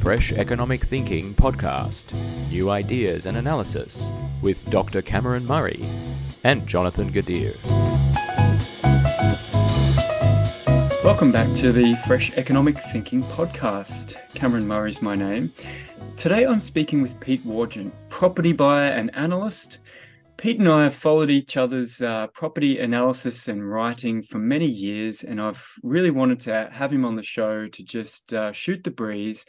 Fresh 0.00 0.32
Economic 0.32 0.80
Thinking 0.80 1.34
podcast 1.34 2.14
New 2.48 2.70
Ideas 2.70 3.26
and 3.26 3.36
Analysis 3.36 4.08
with 4.40 4.68
Dr. 4.70 5.02
Cameron 5.02 5.46
Murray 5.46 5.84
and 6.42 6.66
Jonathan 6.66 7.10
Gadir. 7.10 7.54
Welcome 11.04 11.30
back 11.30 11.54
to 11.58 11.70
the 11.70 11.96
Fresh 12.06 12.38
Economic 12.38 12.78
Thinking 12.78 13.22
podcast. 13.24 14.16
Cameron 14.34 14.66
Murray 14.66 14.92
is 14.92 15.02
my 15.02 15.14
name. 15.14 15.52
Today 16.16 16.46
I'm 16.46 16.62
speaking 16.62 17.02
with 17.02 17.20
Pete 17.20 17.44
Wargent, 17.44 17.92
property 18.08 18.52
buyer 18.54 18.90
and 18.90 19.14
analyst. 19.14 19.76
Pete 20.38 20.58
and 20.58 20.68
I 20.70 20.84
have 20.84 20.94
followed 20.94 21.28
each 21.28 21.58
other's 21.58 22.00
uh, 22.00 22.28
property 22.28 22.78
analysis 22.78 23.48
and 23.48 23.70
writing 23.70 24.22
for 24.22 24.38
many 24.38 24.66
years, 24.66 25.22
and 25.22 25.38
I've 25.42 25.62
really 25.82 26.10
wanted 26.10 26.40
to 26.40 26.70
have 26.72 26.90
him 26.90 27.04
on 27.04 27.16
the 27.16 27.22
show 27.22 27.68
to 27.68 27.84
just 27.84 28.32
uh, 28.32 28.50
shoot 28.52 28.82
the 28.82 28.90
breeze 28.90 29.44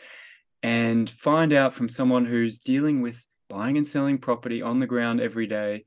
and 0.64 1.10
find 1.10 1.54
out 1.54 1.74
from 1.74 1.90
someone 1.90 2.26
who's 2.26 2.60
dealing 2.60 3.02
with 3.02 3.26
buying 3.50 3.78
and 3.78 3.88
selling 3.88 4.18
property 4.18 4.62
on 4.62 4.80
the 4.80 4.88
ground 4.88 5.20
every 5.20 5.48
day, 5.48 5.84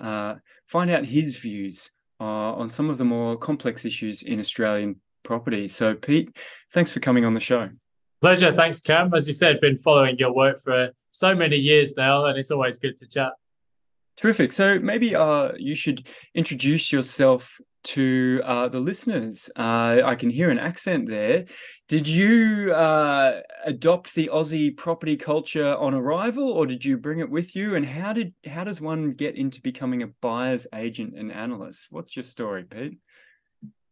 uh, 0.00 0.34
find 0.66 0.90
out 0.90 1.06
his 1.06 1.36
views 1.36 1.90
uh, 2.20 2.24
on 2.24 2.70
some 2.70 2.90
of 2.90 2.98
the 2.98 3.04
more 3.04 3.36
complex 3.36 3.84
issues 3.84 4.22
in 4.22 4.40
Australian 4.40 5.00
property. 5.22 5.68
So, 5.68 5.94
Pete, 5.94 6.36
thanks 6.72 6.92
for 6.92 7.00
coming 7.00 7.24
on 7.24 7.34
the 7.34 7.40
show. 7.40 7.68
Pleasure. 8.20 8.52
Thanks, 8.52 8.80
Cam. 8.80 9.12
As 9.14 9.26
you 9.26 9.34
said, 9.34 9.60
been 9.60 9.78
following 9.78 10.16
your 10.18 10.34
work 10.34 10.60
for 10.62 10.90
so 11.10 11.34
many 11.34 11.56
years 11.56 11.94
now, 11.96 12.24
and 12.24 12.38
it's 12.38 12.50
always 12.50 12.78
good 12.78 12.96
to 12.98 13.06
chat. 13.06 13.32
Terrific. 14.16 14.52
So 14.52 14.78
maybe 14.78 15.14
uh, 15.14 15.52
you 15.56 15.74
should 15.74 16.06
introduce 16.34 16.90
yourself 16.90 17.60
to 17.86 18.42
uh, 18.44 18.68
the 18.68 18.80
listeners. 18.80 19.48
Uh, 19.56 20.02
I 20.04 20.16
can 20.16 20.30
hear 20.30 20.50
an 20.50 20.58
accent 20.58 21.08
there. 21.08 21.44
Did 21.88 22.08
you 22.08 22.72
uh, 22.74 23.42
adopt 23.64 24.14
the 24.14 24.28
Aussie 24.32 24.76
property 24.76 25.16
culture 25.16 25.74
on 25.74 25.94
arrival, 25.94 26.50
or 26.50 26.66
did 26.66 26.84
you 26.84 26.96
bring 26.98 27.20
it 27.20 27.30
with 27.30 27.54
you? 27.54 27.76
And 27.76 27.86
how 27.86 28.12
did 28.12 28.34
how 28.46 28.64
does 28.64 28.80
one 28.80 29.12
get 29.12 29.36
into 29.36 29.60
becoming 29.60 30.02
a 30.02 30.08
buyer's 30.20 30.66
agent 30.74 31.14
and 31.16 31.30
analyst? 31.30 31.86
What's 31.90 32.16
your 32.16 32.24
story, 32.24 32.64
Pete? 32.64 32.98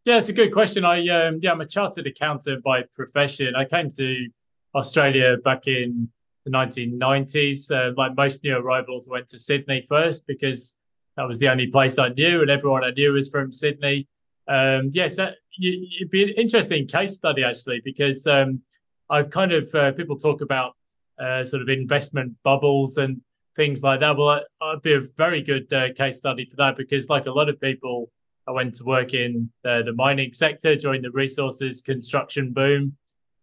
Yeah, 0.04 0.18
it's 0.18 0.28
a 0.28 0.34
good 0.34 0.52
question. 0.52 0.84
I 0.84 1.06
um, 1.08 1.38
yeah, 1.40 1.52
I'm 1.52 1.60
a 1.60 1.66
chartered 1.66 2.06
accountant 2.06 2.64
by 2.64 2.84
profession. 2.94 3.54
I 3.54 3.64
came 3.64 3.90
to 3.90 4.28
Australia 4.74 5.36
back 5.38 5.68
in 5.68 6.08
the 6.44 6.50
1990s. 6.50 7.70
Uh, 7.70 7.94
like 7.96 8.16
most 8.16 8.42
new 8.42 8.56
arrivals, 8.56 9.08
went 9.08 9.28
to 9.28 9.38
Sydney 9.38 9.86
first 9.88 10.26
because 10.26 10.76
that 11.16 11.28
was 11.28 11.38
the 11.38 11.48
only 11.48 11.68
place 11.68 11.98
I 11.98 12.08
knew, 12.08 12.42
and 12.42 12.50
everyone 12.50 12.84
I 12.84 12.90
knew 12.90 13.12
was 13.12 13.28
from 13.28 13.52
Sydney. 13.52 14.08
Um, 14.48 14.90
yes, 14.92 15.16
that, 15.16 15.36
it'd 15.62 16.10
be 16.10 16.24
an 16.24 16.30
interesting 16.30 16.86
case 16.86 17.14
study 17.14 17.44
actually 17.44 17.80
because 17.84 18.26
um, 18.26 18.60
I've 19.08 19.30
kind 19.30 19.52
of 19.52 19.74
uh, 19.74 19.92
people 19.92 20.16
talk 20.16 20.40
about 20.40 20.76
uh, 21.18 21.44
sort 21.44 21.62
of 21.62 21.68
investment 21.68 22.34
bubbles 22.42 22.98
and 22.98 23.20
things 23.56 23.82
like 23.82 24.00
that. 24.00 24.16
Well, 24.16 24.42
I, 24.60 24.70
would 24.72 24.82
be 24.82 24.94
a 24.94 25.00
very 25.00 25.42
good 25.42 25.72
uh, 25.72 25.92
case 25.92 26.18
study 26.18 26.44
for 26.44 26.56
that 26.56 26.76
because, 26.76 27.08
like 27.08 27.26
a 27.26 27.32
lot 27.32 27.48
of 27.48 27.60
people 27.60 28.10
I 28.46 28.50
went 28.50 28.74
to 28.76 28.84
work 28.84 29.14
in 29.14 29.50
the, 29.62 29.82
the 29.84 29.92
mining 29.92 30.32
sector 30.32 30.76
during 30.76 31.02
the 31.02 31.10
resources 31.10 31.82
construction 31.82 32.52
boom, 32.52 32.96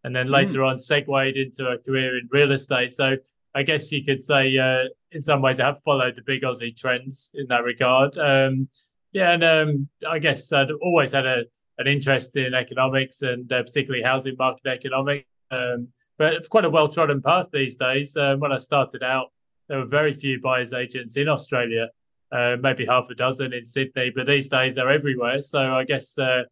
and 0.03 0.15
then 0.15 0.27
later 0.27 0.59
mm. 0.59 0.69
on 0.69 0.77
segued 0.77 1.37
into 1.37 1.67
a 1.67 1.77
career 1.77 2.17
in 2.17 2.27
real 2.31 2.51
estate. 2.51 2.91
So 2.93 3.17
I 3.53 3.63
guess 3.63 3.91
you 3.91 4.03
could 4.03 4.23
say, 4.23 4.57
uh, 4.57 4.85
in 5.11 5.21
some 5.21 5.41
ways, 5.41 5.59
I 5.59 5.65
have 5.65 5.81
followed 5.83 6.15
the 6.15 6.21
big 6.21 6.43
Aussie 6.43 6.75
trends 6.75 7.31
in 7.35 7.47
that 7.47 7.63
regard. 7.63 8.17
Um, 8.17 8.69
yeah, 9.11 9.31
and 9.33 9.43
um, 9.43 9.89
I 10.09 10.19
guess 10.19 10.51
I'd 10.53 10.71
always 10.71 11.11
had 11.11 11.25
a, 11.25 11.43
an 11.77 11.87
interest 11.87 12.37
in 12.37 12.53
economics 12.53 13.21
and 13.23 13.51
uh, 13.51 13.63
particularly 13.63 14.03
housing 14.03 14.35
market 14.37 14.67
economics. 14.67 15.27
Um, 15.51 15.89
but 16.17 16.47
quite 16.49 16.65
a 16.65 16.69
well 16.69 16.87
trodden 16.87 17.21
path 17.21 17.47
these 17.51 17.75
days. 17.75 18.15
Um, 18.15 18.39
when 18.39 18.51
I 18.51 18.57
started 18.57 19.03
out, 19.03 19.31
there 19.67 19.79
were 19.79 19.85
very 19.85 20.13
few 20.13 20.39
buyers 20.39 20.73
agents 20.73 21.17
in 21.17 21.27
Australia 21.27 21.89
uh, 22.31 22.57
maybe 22.61 22.85
half 22.85 23.09
a 23.09 23.15
dozen 23.15 23.53
in 23.53 23.65
Sydney, 23.65 24.11
but 24.15 24.27
these 24.27 24.47
days 24.47 24.75
they're 24.75 24.89
everywhere. 24.89 25.41
So 25.41 25.59
I 25.59 25.83
guess, 25.83 26.17
uh, 26.17 26.43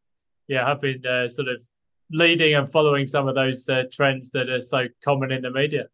yeah, 0.47 0.69
I've 0.69 0.81
been 0.81 1.05
uh, 1.05 1.29
sort 1.29 1.47
of 1.47 1.63
leading 2.11 2.55
and 2.55 2.69
following 2.69 3.07
some 3.07 3.27
of 3.27 3.35
those 3.35 3.69
trends 3.91 4.31
that 4.31 4.49
are 4.49 4.59
so 4.59 4.87
common 5.03 5.31
in 5.31 5.41
the 5.41 5.51
media. 5.51 5.85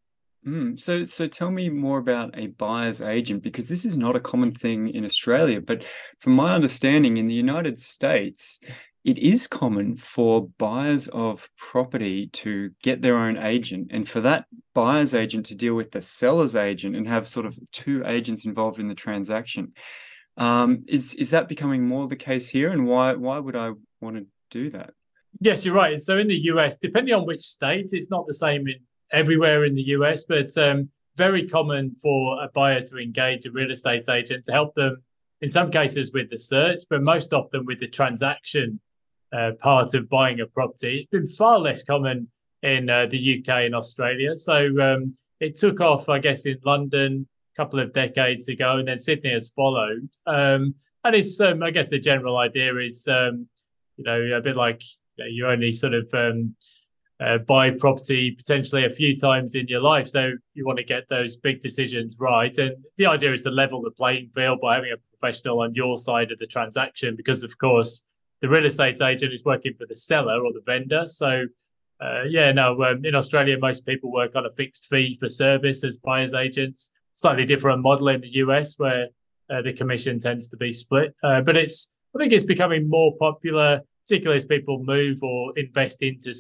Mm, 0.46 0.80
so, 0.80 1.04
so 1.06 1.28
tell 1.28 1.50
me 1.50 1.70
more 1.70 1.98
about 1.98 2.38
a 2.38 2.48
buyer's 2.48 3.02
agent 3.02 3.42
because 3.42 3.68
this 3.68 3.84
is 3.84 3.98
not 3.98 4.16
a 4.16 4.20
common 4.20 4.52
thing 4.52 4.90
in 4.90 5.04
Australia. 5.04 5.60
But 5.60 5.84
from 6.20 6.34
my 6.34 6.54
understanding, 6.54 7.18
in 7.18 7.28
the 7.28 7.34
United 7.34 7.80
States, 7.80 8.60
it 9.04 9.18
is 9.18 9.48
common 9.48 9.98
for 9.98 10.50
buyers 10.60 11.08
of 11.08 11.50
property 11.58 12.28
to 12.34 12.72
get 12.84 13.02
their 13.02 13.18
own 13.18 13.38
agent 13.38 13.88
and 13.92 14.08
for 14.08 14.22
that 14.22 14.46
buyer's 14.74 15.16
agent 15.16 15.48
to 15.48 15.56
deal 15.56 15.74
with 15.74 15.92
the 15.92 16.02
seller's 16.02 16.56
agent 16.56 16.96
and 16.96 17.08
have 17.08 17.28
sort 17.28 17.46
of 17.48 17.58
two 17.72 18.04
agents 18.06 18.46
involved 18.46 18.80
in 18.80 18.88
the 18.88 18.96
transaction. 18.96 19.74
Um, 20.38 20.84
is 20.88 21.14
is 21.14 21.30
that 21.30 21.48
becoming 21.48 21.88
more 21.88 22.08
the 22.08 22.16
case 22.16 22.50
here 22.50 22.70
and 22.70 22.86
why 22.86 23.14
why 23.14 23.40
would 23.40 23.56
I 23.56 23.72
want 24.02 24.18
to 24.18 24.26
do 24.52 24.70
that? 24.72 24.92
Yes, 25.40 25.66
you're 25.66 25.76
right. 25.76 26.00
So 26.00 26.18
in 26.18 26.28
the 26.28 26.40
US, 26.52 26.78
depending 26.78 27.14
on 27.14 27.26
which 27.26 27.42
state, 27.42 27.90
it's 27.92 28.10
not 28.10 28.26
the 28.28 28.34
same 28.34 28.68
in 28.68 28.80
everywhere 29.12 29.66
in 29.66 29.76
the 29.76 29.84
US, 29.84 30.24
but 30.24 30.58
um, 30.58 30.90
very 31.16 31.48
common 31.48 31.96
for 32.02 32.44
a 32.44 32.50
buyer 32.50 32.82
to 32.82 32.98
engage 32.98 33.46
a 33.46 33.52
real 33.52 33.72
estate 33.72 34.10
agent 34.10 34.46
to 34.46 34.52
help 34.52 34.76
them 34.76 35.02
in 35.42 35.52
some 35.52 35.72
cases 35.72 36.12
with 36.12 36.30
the 36.30 36.38
search, 36.38 36.84
but 36.90 37.02
most 37.02 37.34
often 37.34 37.66
with 37.66 37.80
the 37.80 37.88
transaction 37.88 38.80
uh, 39.34 39.52
part 39.60 39.94
of 39.94 40.10
buying 40.10 40.40
a 40.40 40.46
property. 40.46 41.00
It's 41.00 41.10
been 41.10 41.28
far 41.28 41.60
less 41.60 41.84
common 41.84 42.28
in 42.64 42.90
uh, 42.90 43.06
the 43.08 43.40
UK 43.40 43.66
and 43.66 43.76
Australia. 43.76 44.36
So 44.38 44.56
um, 44.82 45.14
it 45.40 45.58
took 45.58 45.82
off, 45.82 46.10
I 46.10 46.20
guess, 46.20 46.46
in 46.46 46.58
London 46.64 47.28
a 47.54 47.56
couple 47.56 47.80
of 47.80 47.94
decades 47.94 48.48
ago, 48.48 48.78
and 48.78 48.88
then 48.88 48.98
Sydney 48.98 49.32
has 49.32 49.50
followed. 49.50 50.10
Um, 50.26 50.76
and 51.04 51.16
it's, 51.16 51.40
um, 51.40 51.62
I 51.62 51.72
guess, 51.72 51.90
the 51.90 52.00
general 52.00 52.38
idea 52.38 52.76
is, 52.78 53.08
um, 53.08 53.48
you 53.98 54.04
know, 54.04 54.38
a 54.38 54.42
bit 54.42 54.56
like 54.56 54.82
you, 55.18 55.24
know, 55.24 55.30
you 55.30 55.48
only 55.48 55.72
sort 55.72 55.94
of 55.94 56.10
um, 56.14 56.56
uh, 57.20 57.38
buy 57.40 57.72
property 57.72 58.32
potentially 58.32 58.86
a 58.86 58.90
few 58.90 59.18
times 59.18 59.56
in 59.56 59.68
your 59.68 59.82
life. 59.82 60.08
So 60.08 60.34
you 60.54 60.66
want 60.66 60.80
to 60.80 60.84
get 60.84 61.08
those 61.08 61.38
big 61.38 61.62
decisions 61.62 62.18
right. 62.20 62.56
And 62.58 62.76
the 62.98 63.08
idea 63.08 63.34
is 63.34 63.44
to 63.44 63.52
level 63.52 63.82
the 63.82 63.92
playing 63.92 64.30
field 64.36 64.60
by 64.60 64.76
having 64.76 64.92
a 64.92 65.18
professional 65.18 65.62
on 65.62 65.74
your 65.76 65.98
side 65.98 66.32
of 66.32 66.40
the 66.40 66.48
transaction, 66.48 67.16
because 67.16 67.44
of 67.44 67.58
course 67.58 68.04
the 68.42 68.50
real 68.50 68.66
estate 68.66 69.02
agent 69.02 69.34
is 69.34 69.46
working 69.46 69.74
for 69.78 69.86
the 69.86 69.96
seller 69.96 70.44
or 70.44 70.52
the 70.52 70.62
vendor. 70.66 71.08
So, 71.08 71.46
uh, 72.02 72.24
yeah, 72.28 72.52
no, 72.52 72.84
um, 72.84 73.06
in 73.06 73.16
Australia, 73.16 73.58
most 73.58 73.86
people 73.86 74.12
work 74.12 74.36
on 74.36 74.46
a 74.46 74.52
fixed 74.52 74.88
fee 74.88 75.16
for 75.18 75.30
service 75.30 75.84
as 75.84 75.98
buyer's 75.98 76.34
agents. 76.34 76.92
Slightly 77.14 77.46
different 77.46 77.82
model 77.82 78.10
in 78.10 78.20
the 78.20 78.36
US 78.44 78.78
where 78.78 79.08
uh, 79.50 79.62
the 79.62 79.72
commission 79.72 80.20
tends 80.20 80.50
to 80.50 80.58
be 80.58 80.74
split. 80.74 81.16
Uh, 81.24 81.42
but 81.42 81.56
it's, 81.56 81.90
I 82.14 82.20
think 82.20 82.34
it's 82.34 82.44
becoming 82.44 82.90
more 82.90 83.16
popular, 83.18 83.82
particularly 84.06 84.38
as 84.38 84.46
people 84.46 84.84
move 84.84 85.24
or 85.24 85.58
invest 85.58 86.02
into 86.02 86.34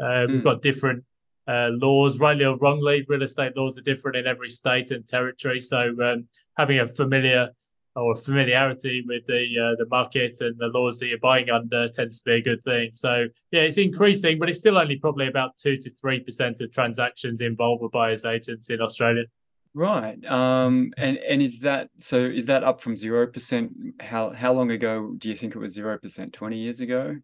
Mm. 0.00 0.28
We've 0.28 0.36
hmm. 0.38 0.44
got 0.44 0.62
different 0.62 1.04
uh, 1.48 1.68
laws, 1.70 2.18
rightly 2.18 2.44
or 2.44 2.56
wrongly, 2.56 3.04
real 3.08 3.22
estate 3.22 3.56
laws 3.56 3.78
are 3.78 3.82
different 3.82 4.16
in 4.16 4.26
every 4.26 4.50
state 4.50 4.90
and 4.90 5.06
territory. 5.06 5.60
So 5.60 5.94
um, 6.02 6.26
having 6.56 6.80
a 6.80 6.86
familiar 6.86 7.50
or 7.94 8.14
familiarity 8.14 9.02
with 9.06 9.24
the 9.26 9.58
uh, 9.58 9.74
the 9.78 9.86
market 9.90 10.36
and 10.40 10.58
the 10.58 10.66
laws 10.68 10.98
that 10.98 11.06
you're 11.06 11.18
buying 11.18 11.50
under 11.50 11.88
tends 11.88 12.20
to 12.22 12.30
be 12.30 12.34
a 12.36 12.42
good 12.42 12.62
thing. 12.62 12.90
So 12.92 13.26
yeah, 13.52 13.62
it's 13.62 13.78
increasing, 13.78 14.38
but 14.38 14.50
it's 14.50 14.58
still 14.58 14.76
only 14.76 14.96
probably 14.96 15.28
about 15.28 15.56
two 15.56 15.76
to 15.78 15.90
three 15.90 16.20
percent 16.20 16.60
of 16.60 16.72
transactions 16.72 17.40
involved 17.40 17.82
with 17.82 17.92
buyers 17.92 18.24
agents 18.24 18.68
in 18.68 18.80
Australia. 18.80 19.24
Right. 19.72 20.24
Um, 20.24 20.92
and 20.96 21.18
and 21.18 21.42
is 21.42 21.60
that 21.60 21.90
so? 21.98 22.18
Is 22.18 22.46
that 22.46 22.64
up 22.64 22.80
from 22.80 22.96
zero 22.96 23.26
percent? 23.26 23.72
How 24.00 24.30
how 24.30 24.52
long 24.52 24.70
ago 24.70 25.14
do 25.16 25.28
you 25.28 25.36
think 25.36 25.54
it 25.54 25.58
was 25.58 25.72
zero 25.72 25.98
percent? 25.98 26.32
Twenty 26.32 26.58
years 26.58 26.80
ago, 26.80 27.16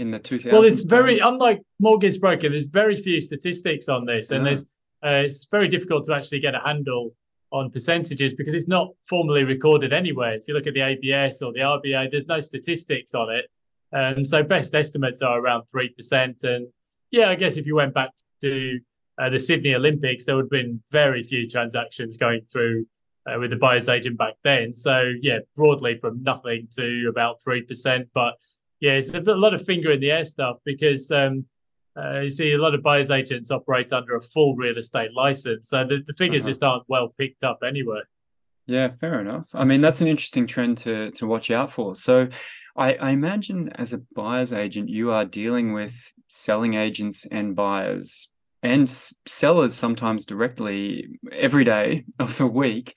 in 0.00 0.10
the 0.10 0.18
two 0.18 0.38
thousand. 0.38 0.52
Well, 0.52 0.64
it's 0.64 0.80
very 0.80 1.18
unlike 1.18 1.62
mortgage 1.78 2.18
broker. 2.20 2.48
There's 2.48 2.64
very 2.64 2.96
few 2.96 3.20
statistics 3.20 3.88
on 3.88 4.06
this, 4.06 4.30
and 4.30 4.44
there's 4.44 4.64
uh, 5.04 5.22
it's 5.24 5.46
very 5.50 5.68
difficult 5.68 6.04
to 6.06 6.14
actually 6.14 6.40
get 6.40 6.54
a 6.54 6.60
handle 6.60 7.12
on 7.52 7.70
percentages 7.70 8.32
because 8.34 8.54
it's 8.54 8.68
not 8.68 8.88
formally 9.08 9.44
recorded 9.44 9.92
anywhere. 9.92 10.34
If 10.34 10.46
you 10.48 10.54
look 10.54 10.66
at 10.66 10.74
the 10.74 10.82
ABS 10.82 11.42
or 11.42 11.52
the 11.52 11.60
RBA, 11.60 12.10
there's 12.10 12.26
no 12.26 12.40
statistics 12.40 13.14
on 13.14 13.30
it. 13.30 13.50
Um, 13.92 14.24
so 14.24 14.42
best 14.42 14.74
estimates 14.74 15.20
are 15.20 15.40
around 15.40 15.64
3%. 15.74 16.44
And 16.44 16.68
yeah, 17.10 17.28
I 17.28 17.34
guess 17.34 17.56
if 17.56 17.66
you 17.66 17.74
went 17.74 17.92
back 17.92 18.10
to 18.42 18.78
uh, 19.18 19.30
the 19.30 19.40
Sydney 19.40 19.74
Olympics, 19.74 20.26
there 20.26 20.36
would 20.36 20.44
have 20.44 20.50
been 20.50 20.80
very 20.92 21.24
few 21.24 21.48
transactions 21.48 22.16
going 22.16 22.42
through 22.42 22.86
uh, 23.26 23.38
with 23.38 23.50
the 23.50 23.56
buyer's 23.56 23.88
agent 23.88 24.16
back 24.16 24.34
then. 24.44 24.72
So 24.72 25.12
yeah, 25.20 25.38
broadly 25.56 25.98
from 25.98 26.22
nothing 26.22 26.68
to 26.76 27.08
about 27.08 27.42
3%. 27.42 28.06
But 28.14 28.34
yeah, 28.80 28.92
it's 28.92 29.14
a 29.14 29.20
lot 29.20 29.54
of 29.54 29.64
finger 29.64 29.92
in 29.92 30.00
the 30.00 30.10
air 30.10 30.24
stuff 30.24 30.56
because 30.64 31.10
um, 31.10 31.44
uh, 31.96 32.20
you 32.20 32.30
see, 32.30 32.52
a 32.52 32.58
lot 32.58 32.74
of 32.74 32.82
buyers 32.82 33.10
agents 33.10 33.50
operate 33.50 33.92
under 33.92 34.16
a 34.16 34.22
full 34.22 34.54
real 34.56 34.78
estate 34.78 35.12
license, 35.14 35.68
so 35.68 35.84
the, 35.84 36.02
the 36.06 36.12
figures 36.14 36.42
uh-huh. 36.42 36.50
just 36.50 36.62
aren't 36.62 36.84
well 36.88 37.14
picked 37.18 37.44
up 37.44 37.58
anywhere. 37.66 38.04
Yeah, 38.66 38.88
fair 38.88 39.20
enough. 39.20 39.48
I 39.52 39.64
mean, 39.64 39.80
that's 39.80 40.00
an 40.00 40.08
interesting 40.08 40.46
trend 40.46 40.78
to 40.78 41.10
to 41.12 41.26
watch 41.26 41.50
out 41.50 41.72
for. 41.72 41.96
So, 41.96 42.28
I, 42.76 42.94
I 42.94 43.10
imagine 43.10 43.70
as 43.74 43.92
a 43.92 43.98
buyer's 44.14 44.52
agent, 44.52 44.88
you 44.88 45.10
are 45.10 45.24
dealing 45.24 45.72
with 45.72 46.12
selling 46.28 46.74
agents 46.74 47.26
and 47.30 47.56
buyers 47.56 48.28
and 48.62 48.88
sellers 49.26 49.74
sometimes 49.74 50.24
directly 50.24 51.08
every 51.32 51.64
day 51.64 52.04
of 52.18 52.38
the 52.38 52.46
week. 52.46 52.94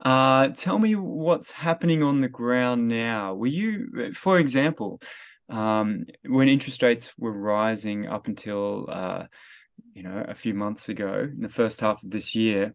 Uh, 0.00 0.48
tell 0.48 0.78
me 0.78 0.94
what's 0.94 1.50
happening 1.50 2.02
on 2.02 2.20
the 2.20 2.28
ground 2.28 2.86
now. 2.88 3.34
Were 3.34 3.48
you, 3.48 4.12
for 4.14 4.38
example, 4.38 5.00
um, 5.48 6.04
when 6.26 6.48
interest 6.48 6.82
rates 6.82 7.12
were 7.18 7.32
rising 7.32 8.06
up 8.06 8.26
until 8.28 8.86
uh, 8.88 9.24
you 9.94 10.02
know 10.02 10.24
a 10.28 10.34
few 10.34 10.54
months 10.54 10.88
ago 10.88 11.28
in 11.32 11.40
the 11.40 11.48
first 11.48 11.80
half 11.80 12.02
of 12.02 12.10
this 12.10 12.34
year, 12.34 12.74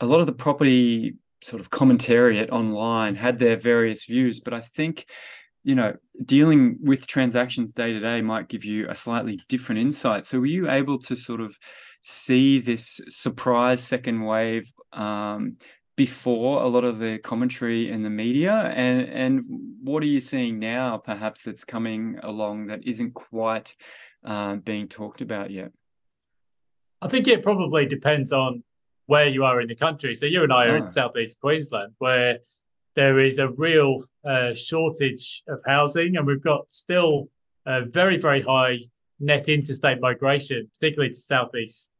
a 0.00 0.06
lot 0.06 0.20
of 0.20 0.26
the 0.26 0.32
property 0.32 1.16
sort 1.42 1.60
of 1.60 1.70
commentariat 1.70 2.50
online 2.50 3.16
had 3.16 3.38
their 3.38 3.56
various 3.56 4.04
views, 4.04 4.40
but 4.40 4.52
I 4.52 4.60
think 4.60 5.06
you 5.64 5.74
know 5.74 5.94
dealing 6.22 6.78
with 6.82 7.06
transactions 7.06 7.72
day 7.72 7.92
to 7.92 8.00
day 8.00 8.20
might 8.20 8.48
give 8.48 8.64
you 8.64 8.90
a 8.90 8.94
slightly 8.94 9.40
different 9.48 9.80
insight. 9.80 10.26
So 10.26 10.38
were 10.38 10.46
you 10.46 10.70
able 10.70 10.98
to 11.00 11.16
sort 11.16 11.40
of 11.40 11.56
see 12.02 12.60
this 12.60 13.00
surprise 13.08 13.82
second 13.82 14.22
wave 14.22 14.70
um, 14.92 15.56
before 15.96 16.62
a 16.62 16.68
lot 16.68 16.84
of 16.84 16.98
the 16.98 17.18
commentary 17.18 17.90
in 17.90 18.02
the 18.02 18.10
media 18.10 18.54
and 18.74 19.08
and 19.08 19.44
what 19.82 20.02
are 20.02 20.06
you 20.06 20.20
seeing 20.20 20.58
now 20.58 20.96
perhaps 20.96 21.42
that's 21.44 21.64
coming 21.64 22.18
along 22.22 22.66
that 22.66 22.86
isn't 22.86 23.12
quite 23.12 23.76
uh, 24.24 24.56
being 24.56 24.88
talked 24.88 25.20
about 25.20 25.50
yet? 25.50 25.72
I 27.02 27.08
think 27.08 27.28
it 27.28 27.42
probably 27.42 27.84
depends 27.84 28.32
on 28.32 28.62
where 29.06 29.26
you 29.26 29.44
are 29.44 29.60
in 29.60 29.68
the 29.68 29.74
country. 29.74 30.14
So 30.14 30.26
you 30.26 30.44
and 30.44 30.52
i 30.52 30.66
are 30.66 30.76
in 30.76 30.84
ah. 30.84 30.88
southeast 30.88 31.40
queensland 31.40 31.92
where 31.98 32.38
there 32.94 33.18
is 33.18 33.38
a 33.38 33.48
real 33.50 34.04
uh, 34.24 34.54
shortage 34.54 35.42
of 35.48 35.60
housing 35.66 36.16
and 36.16 36.26
we've 36.26 36.42
got 36.42 36.70
still 36.70 37.28
a 37.66 37.84
very 37.84 38.16
very 38.16 38.40
high 38.40 38.80
net 39.20 39.48
interstate 39.48 40.00
migration 40.00 40.70
particularly 40.74 41.10
to 41.10 41.18
southeast 41.18 41.92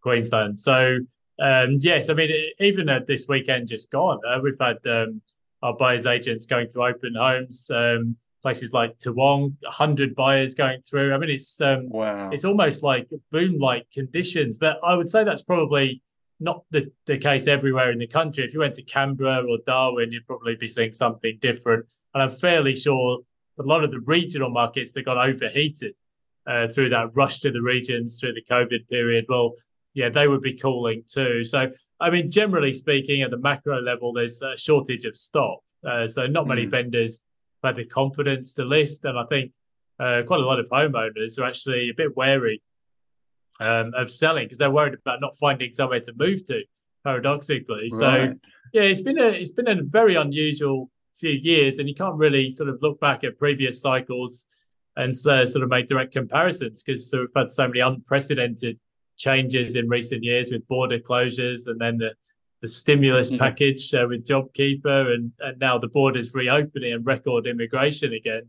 queensland. 0.00 0.58
So 0.58 0.98
um, 1.40 1.76
yes, 1.80 2.10
I 2.10 2.14
mean, 2.14 2.30
even 2.60 2.88
at 2.88 3.06
this 3.06 3.26
weekend 3.28 3.68
just 3.68 3.90
gone, 3.90 4.20
uh, 4.26 4.38
we've 4.42 4.58
had 4.60 4.78
um, 4.86 5.20
our 5.62 5.74
buyers 5.74 6.06
agents 6.06 6.46
going 6.46 6.68
to 6.70 6.82
open 6.82 7.14
homes, 7.14 7.70
um, 7.74 8.16
places 8.42 8.72
like 8.72 8.98
Toowong, 8.98 9.54
100 9.62 10.14
buyers 10.14 10.54
going 10.54 10.80
through. 10.82 11.14
I 11.14 11.18
mean, 11.18 11.30
it's 11.30 11.60
um, 11.60 11.88
wow. 11.88 12.30
it's 12.30 12.44
almost 12.44 12.82
like 12.82 13.08
boom-like 13.30 13.90
conditions, 13.90 14.58
but 14.58 14.78
I 14.84 14.94
would 14.94 15.10
say 15.10 15.24
that's 15.24 15.42
probably 15.42 16.02
not 16.40 16.64
the, 16.70 16.90
the 17.06 17.16
case 17.16 17.46
everywhere 17.46 17.90
in 17.90 17.98
the 17.98 18.06
country. 18.06 18.44
If 18.44 18.54
you 18.54 18.60
went 18.60 18.74
to 18.74 18.82
Canberra 18.82 19.44
or 19.48 19.58
Darwin, 19.66 20.12
you'd 20.12 20.26
probably 20.26 20.56
be 20.56 20.68
seeing 20.68 20.92
something 20.92 21.38
different. 21.40 21.86
And 22.12 22.22
I'm 22.22 22.30
fairly 22.30 22.74
sure 22.74 23.20
a 23.58 23.62
lot 23.62 23.84
of 23.84 23.90
the 23.90 24.00
regional 24.00 24.50
markets 24.50 24.92
that 24.92 25.04
got 25.04 25.16
overheated 25.16 25.94
uh, 26.46 26.68
through 26.68 26.90
that 26.90 27.14
rush 27.14 27.40
to 27.40 27.50
the 27.50 27.62
regions 27.62 28.20
through 28.20 28.34
the 28.34 28.42
COVID 28.42 28.88
period, 28.88 29.26
well, 29.28 29.54
yeah, 29.94 30.08
they 30.08 30.26
would 30.26 30.42
be 30.42 30.56
calling 30.56 31.04
too. 31.08 31.44
So, 31.44 31.70
I 32.00 32.10
mean, 32.10 32.30
generally 32.30 32.72
speaking, 32.72 33.22
at 33.22 33.30
the 33.30 33.38
macro 33.38 33.80
level, 33.80 34.12
there's 34.12 34.42
a 34.42 34.56
shortage 34.56 35.04
of 35.04 35.16
stock. 35.16 35.60
Uh, 35.86 36.08
so, 36.08 36.26
not 36.26 36.48
many 36.48 36.66
mm. 36.66 36.70
vendors 36.70 37.22
have 37.62 37.76
had 37.76 37.76
the 37.76 37.88
confidence 37.88 38.54
to 38.54 38.64
list. 38.64 39.04
And 39.04 39.16
I 39.16 39.24
think 39.26 39.52
uh, 40.00 40.22
quite 40.26 40.40
a 40.40 40.44
lot 40.44 40.58
of 40.58 40.68
homeowners 40.68 41.38
are 41.38 41.44
actually 41.44 41.90
a 41.90 41.94
bit 41.94 42.16
wary 42.16 42.60
um, 43.60 43.92
of 43.94 44.10
selling 44.10 44.46
because 44.46 44.58
they're 44.58 44.70
worried 44.70 44.94
about 44.94 45.20
not 45.20 45.36
finding 45.36 45.72
somewhere 45.72 46.00
to 46.00 46.12
move 46.16 46.44
to, 46.46 46.64
paradoxically. 47.04 47.88
Right. 47.92 48.32
So, 48.32 48.34
yeah, 48.72 48.82
it's 48.82 49.00
been 49.00 49.20
a 49.20 49.28
it's 49.28 49.52
been 49.52 49.68
a 49.68 49.80
very 49.82 50.16
unusual 50.16 50.90
few 51.14 51.30
years, 51.30 51.78
and 51.78 51.88
you 51.88 51.94
can't 51.94 52.16
really 52.16 52.50
sort 52.50 52.68
of 52.68 52.82
look 52.82 52.98
back 52.98 53.22
at 53.22 53.38
previous 53.38 53.80
cycles 53.80 54.48
and 54.96 55.12
uh, 55.26 55.46
sort 55.46 55.62
of 55.62 55.68
make 55.68 55.86
direct 55.86 56.12
comparisons 56.12 56.82
because 56.82 57.12
we've 57.12 57.28
had 57.36 57.50
so 57.50 57.68
many 57.68 57.80
unprecedented 57.80 58.78
changes 59.16 59.76
in 59.76 59.88
recent 59.88 60.22
years 60.22 60.50
with 60.50 60.66
border 60.68 60.98
closures 60.98 61.66
and 61.66 61.80
then 61.80 61.98
the, 61.98 62.14
the 62.60 62.68
stimulus 62.68 63.30
mm-hmm. 63.30 63.38
package 63.38 63.94
uh, 63.94 64.06
with 64.08 64.26
JobKeeper 64.26 65.14
and, 65.14 65.32
and 65.40 65.58
now 65.58 65.78
the 65.78 65.88
borders 65.88 66.34
reopening 66.34 66.92
and 66.92 67.06
record 67.06 67.46
immigration 67.46 68.12
again. 68.12 68.42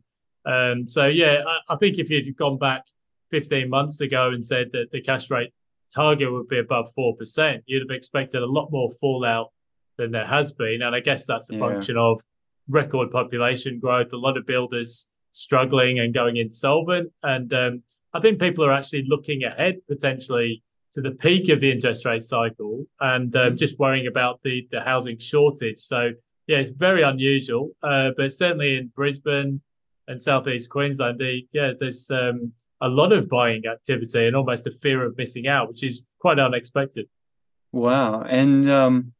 Um, 0.45 0.87
so, 0.87 1.07
yeah, 1.07 1.43
I, 1.45 1.73
I, 1.73 1.75
think 1.77 1.97
if 1.97 2.09
you'd 2.09 2.35
gone 2.37 2.57
back 2.57 2.85
15 3.31 3.69
months 3.69 4.01
ago 4.01 4.29
and 4.29 4.45
said 4.45 4.71
that 4.73 4.91
the 4.91 5.01
cash 5.01 5.31
rate 5.31 5.51
target 5.93 6.31
would 6.31 6.47
be 6.47 6.59
above 6.59 6.89
4%, 6.97 7.61
you'd 7.65 7.81
have 7.81 7.95
expected 7.95 8.41
a 8.43 8.45
lot 8.45 8.71
more 8.71 8.89
fallout 9.01 9.51
than 9.97 10.11
there 10.11 10.25
has 10.25 10.51
been. 10.51 10.81
And 10.81 10.95
I 10.95 10.99
guess 10.99 11.25
that's 11.25 11.49
a 11.49 11.55
yeah. 11.55 11.59
function 11.59 11.97
of 11.97 12.21
record 12.67 13.11
population 13.11 13.79
growth, 13.79 14.13
a 14.13 14.17
lot 14.17 14.37
of 14.37 14.45
builders 14.45 15.07
struggling 15.31 15.99
and 15.99 16.13
going 16.13 16.37
insolvent. 16.37 17.11
And 17.23 17.53
um, 17.53 17.83
I 18.15 18.21
think 18.21 18.39
people 18.39 18.63
are 18.63 18.71
actually 18.71 19.03
looking 19.07 19.43
ahead 19.43 19.75
potentially 19.89 20.63
to 20.93 21.01
the 21.01 21.11
peak 21.11 21.49
of 21.49 21.59
the 21.59 21.69
interest 21.69 22.05
rate 22.05 22.23
cycle 22.23 22.85
and 23.01 23.35
um, 23.35 23.57
just 23.57 23.77
worrying 23.77 24.07
about 24.07 24.41
the 24.41 24.65
the 24.71 24.79
housing 24.79 25.17
shortage. 25.17 25.79
So 25.79 26.11
yeah, 26.47 26.59
it's 26.59 26.69
very 26.69 27.03
unusual, 27.03 27.71
uh, 27.83 28.11
but 28.15 28.31
certainly 28.31 28.77
in 28.77 28.87
Brisbane 28.95 29.59
and 30.07 30.21
southeast 30.21 30.69
Queensland, 30.69 31.19
the, 31.19 31.45
yeah, 31.51 31.71
there's 31.77 32.09
um, 32.11 32.53
a 32.79 32.87
lot 32.87 33.11
of 33.11 33.27
buying 33.27 33.65
activity 33.67 34.27
and 34.27 34.35
almost 34.35 34.67
a 34.67 34.71
fear 34.71 35.03
of 35.03 35.17
missing 35.17 35.47
out, 35.47 35.67
which 35.67 35.83
is 35.83 36.05
quite 36.19 36.39
unexpected. 36.39 37.07
Wow, 37.73 38.21
and 38.21 38.71
um, 38.71 39.13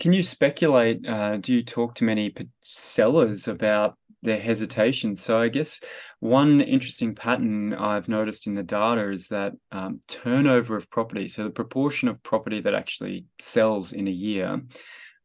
can 0.00 0.12
you 0.12 0.24
speculate? 0.24 1.06
Uh, 1.06 1.36
do 1.36 1.52
you 1.52 1.62
talk 1.62 1.94
to 1.96 2.04
many 2.04 2.34
sellers 2.62 3.46
about 3.46 3.96
their 4.22 4.40
hesitation. 4.40 5.16
So 5.16 5.40
I 5.40 5.48
guess 5.48 5.80
one 6.20 6.60
interesting 6.60 7.14
pattern 7.14 7.74
I've 7.74 8.08
noticed 8.08 8.46
in 8.46 8.54
the 8.54 8.62
data 8.62 9.10
is 9.10 9.28
that 9.28 9.52
um, 9.72 10.00
turnover 10.06 10.76
of 10.76 10.90
property, 10.90 11.28
so 11.28 11.44
the 11.44 11.50
proportion 11.50 12.08
of 12.08 12.22
property 12.22 12.60
that 12.60 12.74
actually 12.74 13.26
sells 13.40 13.92
in 13.92 14.06
a 14.06 14.12
year, 14.12 14.62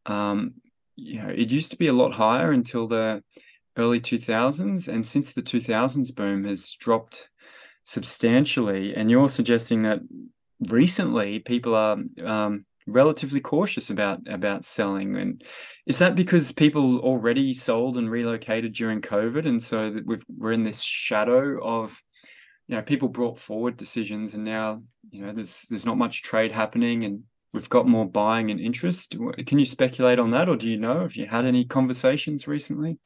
um, 0.06 0.56
you 0.96 1.22
know, 1.22 1.30
it 1.30 1.52
used 1.52 1.72
to 1.72 1.78
be 1.78 1.88
a 1.88 1.94
lot 1.94 2.14
higher 2.14 2.52
until 2.52 2.88
the 2.88 3.24
early 3.78 4.00
2000s, 4.00 4.88
and 4.88 5.06
since 5.06 5.32
the 5.32 5.44
2000s 5.44 6.14
boom 6.14 6.46
has 6.46 6.72
dropped 6.80 7.30
substantially. 7.86 8.96
And 8.96 9.12
you're 9.12 9.30
suggesting 9.30 9.84
that 9.84 10.00
recently 10.60 11.40
people 11.40 11.76
are 11.76 11.98
um, 12.26 12.66
relatively 12.88 13.42
cautious 13.42 13.90
about 13.90 14.20
about 14.28 14.66
selling. 14.66 15.18
And 15.18 15.44
is 15.86 16.00
that 16.00 16.16
because 16.16 16.52
people 16.52 17.00
already 17.00 17.54
sold 17.54 17.98
and 17.98 18.10
relocated 18.10 18.74
during 18.74 19.02
covid? 19.02 19.48
And 19.48 19.62
so 19.62 19.92
that 19.92 20.06
we 20.08 20.18
are 20.42 20.52
in 20.52 20.64
this 20.64 20.82
shadow 20.82 21.64
of 21.64 22.02
you 22.68 22.76
know 22.76 22.82
people 22.82 23.10
brought 23.10 23.40
forward 23.40 23.78
decisions 23.78 24.34
and 24.34 24.44
now 24.44 24.82
you 25.10 25.26
know 25.26 25.34
there's 25.34 25.66
there's 25.70 25.86
not 25.86 25.98
much 25.98 26.22
trade 26.22 26.52
happening 26.52 27.06
and 27.06 27.24
we've 27.54 27.70
got 27.70 27.88
more 27.88 28.06
buying 28.06 28.52
and 28.52 28.60
interest. 28.60 29.16
Can 29.46 29.60
you 29.60 29.66
speculate 29.66 30.20
on 30.20 30.32
that 30.32 30.50
or 30.50 30.56
do 30.56 30.68
you 30.68 30.78
know? 30.78 31.04
If 31.04 31.16
you 31.18 31.28
had 31.28 31.46
any 31.46 31.66
conversations 31.66 32.48
recently? 32.48 32.98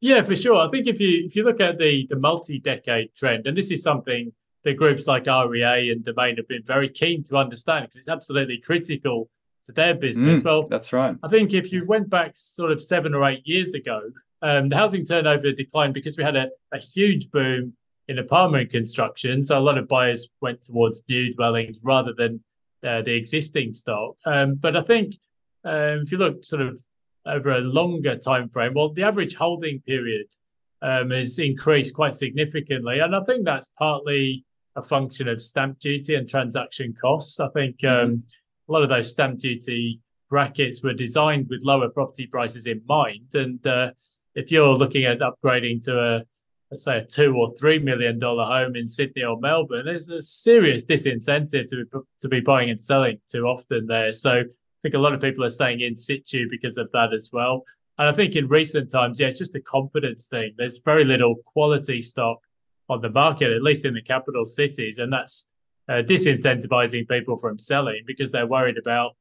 Yeah 0.00 0.22
for 0.22 0.34
sure. 0.34 0.56
I 0.56 0.68
think 0.70 0.86
if 0.86 1.00
you 1.00 1.24
if 1.24 1.36
you 1.36 1.44
look 1.44 1.60
at 1.60 1.78
the 1.78 2.06
the 2.08 2.18
multi-decade 2.18 3.14
trend 3.14 3.46
and 3.46 3.56
this 3.56 3.70
is 3.70 3.82
something 3.82 4.32
the 4.64 4.74
groups 4.74 5.06
like 5.06 5.26
REA 5.26 5.90
and 5.90 6.04
Domain 6.04 6.36
have 6.36 6.48
been 6.48 6.62
very 6.64 6.88
keen 6.88 7.22
to 7.24 7.36
understand 7.36 7.86
because 7.86 7.98
it's 7.98 8.08
absolutely 8.08 8.58
critical 8.58 9.28
to 9.64 9.72
their 9.72 9.94
business. 9.94 10.40
Mm, 10.40 10.44
well, 10.44 10.62
that's 10.68 10.92
right. 10.92 11.16
I 11.22 11.28
think 11.28 11.54
if 11.54 11.72
you 11.72 11.84
went 11.86 12.08
back 12.08 12.32
sort 12.34 12.72
of 12.72 12.82
seven 12.82 13.14
or 13.14 13.24
eight 13.24 13.46
years 13.46 13.74
ago, 13.74 14.00
um, 14.42 14.68
the 14.68 14.76
housing 14.76 15.04
turnover 15.04 15.52
declined 15.52 15.94
because 15.94 16.16
we 16.16 16.24
had 16.24 16.36
a, 16.36 16.50
a 16.72 16.78
huge 16.78 17.30
boom 17.30 17.74
in 18.08 18.18
apartment 18.18 18.70
construction. 18.70 19.42
So 19.44 19.56
a 19.56 19.60
lot 19.60 19.78
of 19.78 19.88
buyers 19.88 20.28
went 20.40 20.62
towards 20.62 21.04
new 21.08 21.32
dwellings 21.34 21.80
rather 21.84 22.12
than 22.12 22.42
uh, 22.84 23.02
the 23.02 23.14
existing 23.14 23.74
stock. 23.74 24.16
Um, 24.26 24.54
but 24.54 24.76
I 24.76 24.82
think 24.82 25.14
um, 25.64 26.00
if 26.02 26.10
you 26.10 26.18
look 26.18 26.44
sort 26.44 26.62
of 26.62 26.82
over 27.24 27.52
a 27.52 27.60
longer 27.60 28.16
time 28.16 28.48
frame, 28.48 28.74
well, 28.74 28.92
the 28.92 29.04
average 29.04 29.36
holding 29.36 29.80
period 29.80 30.26
um, 30.82 31.10
has 31.10 31.38
increased 31.38 31.94
quite 31.94 32.14
significantly, 32.14 32.98
and 32.98 33.14
I 33.14 33.22
think 33.22 33.44
that's 33.44 33.70
partly 33.78 34.44
a 34.76 34.82
function 34.82 35.28
of 35.28 35.40
stamp 35.40 35.78
duty 35.78 36.14
and 36.14 36.28
transaction 36.28 36.94
costs. 37.00 37.40
I 37.40 37.48
think 37.48 37.78
mm-hmm. 37.78 38.04
um, 38.04 38.22
a 38.68 38.72
lot 38.72 38.82
of 38.82 38.88
those 38.88 39.12
stamp 39.12 39.38
duty 39.38 40.00
brackets 40.28 40.82
were 40.82 40.94
designed 40.94 41.48
with 41.50 41.64
lower 41.64 41.88
property 41.90 42.26
prices 42.26 42.66
in 42.66 42.80
mind. 42.88 43.34
And 43.34 43.64
uh, 43.66 43.90
if 44.34 44.50
you're 44.50 44.76
looking 44.76 45.04
at 45.04 45.20
upgrading 45.20 45.84
to 45.84 46.00
a 46.00 46.24
let's 46.70 46.84
say 46.84 46.96
a 46.96 47.04
two 47.04 47.36
or 47.36 47.52
three 47.54 47.78
million 47.78 48.18
dollar 48.18 48.44
home 48.44 48.76
in 48.76 48.88
Sydney 48.88 49.24
or 49.24 49.38
Melbourne, 49.38 49.84
there's 49.84 50.08
a 50.08 50.22
serious 50.22 50.86
disincentive 50.86 51.68
to 51.68 51.84
be, 51.84 51.98
to 52.20 52.28
be 52.28 52.40
buying 52.40 52.70
and 52.70 52.80
selling 52.80 53.20
too 53.28 53.44
often 53.44 53.86
there. 53.86 54.14
So 54.14 54.40
I 54.40 54.44
think 54.80 54.94
a 54.94 54.98
lot 54.98 55.12
of 55.12 55.20
people 55.20 55.44
are 55.44 55.50
staying 55.50 55.80
in 55.80 55.98
situ 55.98 56.46
because 56.48 56.78
of 56.78 56.90
that 56.92 57.12
as 57.12 57.28
well. 57.30 57.62
And 57.98 58.08
I 58.08 58.12
think 58.12 58.36
in 58.36 58.48
recent 58.48 58.90
times, 58.90 59.20
yeah, 59.20 59.26
it's 59.26 59.38
just 59.38 59.54
a 59.54 59.60
confidence 59.60 60.28
thing. 60.28 60.54
There's 60.56 60.78
very 60.78 61.04
little 61.04 61.34
quality 61.44 62.00
stock 62.00 62.38
on 62.92 63.00
the 63.00 63.10
market, 63.10 63.50
at 63.50 63.62
least 63.62 63.84
in 63.84 63.94
the 63.94 64.02
capital 64.02 64.46
cities, 64.46 64.98
and 64.98 65.12
that's 65.12 65.48
uh, 65.88 66.02
disincentivizing 66.02 67.08
people 67.08 67.36
from 67.36 67.58
selling 67.58 68.02
because 68.06 68.30
they're 68.30 68.46
worried 68.46 68.78
about 68.78 69.16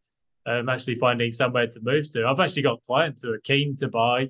um, 0.46 0.70
actually 0.70 0.96
finding 0.96 1.32
somewhere 1.32 1.68
to 1.68 1.80
move 1.82 2.12
to. 2.12 2.28
I've 2.28 2.40
actually 2.40 2.64
got 2.64 2.84
clients 2.84 3.24
who 3.24 3.34
are 3.34 3.40
keen 3.40 3.76
to 3.78 3.88
buy 3.88 4.30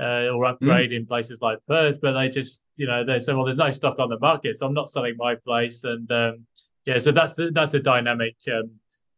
uh, 0.00 0.28
or 0.28 0.46
upgrade 0.46 0.90
mm. 0.90 0.96
in 0.96 1.06
places 1.06 1.40
like 1.40 1.58
Perth, 1.68 2.00
but 2.00 2.12
they 2.12 2.28
just, 2.28 2.64
you 2.76 2.86
know, 2.86 3.04
they 3.04 3.18
say, 3.18 3.34
well, 3.34 3.44
there's 3.44 3.56
no 3.56 3.70
stock 3.70 3.98
on 3.98 4.08
the 4.08 4.18
market, 4.18 4.56
so 4.56 4.66
I'm 4.66 4.74
not 4.74 4.88
selling 4.88 5.14
my 5.16 5.34
place. 5.34 5.84
And 5.84 6.10
um, 6.10 6.46
yeah, 6.86 6.98
so 6.98 7.12
that's 7.12 7.34
the, 7.34 7.50
that's 7.52 7.74
a 7.74 7.80
dynamic 7.80 8.36
um, 8.48 8.70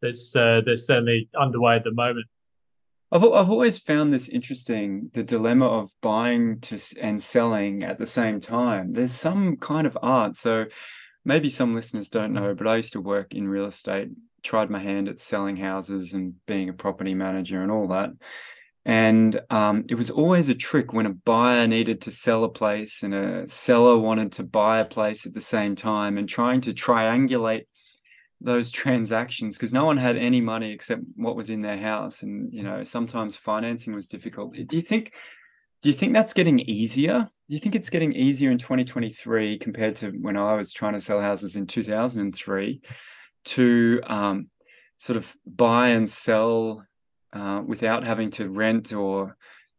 that's 0.03 0.37
uh, 0.37 0.61
that's 0.65 0.87
certainly 0.87 1.29
underway 1.39 1.77
at 1.77 1.85
the 1.85 1.93
moment. 1.93 2.27
I've 3.13 3.25
I've 3.25 3.51
always 3.51 3.79
found 3.79 4.13
this 4.13 4.29
interesting, 4.29 5.11
the 5.15 5.23
dilemma 5.23 5.67
of 5.67 5.91
buying 6.01 6.61
to 6.63 6.81
and 7.01 7.23
selling 7.23 7.83
at 7.83 7.99
the 7.99 8.07
same 8.07 8.41
time. 8.41 8.93
There's 8.93 9.13
some 9.13 9.57
kind 9.57 9.87
of 9.87 9.97
art. 10.03 10.37
So 10.37 10.67
maybe 11.25 11.49
some 11.49 11.75
listeners 11.75 12.09
don't 12.09 12.33
know, 12.33 12.55
but 12.55 12.67
I 12.67 12.77
used 12.77 12.93
to 12.93 13.01
work 13.01 13.35
in 13.35 13.49
real 13.49 13.67
estate, 13.67 14.09
tried 14.43 14.71
my 14.71 14.83
hand 14.83 15.09
at 15.09 15.21
selling 15.21 15.57
houses 15.57 16.13
and 16.13 16.35
being 16.47 16.69
a 16.69 16.75
property 16.75 17.15
manager 17.15 17.63
and 17.63 17.71
all 17.71 17.89
that. 17.89 18.11
And 18.87 19.41
um, 19.49 19.85
it 19.89 19.95
was 19.95 20.11
always 20.11 20.51
a 20.51 20.55
trick 20.55 20.93
when 20.93 21.07
a 21.07 21.15
buyer 21.15 21.67
needed 21.67 22.03
to 22.03 22.11
sell 22.11 22.45
a 22.45 22.51
place 22.51 23.03
and 23.03 23.15
a 23.15 23.49
seller 23.49 23.97
wanted 23.97 24.33
to 24.33 24.43
buy 24.43 24.81
a 24.81 24.85
place 24.85 25.25
at 25.25 25.33
the 25.33 25.41
same 25.41 25.75
time 25.75 26.19
and 26.19 26.29
trying 26.29 26.61
to 26.63 26.75
triangulate 26.75 27.65
those 28.45 28.71
transactions 28.71 29.57
because 29.57 29.73
no 29.73 29.85
one 29.85 29.97
had 29.97 30.17
any 30.17 30.41
money 30.41 30.73
except 30.73 31.03
what 31.17 31.35
was 31.35 31.51
in 31.51 31.63
their 31.63 31.79
house 31.79 32.23
and 32.23 32.53
you 32.53 32.63
know 32.63 32.85
sometimes 32.85 33.37
financing 33.37 33.95
was 33.95 34.07
difficult. 34.07 34.55
Do 34.55 34.77
you 34.77 34.83
think 34.83 35.13
do 35.83 35.91
you 35.91 35.95
think 35.95 36.13
that's 36.13 36.33
getting 36.33 36.61
easier? 36.61 37.29
Do 37.49 37.55
you 37.55 37.59
think 37.59 37.75
it's 37.75 37.91
getting 37.91 38.13
easier 38.13 38.51
in 38.51 38.59
2023 38.59 39.59
compared 39.59 39.97
to 39.97 40.11
when 40.11 40.37
i 40.37 40.55
was 40.55 40.73
trying 40.73 40.95
to 40.95 41.01
sell 41.01 41.21
houses 41.21 41.57
in 41.57 41.67
2003 41.67 42.81
to 43.45 44.01
um, 44.07 44.49
sort 44.99 45.17
of 45.17 45.35
buy 45.45 45.89
and 45.89 46.09
sell 46.09 46.87
uh, 47.33 47.61
without 47.67 48.05
having 48.05 48.31
to 48.31 48.49
rent 48.49 48.93
or 48.93 49.37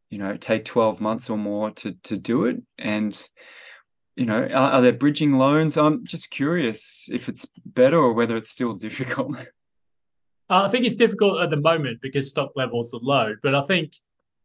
you 0.09 0.17
know 0.17 0.37
take 0.37 0.65
12 0.65 1.01
months 1.01 1.29
or 1.29 1.37
more 1.37 1.71
to 1.71 1.93
to 2.03 2.17
do 2.17 2.45
it? 2.45 2.61
And 2.77 3.19
you 4.15 4.25
know 4.25 4.43
are, 4.43 4.71
are 4.71 4.81
there 4.81 4.93
bridging 4.93 5.33
loans 5.33 5.77
i'm 5.77 6.05
just 6.05 6.29
curious 6.29 7.09
if 7.11 7.27
it's 7.27 7.45
better 7.65 7.97
or 7.97 8.13
whether 8.13 8.35
it's 8.35 8.49
still 8.49 8.73
difficult 8.87 9.35
I 10.47 10.67
think 10.67 10.85
it's 10.85 10.93
difficult 10.93 11.41
at 11.41 11.49
the 11.49 11.57
moment 11.57 12.01
because 12.01 12.29
stock 12.29 12.51
levels 12.55 12.93
are 12.93 12.99
low. 13.01 13.33
But 13.41 13.55
I 13.55 13.63
think 13.63 13.95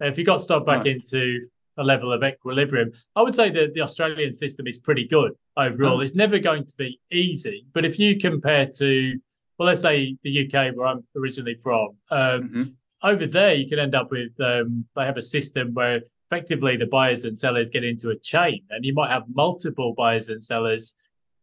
if 0.00 0.16
you 0.16 0.24
got 0.24 0.40
stock 0.40 0.64
back 0.64 0.86
into 0.86 1.46
a 1.76 1.84
level 1.84 2.10
of 2.10 2.24
equilibrium, 2.24 2.92
I 3.16 3.22
would 3.22 3.34
say 3.34 3.50
that 3.50 3.74
the 3.74 3.82
Australian 3.82 4.32
system 4.32 4.66
is 4.66 4.78
pretty 4.78 5.06
good 5.06 5.32
overall. 5.58 5.98
Oh. 5.98 6.00
It's 6.00 6.14
never 6.14 6.38
going 6.38 6.64
to 6.64 6.76
be 6.76 6.98
easy. 7.10 7.66
But 7.74 7.84
if 7.84 7.98
you 7.98 8.16
compare 8.16 8.64
to, 8.64 9.20
well, 9.58 9.66
let's 9.66 9.82
say 9.82 10.16
the 10.22 10.46
UK, 10.46 10.74
where 10.74 10.86
I'm 10.86 11.04
originally 11.14 11.56
from, 11.56 11.88
um, 12.10 12.42
mm-hmm 12.42 12.62
over 13.02 13.26
there, 13.26 13.54
you 13.54 13.68
can 13.68 13.78
end 13.78 13.94
up 13.94 14.10
with 14.10 14.32
um, 14.40 14.84
they 14.94 15.04
have 15.04 15.16
a 15.16 15.22
system 15.22 15.72
where 15.74 16.02
effectively 16.30 16.76
the 16.76 16.86
buyers 16.86 17.24
and 17.24 17.38
sellers 17.38 17.70
get 17.70 17.84
into 17.84 18.10
a 18.10 18.16
chain, 18.16 18.62
and 18.70 18.84
you 18.84 18.94
might 18.94 19.10
have 19.10 19.24
multiple 19.34 19.94
buyers 19.96 20.28
and 20.28 20.42
sellers 20.42 20.94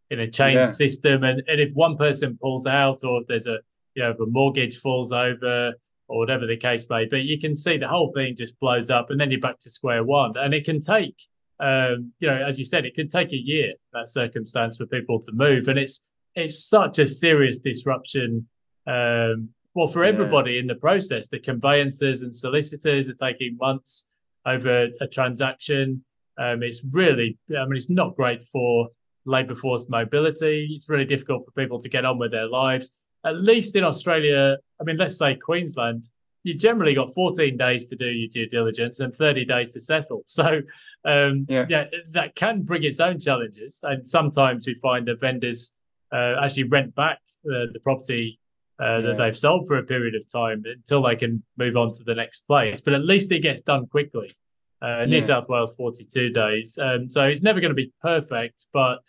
in 0.09 0.21
a 0.21 0.29
chain 0.29 0.55
yeah. 0.55 0.63
system. 0.63 1.23
And, 1.23 1.43
and 1.47 1.59
if 1.59 1.73
one 1.73 1.97
person 1.97 2.37
pulls 2.41 2.65
out, 2.65 3.03
or 3.03 3.19
if 3.19 3.27
there's 3.27 3.47
a 3.47 3.59
you 3.95 4.03
know 4.03 4.11
if 4.11 4.19
a 4.19 4.25
mortgage 4.25 4.79
falls 4.79 5.11
over, 5.11 5.73
or 6.07 6.17
whatever 6.17 6.45
the 6.45 6.57
case 6.57 6.87
may 6.89 7.05
be, 7.05 7.19
you 7.19 7.39
can 7.39 7.55
see 7.55 7.77
the 7.77 7.87
whole 7.87 8.11
thing 8.13 8.35
just 8.35 8.59
blows 8.59 8.89
up, 8.89 9.09
and 9.09 9.19
then 9.19 9.29
you're 9.29 9.41
back 9.41 9.59
to 9.59 9.69
square 9.69 10.03
one. 10.03 10.37
And 10.37 10.53
it 10.53 10.63
can 10.63 10.81
take, 10.81 11.21
um, 11.59 12.13
you 12.19 12.27
know, 12.27 12.37
as 12.37 12.57
you 12.57 12.65
said, 12.65 12.85
it 12.85 12.95
can 12.95 13.09
take 13.09 13.33
a 13.33 13.37
year 13.37 13.73
that 13.93 14.09
circumstance 14.09 14.77
for 14.77 14.85
people 14.85 15.19
to 15.21 15.31
move, 15.33 15.67
and 15.67 15.77
it's 15.77 16.01
it's 16.35 16.63
such 16.69 16.99
a 16.99 17.07
serious 17.07 17.59
disruption 17.59 18.47
um, 18.85 19.49
well 19.73 19.87
for 19.87 20.05
everybody 20.05 20.53
yeah. 20.53 20.61
in 20.61 20.67
the 20.67 20.75
process 20.75 21.27
the 21.27 21.39
conveyancers 21.39 22.21
and 22.21 22.33
solicitors 22.33 23.09
are 23.09 23.15
taking 23.15 23.57
months 23.57 24.05
over 24.47 24.87
a 25.01 25.07
transaction 25.07 26.03
um, 26.39 26.63
it's 26.63 26.83
really 26.91 27.37
i 27.57 27.63
mean 27.65 27.75
it's 27.75 27.89
not 27.89 28.15
great 28.15 28.43
for 28.43 28.87
labor 29.25 29.55
force 29.55 29.87
mobility 29.89 30.69
it's 30.71 30.89
really 30.89 31.05
difficult 31.05 31.45
for 31.45 31.51
people 31.51 31.79
to 31.79 31.89
get 31.89 32.05
on 32.05 32.17
with 32.17 32.31
their 32.31 32.47
lives 32.47 32.91
at 33.25 33.37
least 33.37 33.75
in 33.75 33.83
australia 33.83 34.57
i 34.79 34.83
mean 34.83 34.97
let's 34.97 35.17
say 35.17 35.35
queensland 35.35 36.09
you 36.43 36.53
generally 36.53 36.93
got 36.93 37.13
14 37.13 37.57
days 37.57 37.87
to 37.87 37.95
do 37.97 38.07
your 38.07 38.29
due 38.29 38.47
diligence 38.47 39.01
and 39.01 39.13
30 39.13 39.43
days 39.43 39.71
to 39.71 39.81
settle 39.81 40.23
so 40.27 40.61
um, 41.05 41.45
yeah. 41.49 41.65
yeah. 41.69 41.85
that 42.13 42.33
can 42.35 42.61
bring 42.61 42.83
its 42.83 42.99
own 42.99 43.19
challenges 43.19 43.81
and 43.83 44.07
sometimes 44.07 44.65
we 44.65 44.73
find 44.75 45.07
that 45.07 45.19
vendors 45.19 45.73
uh, 46.13 46.35
actually 46.41 46.63
rent 46.63 46.95
back 46.95 47.19
uh, 47.53 47.67
the 47.73 47.79
property 47.83 48.39
uh, 48.79 49.01
that 49.01 49.17
they've 49.17 49.37
sold 49.37 49.67
for 49.67 49.77
a 49.77 49.83
period 49.83 50.15
of 50.15 50.27
time 50.27 50.63
until 50.65 51.01
they 51.01 51.15
can 51.15 51.43
move 51.57 51.75
on 51.75 51.91
to 51.93 52.03
the 52.03 52.15
next 52.15 52.41
place. 52.41 52.81
But 52.81 52.93
at 52.93 53.03
least 53.03 53.31
it 53.31 53.39
gets 53.39 53.61
done 53.61 53.87
quickly. 53.87 54.35
Uh, 54.81 55.05
New 55.05 55.21
South 55.21 55.49
Wales, 55.49 55.73
42 55.75 56.29
days. 56.29 56.77
Um, 56.79 57.09
so 57.09 57.23
it's 57.23 57.41
never 57.41 57.59
going 57.59 57.71
to 57.71 57.75
be 57.75 57.91
perfect, 58.01 58.67
but 58.71 58.99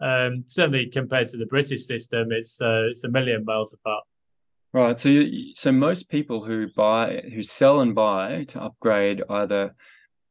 um, 0.00 0.44
certainly 0.46 0.86
compared 0.86 1.28
to 1.28 1.38
the 1.38 1.46
British 1.46 1.86
system, 1.86 2.30
it's 2.30 2.60
uh, 2.60 2.88
it's 2.90 3.04
a 3.04 3.08
million 3.08 3.44
miles 3.44 3.72
apart. 3.72 4.04
Right. 4.74 4.98
So, 4.98 5.08
you, 5.08 5.54
so 5.54 5.70
most 5.70 6.10
people 6.10 6.44
who 6.44 6.66
buy, 6.76 7.22
who 7.32 7.42
sell 7.42 7.80
and 7.80 7.94
buy 7.94 8.44
to 8.48 8.60
upgrade 8.60 9.22
either 9.30 9.74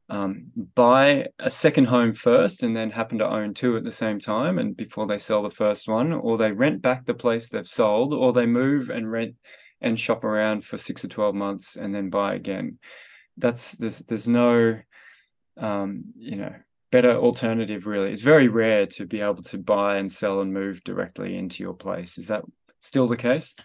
um, 0.10 0.52
buy 0.76 1.28
a 1.40 1.50
second 1.50 1.86
home 1.86 2.14
first 2.14 2.62
and 2.62 2.76
then 2.76 2.92
happen 2.92 3.18
to 3.20 3.28
own 3.28 3.54
two 3.54 3.78
at 3.78 3.84
the 3.84 3.92
same 3.92 4.20
time 4.20 4.60
and 4.60 4.76
before 4.76 5.08
they 5.08 5.18
sell 5.18 5.42
the 5.42 5.50
first 5.50 5.88
one 5.88 6.12
or 6.12 6.38
they 6.38 6.52
rent 6.52 6.82
back 6.82 7.06
the 7.06 7.14
place 7.14 7.48
they've 7.48 7.68
sold 7.68 8.14
or 8.14 8.34
they 8.34 8.46
move 8.46 8.90
and 8.90 9.12
rent 9.12 9.36
and 9.82 10.00
shop 10.00 10.24
around 10.24 10.66
for 10.66 10.78
six 10.78 11.04
or 11.04 11.08
12 11.08 11.36
months 11.36 11.76
and 11.76 11.96
then 11.96 12.10
buy 12.10 12.36
again. 12.36 12.80
That's 13.38 13.74
there's 13.74 14.00
there's 14.00 14.28
no 14.28 14.80
um, 15.58 16.06
you 16.18 16.36
know 16.36 16.54
better 16.92 17.16
alternative 17.16 17.88
really. 17.88 18.12
It's 18.12 18.22
very 18.22 18.48
rare 18.48 18.86
to 18.88 19.06
be 19.06 19.22
able 19.22 19.44
to 19.44 19.58
buy 19.58 19.98
and 19.98 20.12
sell 20.12 20.42
and 20.42 20.54
move 20.54 20.84
directly 20.84 21.38
into 21.38 21.64
your 21.64 21.74
place. 21.74 22.18
Is 22.18 22.28
that 22.28 22.44
still 22.82 23.08
the 23.08 23.18
case? 23.18 23.56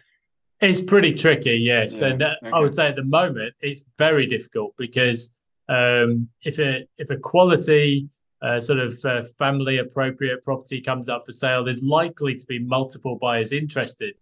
It's 0.61 0.81
pretty 0.81 1.13
tricky 1.13 1.57
yes. 1.57 2.01
Yeah, 2.01 2.09
and 2.09 2.23
uh, 2.23 2.35
okay. 2.43 2.53
i 2.53 2.61
would 2.61 2.75
say 2.75 2.89
at 2.89 2.97
the 2.97 3.05
moment 3.05 3.55
it's 3.61 3.85
very 3.97 4.27
difficult 4.27 4.75
because 4.77 5.33
um, 5.69 6.29
if 6.43 6.59
a 6.59 6.87
if 6.97 7.11
a 7.11 7.17
quality 7.17 8.09
uh, 8.41 8.61
sort 8.61 8.79
of 8.79 9.05
uh, 9.05 9.25
family 9.39 9.79
appropriate 9.79 10.43
property 10.43 10.81
comes 10.81 11.09
up 11.09 11.27
for 11.27 11.33
sale, 11.33 11.65
there's 11.65 11.83
likely 11.83 12.37
to 12.37 12.47
be 12.47 12.59
multiple 12.59 13.17
buyers 13.17 13.53
interested 13.53 14.15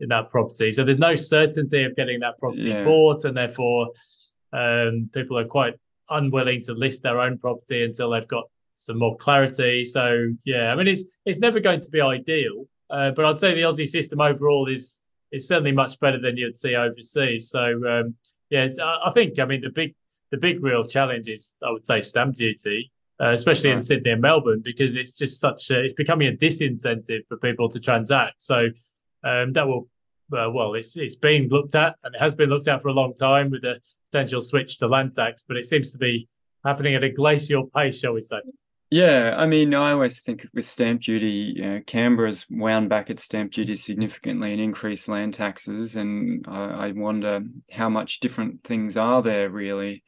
in 0.00 0.08
that 0.08 0.30
property. 0.30 0.72
So 0.72 0.84
there's 0.84 0.98
no 0.98 1.14
certainty 1.14 1.84
of 1.84 1.94
getting 1.94 2.20
that 2.20 2.38
property 2.38 2.70
yeah. 2.70 2.84
bought, 2.84 3.24
and 3.24 3.36
therefore 3.36 3.90
um, 4.52 5.08
people 5.12 5.38
are 5.38 5.44
quite 5.44 5.74
unwilling 6.10 6.62
to 6.64 6.74
list 6.74 7.02
their 7.02 7.20
own 7.20 7.38
property 7.38 7.84
until 7.84 8.10
they've 8.10 8.28
got 8.28 8.44
some 8.72 8.98
more 8.98 9.16
clarity. 9.16 9.84
So 9.84 10.28
yeah, 10.44 10.72
I 10.72 10.74
mean 10.74 10.88
it's 10.88 11.04
it's 11.24 11.38
never 11.38 11.60
going 11.60 11.80
to 11.82 11.90
be 11.90 12.00
ideal, 12.00 12.66
uh, 12.90 13.12
but 13.12 13.24
I'd 13.24 13.38
say 13.38 13.54
the 13.54 13.62
Aussie 13.62 13.88
system 13.88 14.20
overall 14.20 14.68
is 14.68 15.00
is 15.30 15.48
certainly 15.48 15.72
much 15.72 15.98
better 16.00 16.20
than 16.20 16.36
you'd 16.36 16.58
see 16.58 16.74
overseas. 16.74 17.48
So 17.48 17.62
um, 17.88 18.14
yeah, 18.50 18.68
I 18.80 19.10
think 19.14 19.38
I 19.38 19.44
mean 19.46 19.62
the 19.62 19.70
big 19.70 19.94
the 20.32 20.38
big 20.38 20.64
real 20.64 20.84
challenge 20.84 21.28
is, 21.28 21.56
I 21.64 21.70
would 21.70 21.86
say, 21.86 22.00
stamp 22.00 22.34
duty, 22.34 22.90
uh, 23.20 23.28
especially 23.28 23.70
in 23.70 23.82
Sydney 23.82 24.12
and 24.12 24.22
Melbourne, 24.22 24.62
because 24.64 24.96
it's 24.96 25.16
just 25.16 25.38
such 25.38 25.70
a, 25.70 25.84
it's 25.84 25.92
becoming 25.92 26.28
a 26.28 26.32
disincentive 26.32 27.28
for 27.28 27.36
people 27.36 27.68
to 27.68 27.78
transact. 27.78 28.42
So 28.42 28.68
um, 29.22 29.52
that 29.52 29.68
will, 29.68 29.88
uh, 30.32 30.50
well, 30.50 30.74
it's 30.74 30.96
it's 30.96 31.16
been 31.16 31.48
looked 31.48 31.74
at 31.74 31.94
and 32.02 32.14
it 32.14 32.20
has 32.20 32.34
been 32.34 32.48
looked 32.48 32.66
at 32.66 32.80
for 32.80 32.88
a 32.88 32.92
long 32.92 33.14
time 33.14 33.50
with 33.50 33.64
a 33.64 33.78
potential 34.10 34.40
switch 34.40 34.78
to 34.78 34.88
land 34.88 35.14
tax, 35.14 35.44
but 35.46 35.58
it 35.58 35.66
seems 35.66 35.92
to 35.92 35.98
be 35.98 36.26
happening 36.64 36.94
at 36.94 37.04
a 37.04 37.10
glacial 37.10 37.66
pace, 37.66 38.00
shall 38.00 38.14
we 38.14 38.22
say? 38.22 38.40
Yeah, 38.92 39.36
I 39.38 39.46
mean, 39.46 39.72
I 39.72 39.92
always 39.92 40.20
think 40.20 40.46
with 40.52 40.68
stamp 40.68 41.00
duty, 41.00 41.54
you 41.56 41.62
know, 41.62 41.80
Canberra's 41.86 42.44
wound 42.50 42.90
back 42.90 43.08
its 43.08 43.24
stamp 43.24 43.52
duty 43.52 43.74
significantly 43.74 44.52
and 44.52 44.60
increased 44.60 45.08
land 45.08 45.32
taxes, 45.32 45.96
and 45.96 46.44
I, 46.46 46.88
I 46.88 46.92
wonder 46.92 47.40
how 47.70 47.88
much 47.88 48.20
different 48.20 48.64
things 48.64 48.98
are 48.98 49.22
there 49.22 49.48
really. 49.48 50.04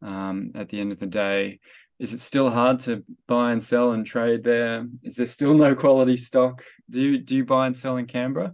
Um, 0.00 0.52
at 0.54 0.68
the 0.68 0.80
end 0.80 0.92
of 0.92 1.00
the 1.00 1.08
day, 1.08 1.58
is 1.98 2.12
it 2.12 2.20
still 2.20 2.50
hard 2.50 2.78
to 2.80 3.02
buy 3.26 3.50
and 3.50 3.64
sell 3.64 3.90
and 3.90 4.06
trade 4.06 4.44
there? 4.44 4.86
Is 5.02 5.16
there 5.16 5.26
still 5.26 5.54
no 5.54 5.74
quality 5.74 6.16
stock? 6.16 6.62
Do 6.88 7.02
you 7.02 7.18
do 7.18 7.34
you 7.34 7.44
buy 7.44 7.66
and 7.66 7.76
sell 7.76 7.96
in 7.96 8.06
Canberra? 8.06 8.52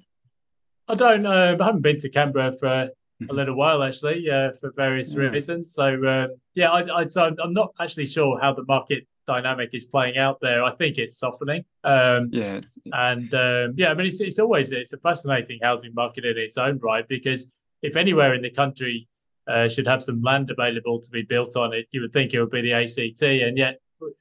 I 0.88 0.94
don't. 0.94 1.26
Uh, 1.26 1.54
I 1.60 1.62
haven't 1.62 1.82
been 1.82 1.98
to 1.98 2.08
Canberra 2.08 2.52
for 2.58 2.66
a 2.66 2.88
mm-hmm. 3.22 3.36
little 3.36 3.56
while 3.56 3.82
actually, 3.82 4.30
uh, 4.30 4.52
for 4.58 4.72
various 4.74 5.12
yeah. 5.12 5.24
reasons. 5.24 5.74
So 5.74 6.02
uh, 6.02 6.28
yeah, 6.54 6.70
I, 6.70 7.00
I, 7.00 7.06
so 7.08 7.30
I'm 7.38 7.52
not 7.52 7.74
actually 7.78 8.06
sure 8.06 8.40
how 8.40 8.54
the 8.54 8.64
market 8.64 9.06
dynamic 9.26 9.70
is 9.72 9.86
playing 9.86 10.16
out 10.16 10.40
there. 10.40 10.64
I 10.64 10.72
think 10.72 10.98
it's 10.98 11.18
softening. 11.18 11.64
Um, 11.84 12.30
yeah, 12.32 12.60
and 12.92 13.32
um, 13.34 13.74
yeah, 13.76 13.90
I 13.90 13.94
mean, 13.94 14.06
it's 14.06 14.20
it's 14.20 14.38
always 14.38 14.72
it's 14.72 14.92
a 14.92 14.98
fascinating 14.98 15.58
housing 15.62 15.92
market 15.94 16.24
in 16.24 16.38
its 16.38 16.56
own 16.58 16.78
right 16.78 17.06
because 17.06 17.46
if 17.82 17.96
anywhere 17.96 18.34
in 18.34 18.42
the 18.42 18.50
country 18.50 19.08
uh, 19.48 19.68
should 19.68 19.86
have 19.86 20.02
some 20.02 20.22
land 20.22 20.50
available 20.50 21.00
to 21.00 21.10
be 21.10 21.22
built 21.22 21.56
on 21.56 21.72
it, 21.72 21.86
you 21.90 22.00
would 22.00 22.12
think 22.12 22.34
it 22.34 22.40
would 22.40 22.50
be 22.50 22.62
the 22.62 22.72
ACT, 22.72 23.22
and 23.22 23.58
yet 23.58 23.80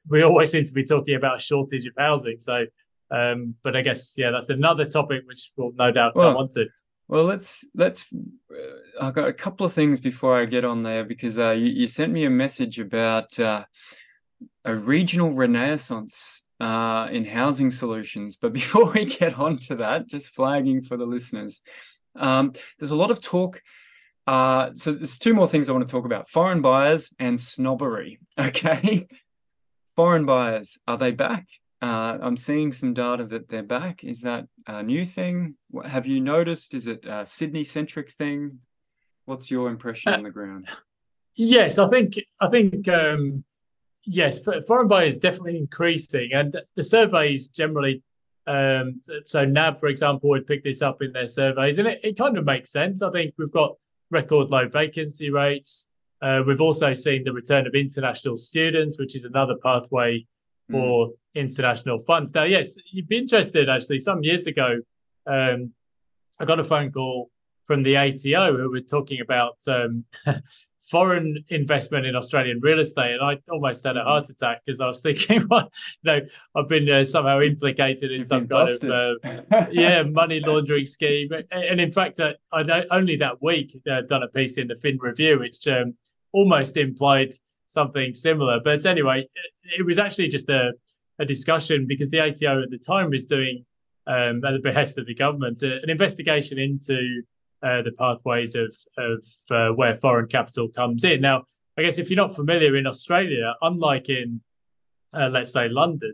we 0.10 0.24
always 0.24 0.52
seem 0.52 0.66
to 0.66 0.74
be 0.74 0.84
talking 0.84 1.16
about 1.16 1.38
a 1.38 1.40
shortage 1.40 1.86
of 1.86 1.94
housing. 1.98 2.40
So, 2.40 2.66
um, 3.12 3.56
but 3.64 3.76
I 3.76 3.82
guess 3.82 4.16
yeah, 4.18 4.32
that's 4.32 4.50
another 4.50 4.86
topic 4.86 5.24
which 5.26 5.52
we'll 5.56 5.72
no 5.74 5.92
doubt 5.92 6.16
well, 6.16 6.34
come 6.34 6.44
on 6.44 6.50
to. 6.50 6.68
Well, 7.08 7.24
let's 7.24 7.66
let's. 7.76 8.06
Uh, 8.14 9.02
I've 9.02 9.14
got 9.14 9.28
a 9.28 9.34
couple 9.34 9.66
of 9.66 9.74
things 9.74 10.00
before 10.00 10.40
I 10.40 10.46
get 10.46 10.66
on 10.66 10.84
there 10.84 11.04
because 11.04 11.38
uh, 11.38 11.52
you, 11.52 11.68
you, 11.68 11.88
sent 11.88 12.12
me 12.12 12.26
a 12.26 12.30
message 12.30 12.80
about 12.80 13.38
uh, 13.40 13.66
a 14.66 14.76
regional 14.76 15.32
renaissance 15.32 16.44
uh, 16.60 17.08
in 17.12 17.26
housing 17.26 17.72
solutions. 17.72 18.38
But 18.38 18.54
before 18.62 18.92
we 18.92 19.06
get 19.06 19.38
on 19.38 19.58
to 19.60 19.76
that, 19.78 20.08
just 20.08 20.30
flagging 20.30 20.82
for 20.82 20.98
the 20.98 21.06
listeners, 21.06 21.62
um, 22.16 22.54
there's 22.80 22.92
a 22.92 22.96
lot 22.96 23.12
of 23.12 23.22
talk. 23.22 23.62
Uh, 24.28 24.72
so 24.74 24.92
there's 24.92 25.20
two 25.20 25.36
more 25.36 25.48
things 25.48 25.70
I 25.70 25.72
want 25.72 25.88
to 25.88 25.92
talk 25.92 26.06
about: 26.06 26.30
foreign 26.30 26.62
buyers 26.62 27.14
and 27.20 27.40
snobbery. 27.40 28.20
Okay, 28.38 29.08
foreign 29.96 30.26
buyers 30.26 30.78
are 30.88 30.98
they 30.98 31.12
back? 31.12 31.48
Uh, 31.82 32.18
I'm 32.22 32.36
seeing 32.36 32.74
some 32.74 32.94
data 32.94 33.26
that 33.28 33.48
they're 33.48 33.64
back. 33.64 34.04
Is 34.04 34.22
that 34.22 34.48
a 34.68 34.84
new 34.84 35.06
thing? 35.06 35.56
What, 35.70 35.86
have 35.86 36.06
you 36.06 36.20
noticed? 36.20 36.74
Is 36.74 36.88
it 36.88 37.06
a 37.06 37.26
Sydney 37.26 37.64
centric 37.64 38.12
thing? 38.12 38.60
What's 39.26 39.50
your 39.50 39.70
impression 39.70 40.14
uh, 40.14 40.18
on 40.18 40.24
the 40.24 40.32
ground? 40.32 40.68
Yes, 41.36 41.78
I 41.78 41.88
think 41.88 42.20
I 42.42 42.50
think 42.50 42.88
um, 42.90 43.44
yes, 44.06 44.40
foreign 44.68 44.88
buyers 44.88 45.18
definitely 45.18 45.58
increasing, 45.58 46.32
and 46.34 46.60
the 46.76 46.84
surveys 46.84 47.50
generally. 47.50 48.02
Um, 48.48 49.02
so 49.24 49.44
NAB, 49.44 49.80
for 49.80 49.88
example, 49.88 50.30
would 50.30 50.46
pick 50.46 50.64
this 50.64 50.84
up 50.84 51.02
in 51.02 51.12
their 51.12 51.28
surveys, 51.28 51.80
and 51.80 51.88
it, 51.88 52.00
it 52.04 52.18
kind 52.18 52.38
of 52.38 52.46
makes 52.46 52.72
sense. 52.72 53.02
I 53.02 53.10
think 53.12 53.34
we've 53.38 53.52
got 53.52 53.76
record 54.12 54.52
low 54.52 54.68
vacancy 54.68 55.30
rates. 55.32 55.90
Uh, 56.22 56.42
we've 56.46 56.62
also 56.62 56.94
seen 56.94 57.24
the 57.24 57.34
return 57.34 57.68
of 57.68 57.74
international 57.74 58.38
students, 58.38 58.98
which 58.98 59.16
is 59.16 59.26
another 59.26 59.56
pathway 59.62 60.26
for 60.70 61.08
mm. 61.08 61.12
international 61.36 62.00
funds. 62.00 62.34
Now, 62.34 62.44
yes, 62.44 62.78
you'd 62.92 63.08
be 63.08 63.18
interested 63.18 63.70
actually. 63.70 64.00
Some 64.00 64.24
years 64.24 64.48
ago, 64.48 64.80
um, 65.28 65.74
I 66.40 66.46
got 66.46 66.60
a 66.60 66.64
phone 66.64 66.92
call 66.92 67.30
from 67.66 67.84
the 67.84 67.98
ATO 67.98 68.58
who 68.58 68.72
were 68.72 68.82
talking 68.82 69.22
about 69.22 69.58
um, 69.68 70.06
foreign 70.90 71.44
investment 71.50 72.06
in 72.06 72.16
Australian 72.16 72.60
real 72.62 72.80
estate, 72.80 73.14
and 73.14 73.22
I 73.24 73.38
almost 73.52 73.84
had 73.84 73.98
a 73.98 74.04
heart 74.04 74.30
attack 74.30 74.62
because 74.66 74.82
I 74.82 74.88
was 74.88 75.02
thinking, 75.02 75.48
well, 75.50 75.72
you 76.04 76.12
know, 76.12 76.22
I've 76.56 76.68
been 76.68 76.90
uh, 76.90 77.04
somehow 77.04 77.42
implicated 77.42 78.12
in 78.12 78.20
You've 78.20 78.28
some 78.28 78.48
kind 78.48 78.50
busted. 78.50 78.92
of 78.92 79.18
uh, 79.24 79.66
yeah 79.72 80.04
money 80.04 80.40
laundering 80.40 80.86
scheme, 80.86 81.30
and 81.52 81.80
in 81.80 81.92
fact, 81.92 82.20
uh, 82.20 82.34
I 82.54 82.86
only 82.92 83.16
that 83.18 83.42
week 83.42 83.80
uh, 83.90 84.02
done 84.02 84.24
a 84.24 84.28
piece 84.28 84.58
in 84.58 84.68
the 84.68 84.76
Fin 84.76 84.98
Review, 85.00 85.40
which 85.40 85.68
um, 85.68 85.96
almost 86.32 86.78
implied 86.78 87.34
something 87.68 88.14
similar. 88.14 88.60
But 88.64 88.86
anyway, 88.86 89.22
it, 89.22 89.80
it 89.80 89.86
was 89.86 90.00
actually 90.00 90.28
just 90.28 90.50
a, 90.50 90.74
a 91.20 91.26
discussion 91.26 91.86
because 91.88 92.12
the 92.12 92.20
ATO 92.20 92.64
at 92.64 92.70
the 92.70 92.78
time 92.78 93.10
was 93.10 93.26
doing, 93.26 93.66
um, 94.08 94.44
at 94.46 94.52
the 94.52 94.60
behest 94.62 94.98
of 94.98 95.06
the 95.06 95.16
government, 95.16 95.64
uh, 95.64 95.78
an 95.82 95.90
investigation 95.90 96.60
into 96.60 97.24
uh, 97.66 97.82
the 97.82 97.92
pathways 97.92 98.54
of 98.56 98.72
of 98.98 99.26
uh, 99.50 99.70
where 99.70 99.96
foreign 99.96 100.28
capital 100.28 100.68
comes 100.70 101.04
in. 101.04 101.20
Now, 101.20 101.44
I 101.78 101.82
guess 101.82 101.98
if 101.98 102.10
you're 102.10 102.18
not 102.26 102.36
familiar 102.36 102.76
in 102.76 102.86
Australia, 102.86 103.56
unlike 103.62 104.10
in 104.10 104.42
uh, 105.14 105.30
let's 105.30 105.52
say 105.52 105.68
London, 105.68 106.14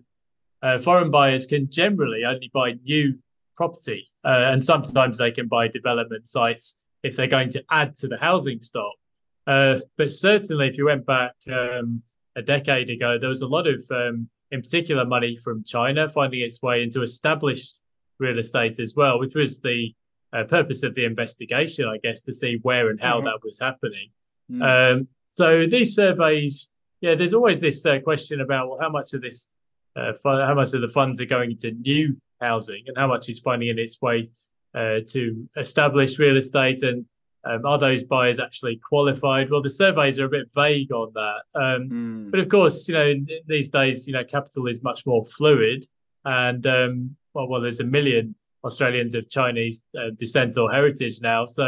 uh, 0.62 0.78
foreign 0.80 1.12
buyers 1.12 1.46
can 1.46 1.70
generally 1.70 2.24
only 2.24 2.50
buy 2.54 2.74
new 2.84 3.18
property, 3.56 4.08
uh, 4.24 4.46
and 4.52 4.64
sometimes 4.64 5.18
they 5.18 5.32
can 5.32 5.48
buy 5.48 5.68
development 5.68 6.30
sites 6.30 6.78
if 7.04 7.16
they're 7.16 7.28
going 7.28 7.50
to 7.50 7.64
add 7.70 7.98
to 7.98 8.08
the 8.08 8.18
housing 8.18 8.62
stock. 8.62 8.94
But 9.46 10.12
certainly, 10.12 10.68
if 10.70 10.78
you 10.78 10.86
went 10.86 11.06
back 11.06 11.34
um, 11.52 12.02
a 12.36 12.42
decade 12.42 12.90
ago, 12.90 13.18
there 13.18 13.28
was 13.28 13.42
a 13.42 13.48
lot 13.48 13.68
of, 13.68 13.84
um, 13.92 14.30
in 14.52 14.62
particular, 14.62 15.04
money 15.04 15.36
from 15.36 15.64
China 15.66 16.08
finding 16.08 16.42
its 16.42 16.62
way 16.62 16.84
into 16.84 17.02
established 17.02 17.82
real 18.20 18.40
estate 18.40 18.80
as 18.80 18.94
well, 18.96 19.20
which 19.20 19.36
was 19.36 19.62
the 19.62 19.94
uh, 20.34 20.44
purpose 20.44 20.84
of 20.84 20.96
the 20.96 21.06
investigation, 21.06 21.86
I 21.88 21.98
guess, 21.98 22.22
to 22.24 22.34
see 22.34 22.60
where 22.62 22.90
and 22.90 23.00
how 23.00 23.18
mm-hmm. 23.18 23.26
that 23.26 23.44
was 23.44 23.60
happening. 23.60 24.10
Mm. 24.52 24.62
Um, 25.00 25.08
so 25.32 25.66
these 25.66 25.96
surveys, 25.96 26.72
yeah, 27.02 27.16
there's 27.16 27.34
always 27.34 27.60
this 27.60 27.86
uh, 27.86 28.00
question 28.00 28.42
about 28.42 28.70
well, 28.70 28.80
how 28.82 28.90
much 28.90 29.14
of 29.14 29.22
this, 29.22 29.50
uh, 29.96 30.14
how 30.24 30.54
much 30.54 30.74
of 30.74 30.82
the 30.82 30.88
funds 30.88 31.20
are 31.22 31.26
going 31.26 31.52
into 31.52 31.72
new 31.72 32.18
housing, 32.40 32.84
and 32.88 32.98
how 32.98 33.08
much 33.08 33.30
is 33.30 33.40
finding 33.40 33.70
in 33.70 33.80
its 33.80 34.02
way 34.02 34.28
uh, 34.74 35.00
to 35.08 35.48
established 35.58 36.20
real 36.20 36.38
estate, 36.38 36.84
and 36.84 37.06
um, 37.44 37.66
are 37.66 37.78
those 37.78 38.04
buyers 38.04 38.40
actually 38.40 38.78
qualified? 38.78 39.50
Well, 39.50 39.62
the 39.62 39.70
surveys 39.70 40.20
are 40.20 40.26
a 40.26 40.30
bit 40.30 40.50
vague 40.54 40.92
on 40.92 41.12
that. 41.16 41.42
Um, 41.56 41.90
mm. 41.90 42.32
But 42.32 42.40
of 42.40 42.50
course, 42.50 42.88
you 42.88 42.94
know, 42.94 43.14
these 43.48 43.70
days, 43.70 44.08
you 44.08 44.14
know, 44.14 44.24
capital 44.24 44.68
is 44.68 44.84
much 44.84 45.06
more 45.06 45.26
fluid, 45.26 45.86
and 46.26 46.66
um, 46.68 47.16
well, 47.34 47.48
well, 47.48 47.62
there's 47.62 47.80
a 47.80 47.86
million 47.86 48.36
Australians 48.64 49.16
of 49.16 49.30
Chinese 49.30 49.84
uh, 49.98 50.12
descent 50.18 50.58
or 50.58 50.72
heritage 50.72 51.20
now. 51.22 51.46
So 51.46 51.66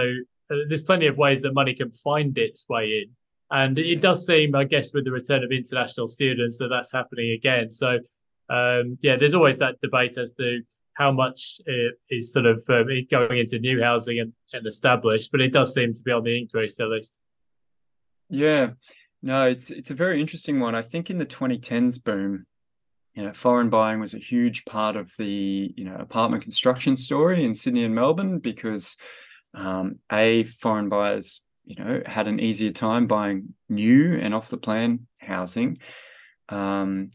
uh, 0.52 0.56
there's 0.68 0.84
plenty 0.84 1.08
of 1.08 1.18
ways 1.18 1.42
that 1.42 1.54
money 1.54 1.74
can 1.74 1.92
find 1.92 2.38
its 2.38 2.68
way 2.70 2.86
in. 3.04 3.10
And 3.52 3.78
it 3.78 4.02
does 4.02 4.26
seem, 4.26 4.56
I 4.56 4.64
guess, 4.64 4.94
with 4.94 5.06
the 5.06 5.12
return 5.12 5.44
of 5.44 5.52
international 5.52 6.08
students, 6.08 6.58
that 6.58 6.70
that's 6.70 6.92
happening 6.92 7.32
again. 7.32 7.70
So, 7.70 8.00
um, 8.50 8.98
yeah, 9.02 9.16
there's 9.16 9.36
always 9.36 9.60
that 9.60 9.80
debate 9.82 10.18
as 10.18 10.34
to 10.34 10.62
how 10.94 11.12
much 11.12 11.60
is 12.10 12.34
sort 12.34 12.46
of 12.46 12.64
um, 12.70 12.88
going 13.10 13.40
into 13.40 13.60
new 13.60 13.82
housing 13.82 14.20
and, 14.20 14.34
and 14.54 14.66
established, 14.66 15.32
but 15.32 15.42
it 15.42 15.52
does 15.54 15.74
seem 15.74 15.94
to 15.94 16.04
be 16.04 16.12
on 16.12 16.24
the 16.24 16.38
increase 16.38 16.80
at 16.80 16.90
least. 16.90 17.20
Yeah, 18.30 18.72
no, 19.22 19.48
it's 19.48 19.70
it's 19.70 19.92
a 19.92 19.96
very 19.96 20.20
interesting 20.20 20.60
one. 20.60 20.76
I 20.76 20.82
think 20.82 21.10
in 21.10 21.18
the 21.18 21.26
2010s 21.26 22.04
boom, 22.04 22.46
you 23.14 23.24
know, 23.24 23.34
foreign 23.34 23.70
buying 23.70 24.00
was 24.00 24.14
a 24.14 24.20
huge 24.20 24.66
part 24.66 24.96
of 24.96 25.12
the 25.18 25.74
you 25.76 25.86
know 25.86 25.96
apartment 25.96 26.44
construction 26.44 26.98
story 26.98 27.46
in 27.46 27.56
Sydney 27.56 27.84
and 27.84 27.96
Melbourne 27.96 28.40
because 28.40 28.98
um, 29.54 30.00
a 30.12 30.44
foreign 30.46 30.90
buyers 30.90 31.42
you 31.66 31.76
know 31.76 32.02
had 32.06 32.28
an 32.28 32.40
easier 32.40 32.72
time 32.72 33.08
buying 33.08 33.54
new 33.70 34.18
and 34.18 34.34
off 34.34 34.50
the 34.50 34.58
plan 34.58 35.08
housing. 35.20 35.78
Um, 36.50 37.10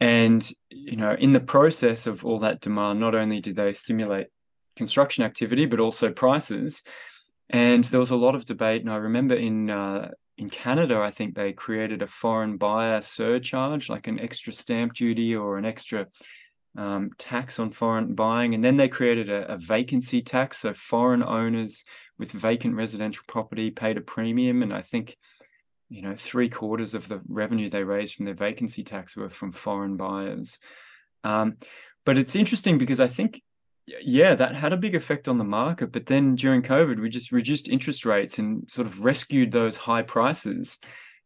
and 0.00 0.48
you 0.70 0.96
know, 0.96 1.16
in 1.18 1.32
the 1.32 1.40
process 1.40 2.06
of 2.06 2.24
all 2.24 2.40
that 2.40 2.60
demand, 2.60 3.00
not 3.00 3.14
only 3.14 3.40
did 3.40 3.56
they 3.56 3.72
stimulate 3.72 4.28
construction 4.76 5.24
activity, 5.24 5.66
but 5.66 5.80
also 5.80 6.10
prices. 6.10 6.82
And 7.50 7.84
there 7.84 8.00
was 8.00 8.10
a 8.10 8.16
lot 8.16 8.34
of 8.34 8.44
debate. 8.44 8.82
And 8.82 8.90
I 8.90 8.96
remember 8.96 9.34
in 9.34 9.70
uh, 9.70 10.10
in 10.38 10.48
Canada, 10.50 11.00
I 11.00 11.10
think 11.10 11.34
they 11.34 11.52
created 11.52 12.00
a 12.00 12.06
foreign 12.06 12.58
buyer 12.58 13.00
surcharge, 13.00 13.88
like 13.88 14.06
an 14.06 14.20
extra 14.20 14.52
stamp 14.52 14.94
duty 14.94 15.34
or 15.34 15.58
an 15.58 15.64
extra 15.64 16.06
um, 16.76 17.10
tax 17.18 17.58
on 17.58 17.72
foreign 17.72 18.14
buying. 18.14 18.54
And 18.54 18.62
then 18.62 18.76
they 18.76 18.88
created 18.88 19.28
a, 19.28 19.54
a, 19.54 19.58
vacancy 19.58 20.22
tax. 20.22 20.58
So 20.58 20.74
foreign 20.74 21.24
owners 21.24 21.84
with 22.18 22.30
vacant 22.30 22.76
residential 22.76 23.24
property 23.26 23.72
paid 23.72 23.96
a 23.96 24.00
premium. 24.00 24.62
And 24.62 24.72
I 24.72 24.80
think, 24.80 25.16
you 25.88 26.02
know, 26.02 26.14
three 26.16 26.48
quarters 26.48 26.94
of 26.94 27.08
the 27.08 27.20
revenue 27.26 27.68
they 27.68 27.82
raised 27.82 28.14
from 28.14 28.24
their 28.24 28.34
vacancy 28.34 28.84
tax 28.84 29.16
were 29.16 29.30
from 29.30 29.50
foreign 29.50 29.96
buyers. 29.96 30.60
Um, 31.24 31.56
but 32.06 32.16
it's 32.16 32.36
interesting 32.36 32.78
because 32.78 33.00
I 33.00 33.08
think 33.08 33.42
yeah, 34.02 34.34
that 34.34 34.54
had 34.54 34.72
a 34.72 34.76
big 34.76 34.94
effect 34.94 35.28
on 35.28 35.38
the 35.38 35.44
market. 35.44 35.92
But 35.92 36.06
then 36.06 36.34
during 36.34 36.62
COVID, 36.62 37.00
we 37.00 37.08
just 37.08 37.32
reduced 37.32 37.68
interest 37.68 38.04
rates 38.04 38.38
and 38.38 38.68
sort 38.70 38.86
of 38.86 39.04
rescued 39.04 39.52
those 39.52 39.76
high 39.76 40.02
prices. 40.02 40.78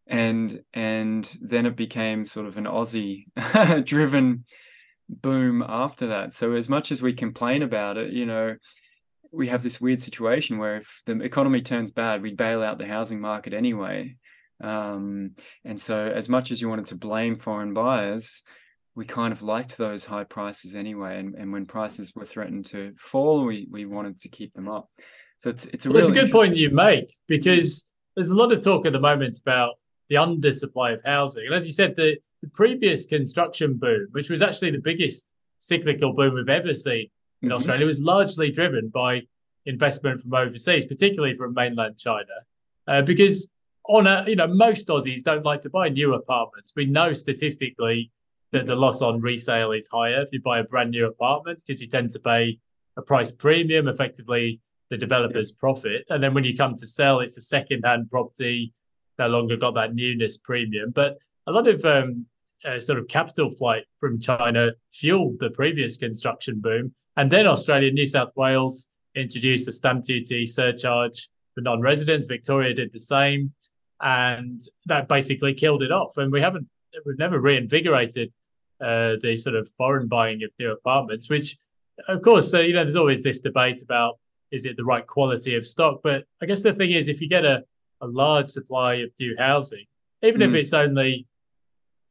And 0.06 0.62
and 0.74 1.30
then 1.40 1.66
it 1.66 1.76
became 1.76 2.26
sort 2.26 2.46
of 2.46 2.56
an 2.56 2.64
Aussie 2.64 3.26
driven 3.84 4.44
boom 5.08 5.64
after 5.66 6.08
that. 6.08 6.34
So 6.34 6.52
as 6.52 6.68
much 6.68 6.90
as 6.90 7.02
we 7.02 7.12
complain 7.12 7.62
about 7.62 7.96
it, 7.98 8.12
you 8.12 8.26
know, 8.26 8.56
we 9.30 9.48
have 9.48 9.62
this 9.62 9.80
weird 9.80 10.02
situation 10.02 10.58
where 10.58 10.76
if 10.76 11.02
the 11.06 11.20
economy 11.20 11.62
turns 11.62 11.90
bad, 11.90 12.22
we 12.22 12.34
bail 12.34 12.62
out 12.62 12.78
the 12.78 12.86
housing 12.86 13.20
market 13.20 13.54
anyway. 13.54 14.16
Um, 14.62 15.32
and 15.64 15.80
so 15.80 16.06
as 16.06 16.28
much 16.28 16.50
as 16.50 16.60
you 16.60 16.68
wanted 16.68 16.86
to 16.86 16.94
blame 16.94 17.38
foreign 17.38 17.72
buyers, 17.72 18.42
we 18.94 19.04
kind 19.04 19.32
of 19.32 19.42
liked 19.42 19.78
those 19.78 20.04
high 20.04 20.24
prices 20.24 20.74
anyway. 20.74 21.18
And, 21.18 21.34
and 21.34 21.52
when 21.52 21.66
prices 21.66 22.14
were 22.14 22.26
threatened 22.26 22.66
to 22.66 22.92
fall, 22.98 23.44
we, 23.44 23.66
we 23.70 23.86
wanted 23.86 24.18
to 24.20 24.28
keep 24.28 24.52
them 24.54 24.68
up. 24.68 24.88
So 25.38 25.50
it's 25.50 25.64
it's 25.66 25.86
a 25.86 25.90
well, 25.90 26.00
really 26.00 26.18
a 26.18 26.22
good 26.22 26.30
point 26.30 26.56
you 26.56 26.70
make 26.70 27.14
because 27.26 27.86
there's 28.14 28.30
a 28.30 28.36
lot 28.36 28.52
of 28.52 28.62
talk 28.62 28.86
at 28.86 28.92
the 28.92 29.00
moment 29.00 29.38
about 29.40 29.74
the 30.08 30.16
undersupply 30.16 30.94
of 30.94 31.00
housing. 31.04 31.46
And 31.46 31.54
as 31.54 31.66
you 31.66 31.72
said, 31.72 31.96
the, 31.96 32.16
the 32.42 32.48
previous 32.48 33.06
construction 33.06 33.74
boom, 33.74 34.08
which 34.12 34.28
was 34.28 34.42
actually 34.42 34.70
the 34.70 34.80
biggest 34.80 35.32
cyclical 35.58 36.12
boom 36.12 36.34
we've 36.34 36.48
ever 36.48 36.74
seen 36.74 37.08
in 37.40 37.48
mm-hmm. 37.48 37.56
Australia, 37.56 37.86
was 37.86 37.98
largely 38.00 38.50
driven 38.50 38.88
by 38.88 39.22
investment 39.66 40.20
from 40.20 40.34
overseas, 40.34 40.84
particularly 40.84 41.34
from 41.34 41.54
mainland 41.54 41.98
China. 41.98 42.26
Uh, 42.86 43.02
because 43.02 43.50
on 43.88 44.06
a, 44.06 44.24
you 44.28 44.36
know, 44.36 44.46
most 44.46 44.88
Aussies 44.88 45.22
don't 45.22 45.44
like 45.44 45.62
to 45.62 45.70
buy 45.70 45.88
new 45.88 46.14
apartments. 46.14 46.72
We 46.76 46.86
know 46.86 47.12
statistically 47.12 48.10
that 48.52 48.66
the 48.66 48.74
loss 48.74 49.02
on 49.02 49.20
resale 49.20 49.72
is 49.72 49.88
higher 49.88 50.20
if 50.20 50.28
you 50.32 50.40
buy 50.40 50.58
a 50.58 50.64
brand 50.64 50.90
new 50.90 51.06
apartment 51.06 51.62
because 51.66 51.80
you 51.80 51.88
tend 51.88 52.10
to 52.12 52.20
pay 52.20 52.58
a 52.96 53.02
price 53.02 53.30
premium, 53.30 53.88
effectively 53.88 54.60
the 54.90 54.96
developer's 54.96 55.50
yeah. 55.50 55.60
profit. 55.60 56.04
And 56.10 56.22
then 56.22 56.34
when 56.34 56.44
you 56.44 56.54
come 56.56 56.76
to 56.76 56.86
sell, 56.86 57.20
it's 57.20 57.38
a 57.38 57.42
second 57.42 57.82
hand 57.82 58.10
property, 58.10 58.72
no 59.18 59.28
longer 59.28 59.56
got 59.56 59.74
that 59.74 59.94
newness 59.94 60.36
premium. 60.36 60.90
But 60.90 61.18
a 61.46 61.52
lot 61.52 61.66
of 61.66 61.82
um, 61.84 62.26
uh, 62.64 62.78
sort 62.78 62.98
of 62.98 63.08
capital 63.08 63.50
flight 63.50 63.84
from 63.98 64.20
China 64.20 64.72
fueled 64.92 65.38
the 65.40 65.50
previous 65.50 65.96
construction 65.96 66.60
boom. 66.60 66.92
And 67.16 67.30
then 67.30 67.46
Australia, 67.46 67.90
New 67.90 68.06
South 68.06 68.32
Wales 68.36 68.90
introduced 69.14 69.68
a 69.68 69.72
stamp 69.72 70.04
duty 70.04 70.44
surcharge 70.44 71.28
for 71.54 71.62
non 71.62 71.80
residents. 71.80 72.26
Victoria 72.26 72.74
did 72.74 72.92
the 72.92 73.00
same. 73.00 73.52
And 74.00 74.60
that 74.86 75.08
basically 75.08 75.54
killed 75.54 75.82
it 75.82 75.92
off. 75.92 76.16
And 76.18 76.30
we 76.30 76.40
haven't, 76.40 76.66
we've 77.06 77.18
never 77.18 77.40
reinvigorated 77.40 78.32
uh, 78.82 79.16
the 79.22 79.36
sort 79.36 79.56
of 79.56 79.68
foreign 79.70 80.08
buying 80.08 80.42
of 80.42 80.50
new 80.58 80.72
apartments, 80.72 81.30
which, 81.30 81.56
of 82.08 82.22
course, 82.22 82.52
uh, 82.52 82.58
you 82.58 82.74
know, 82.74 82.82
there's 82.82 82.96
always 82.96 83.22
this 83.22 83.40
debate 83.40 83.82
about 83.82 84.18
is 84.50 84.66
it 84.66 84.76
the 84.76 84.84
right 84.84 85.06
quality 85.06 85.54
of 85.54 85.66
stock. 85.66 86.00
But 86.02 86.26
I 86.42 86.46
guess 86.46 86.62
the 86.62 86.74
thing 86.74 86.90
is, 86.90 87.08
if 87.08 87.20
you 87.20 87.28
get 87.28 87.44
a, 87.44 87.64
a 88.00 88.06
large 88.06 88.48
supply 88.48 88.94
of 88.96 89.10
new 89.18 89.34
housing, 89.38 89.86
even 90.22 90.40
mm. 90.40 90.48
if 90.48 90.54
it's 90.54 90.74
only 90.74 91.26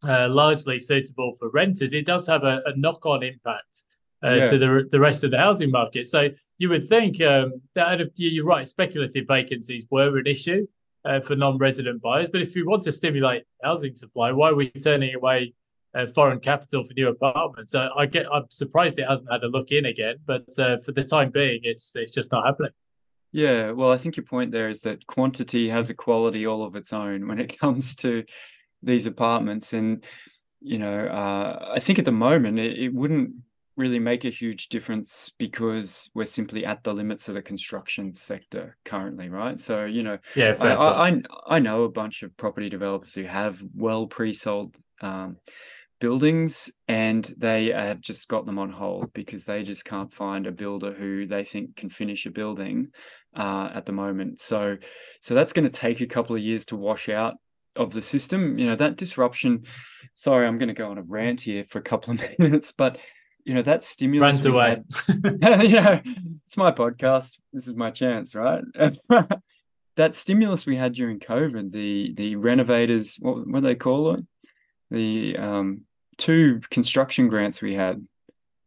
uh, 0.08 0.28
largely 0.30 0.80
suitable 0.80 1.36
for 1.38 1.50
renters, 1.50 1.94
it 1.94 2.06
does 2.06 2.26
have 2.28 2.44
a, 2.44 2.62
a 2.66 2.76
knock 2.76 3.06
on 3.06 3.24
impact 3.24 3.84
uh, 4.24 4.34
yeah. 4.34 4.46
to 4.46 4.58
the 4.58 4.88
the 4.92 5.00
rest 5.00 5.24
of 5.24 5.32
the 5.32 5.38
housing 5.38 5.72
market. 5.72 6.08
So 6.08 6.30
you 6.58 6.70
would 6.70 6.88
think 6.88 7.22
um, 7.22 7.62
that 7.76 8.00
you're 8.16 8.46
right, 8.46 8.68
speculative 8.68 9.26
vacancies 9.28 9.86
were 9.90 10.18
an 10.18 10.28
issue 10.28 10.66
uh, 11.06 11.20
for 11.22 11.36
non-resident 11.36 12.02
buyers. 12.02 12.30
But 12.30 12.42
if 12.42 12.56
you 12.56 12.68
want 12.68 12.84
to 12.84 12.92
stimulate 12.92 13.44
housing 13.64 13.96
supply, 13.96 14.32
why 14.32 14.50
are 14.50 14.56
we 14.56 14.70
turning 14.70 15.16
away 15.16 15.54
uh, 15.94 16.08
foreign 16.08 16.40
capital 16.40 16.84
for 16.84 16.94
new 16.94 17.10
apartments? 17.10 17.76
Uh, 17.76 17.90
I 17.98 18.06
get, 18.06 18.32
I'm 18.32 18.46
surprised 18.50 19.00
it 19.00 19.08
hasn't 19.08 19.32
had 19.32 19.44
a 19.44 19.48
look 19.48 19.72
in 19.72 19.86
again. 19.86 20.18
But 20.26 20.48
uh, 20.60 20.78
for 20.80 20.92
the 20.92 21.04
time 21.04 21.32
being, 21.32 21.62
it's 21.64 21.96
it's 21.96 22.14
just 22.14 22.32
not 22.32 22.46
happening. 22.46 22.72
Yeah, 23.32 23.72
well, 23.72 23.92
I 23.92 23.98
think 23.98 24.18
your 24.18 24.26
point 24.26 24.52
there 24.52 24.70
is 24.70 24.82
that 24.82 25.08
quantity 25.08 25.70
has 25.70 25.90
a 25.90 25.94
quality 25.94 26.46
all 26.46 26.64
of 26.64 26.76
its 26.76 26.92
own 26.92 27.28
when 27.28 27.40
it 27.40 27.58
comes 27.60 27.96
to 27.98 28.24
these 28.84 29.06
apartments, 29.06 29.74
and 29.74 30.04
you 30.60 30.78
know, 30.78 31.08
uh, 31.08 31.74
I 31.76 31.80
think 31.80 32.00
at 32.00 32.06
the 32.06 32.12
moment 32.12 32.60
it, 32.60 32.78
it 32.78 32.94
wouldn't 32.94 33.32
really 33.78 34.00
make 34.00 34.26
a 34.26 34.30
huge 34.30 34.70
difference 34.70 35.32
because 35.38 36.10
we're 36.14 36.26
simply 36.26 36.66
at 36.66 36.84
the 36.84 36.94
limits 36.94 37.28
of 37.28 37.36
the 37.36 37.42
construction 37.42 38.14
sector 38.14 38.78
currently, 38.86 39.30
right? 39.30 39.60
So, 39.60 39.86
you 39.86 40.04
know, 40.04 40.18
yeah, 40.36 40.56
I, 40.60 40.68
I, 40.68 41.10
I, 41.10 41.22
I 41.48 41.60
know 41.60 41.84
a 41.84 41.90
bunch 41.90 42.22
of 42.22 42.36
property 42.38 42.70
developers 42.70 43.14
who 43.14 43.24
have 43.24 43.64
well 43.76 44.08
pre-sold 44.08 44.76
um, 45.02 45.38
buildings 46.02 46.70
and 46.90 47.34
they 47.38 47.68
have 47.68 48.02
just 48.02 48.28
got 48.28 48.46
them 48.46 48.60
on 48.60 48.72
hold 48.72 49.14
because 49.14 49.46
they 49.46 49.64
just 49.64 49.86
can't 49.86 50.12
find 50.12 50.46
a 50.46 50.52
builder 50.52 50.92
who 50.92 51.26
they 51.26 51.46
think 51.46 51.78
can 51.78 51.88
finish 51.88 52.26
a 52.26 52.32
building 52.32 52.90
uh, 53.38 53.70
at 53.74 53.86
the 53.86 53.94
moment. 53.94 54.42
So, 54.42 54.78
so 55.22 55.34
that's 55.34 55.54
going 55.54 55.70
to 55.70 55.80
take 55.80 56.02
a 56.02 56.08
couple 56.08 56.36
of 56.36 56.42
years 56.42 56.66
to 56.66 56.76
wash 56.76 57.08
out 57.08 57.36
of 57.78 57.94
the 57.94 58.02
system. 58.02 58.58
You 58.58 58.68
know, 58.68 58.76
that 58.76 58.98
disruption. 58.98 59.64
Sorry, 60.16 60.46
I'm 60.46 60.58
going 60.58 60.68
to 60.68 60.74
go 60.74 60.92
on 60.92 60.98
a 60.98 61.04
rant 61.04 61.42
here 61.42 61.64
for 61.70 61.80
a 61.80 61.84
couple 61.84 62.14
of 62.14 62.22
minutes, 62.40 62.74
but 62.74 63.00
you 63.46 63.54
know 63.56 63.62
that 63.64 63.84
stimulus 63.84 64.34
runs 64.34 64.46
away 64.46 64.84
had, 65.42 65.64
you 65.64 65.82
know 65.82 66.00
it's 66.46 66.58
my 66.58 66.72
podcast 66.72 67.40
this 67.52 67.68
is 67.68 67.74
my 67.74 67.90
chance 67.90 68.36
right 68.36 68.64
that 69.96 70.14
stimulus 70.14 70.68
we 70.68 70.76
had 70.76 70.94
during 70.94 71.20
covid 71.20 71.72
the 71.72 72.14
the 72.16 72.36
renovators 72.36 73.16
what 73.20 73.48
what 73.48 73.62
do 73.62 73.68
they 73.68 73.74
call 73.74 74.14
it 74.14 74.26
the 74.92 75.36
um 75.38 75.82
two 76.18 76.62
construction 76.70 77.28
grants 77.28 77.62
we 77.62 77.74
had. 77.74 78.06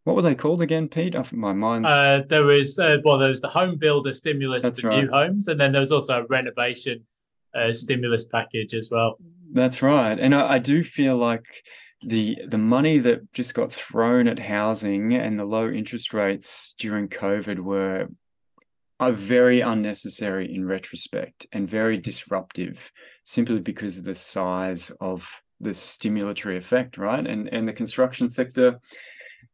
What 0.04 0.16
were 0.16 0.22
they 0.22 0.34
called 0.34 0.60
again 0.60 0.88
pete? 0.88 1.16
Off 1.16 1.32
my 1.32 1.52
mind 1.52 1.86
uh, 1.86 2.22
there 2.28 2.44
was 2.44 2.78
uh, 2.78 2.98
well 3.04 3.18
there 3.18 3.30
was 3.30 3.40
the 3.40 3.48
home 3.48 3.76
builder 3.76 4.12
stimulus 4.12 4.62
That's 4.62 4.80
for 4.80 4.88
right. 4.88 5.04
new 5.04 5.10
homes 5.10 5.48
and 5.48 5.58
then 5.58 5.72
there 5.72 5.80
was 5.80 5.92
also 5.92 6.22
a 6.22 6.26
renovation 6.26 7.04
uh, 7.54 7.72
stimulus 7.72 8.24
package 8.24 8.74
as 8.74 8.90
well. 8.90 9.16
That's 9.52 9.80
right. 9.82 10.18
And 10.18 10.34
I, 10.34 10.54
I 10.54 10.58
do 10.58 10.82
feel 10.82 11.16
like 11.16 11.46
the 12.02 12.36
the 12.46 12.58
money 12.58 12.98
that 12.98 13.32
just 13.32 13.54
got 13.54 13.72
thrown 13.72 14.28
at 14.28 14.38
housing 14.38 15.14
and 15.14 15.38
the 15.38 15.44
low 15.44 15.70
interest 15.70 16.12
rates 16.12 16.74
during 16.78 17.08
COVID 17.08 17.60
were 17.60 18.08
are 19.00 19.12
very 19.12 19.60
unnecessary 19.60 20.54
in 20.54 20.66
retrospect 20.66 21.46
and 21.52 21.68
very 21.68 21.96
disruptive 21.96 22.92
simply 23.24 23.60
because 23.60 23.98
of 23.98 24.04
the 24.04 24.14
size 24.14 24.92
of 25.00 25.42
the 25.60 25.70
stimulatory 25.70 26.56
effect, 26.56 26.98
right? 26.98 27.26
And 27.26 27.48
and 27.52 27.68
the 27.68 27.72
construction 27.72 28.28
sector 28.28 28.80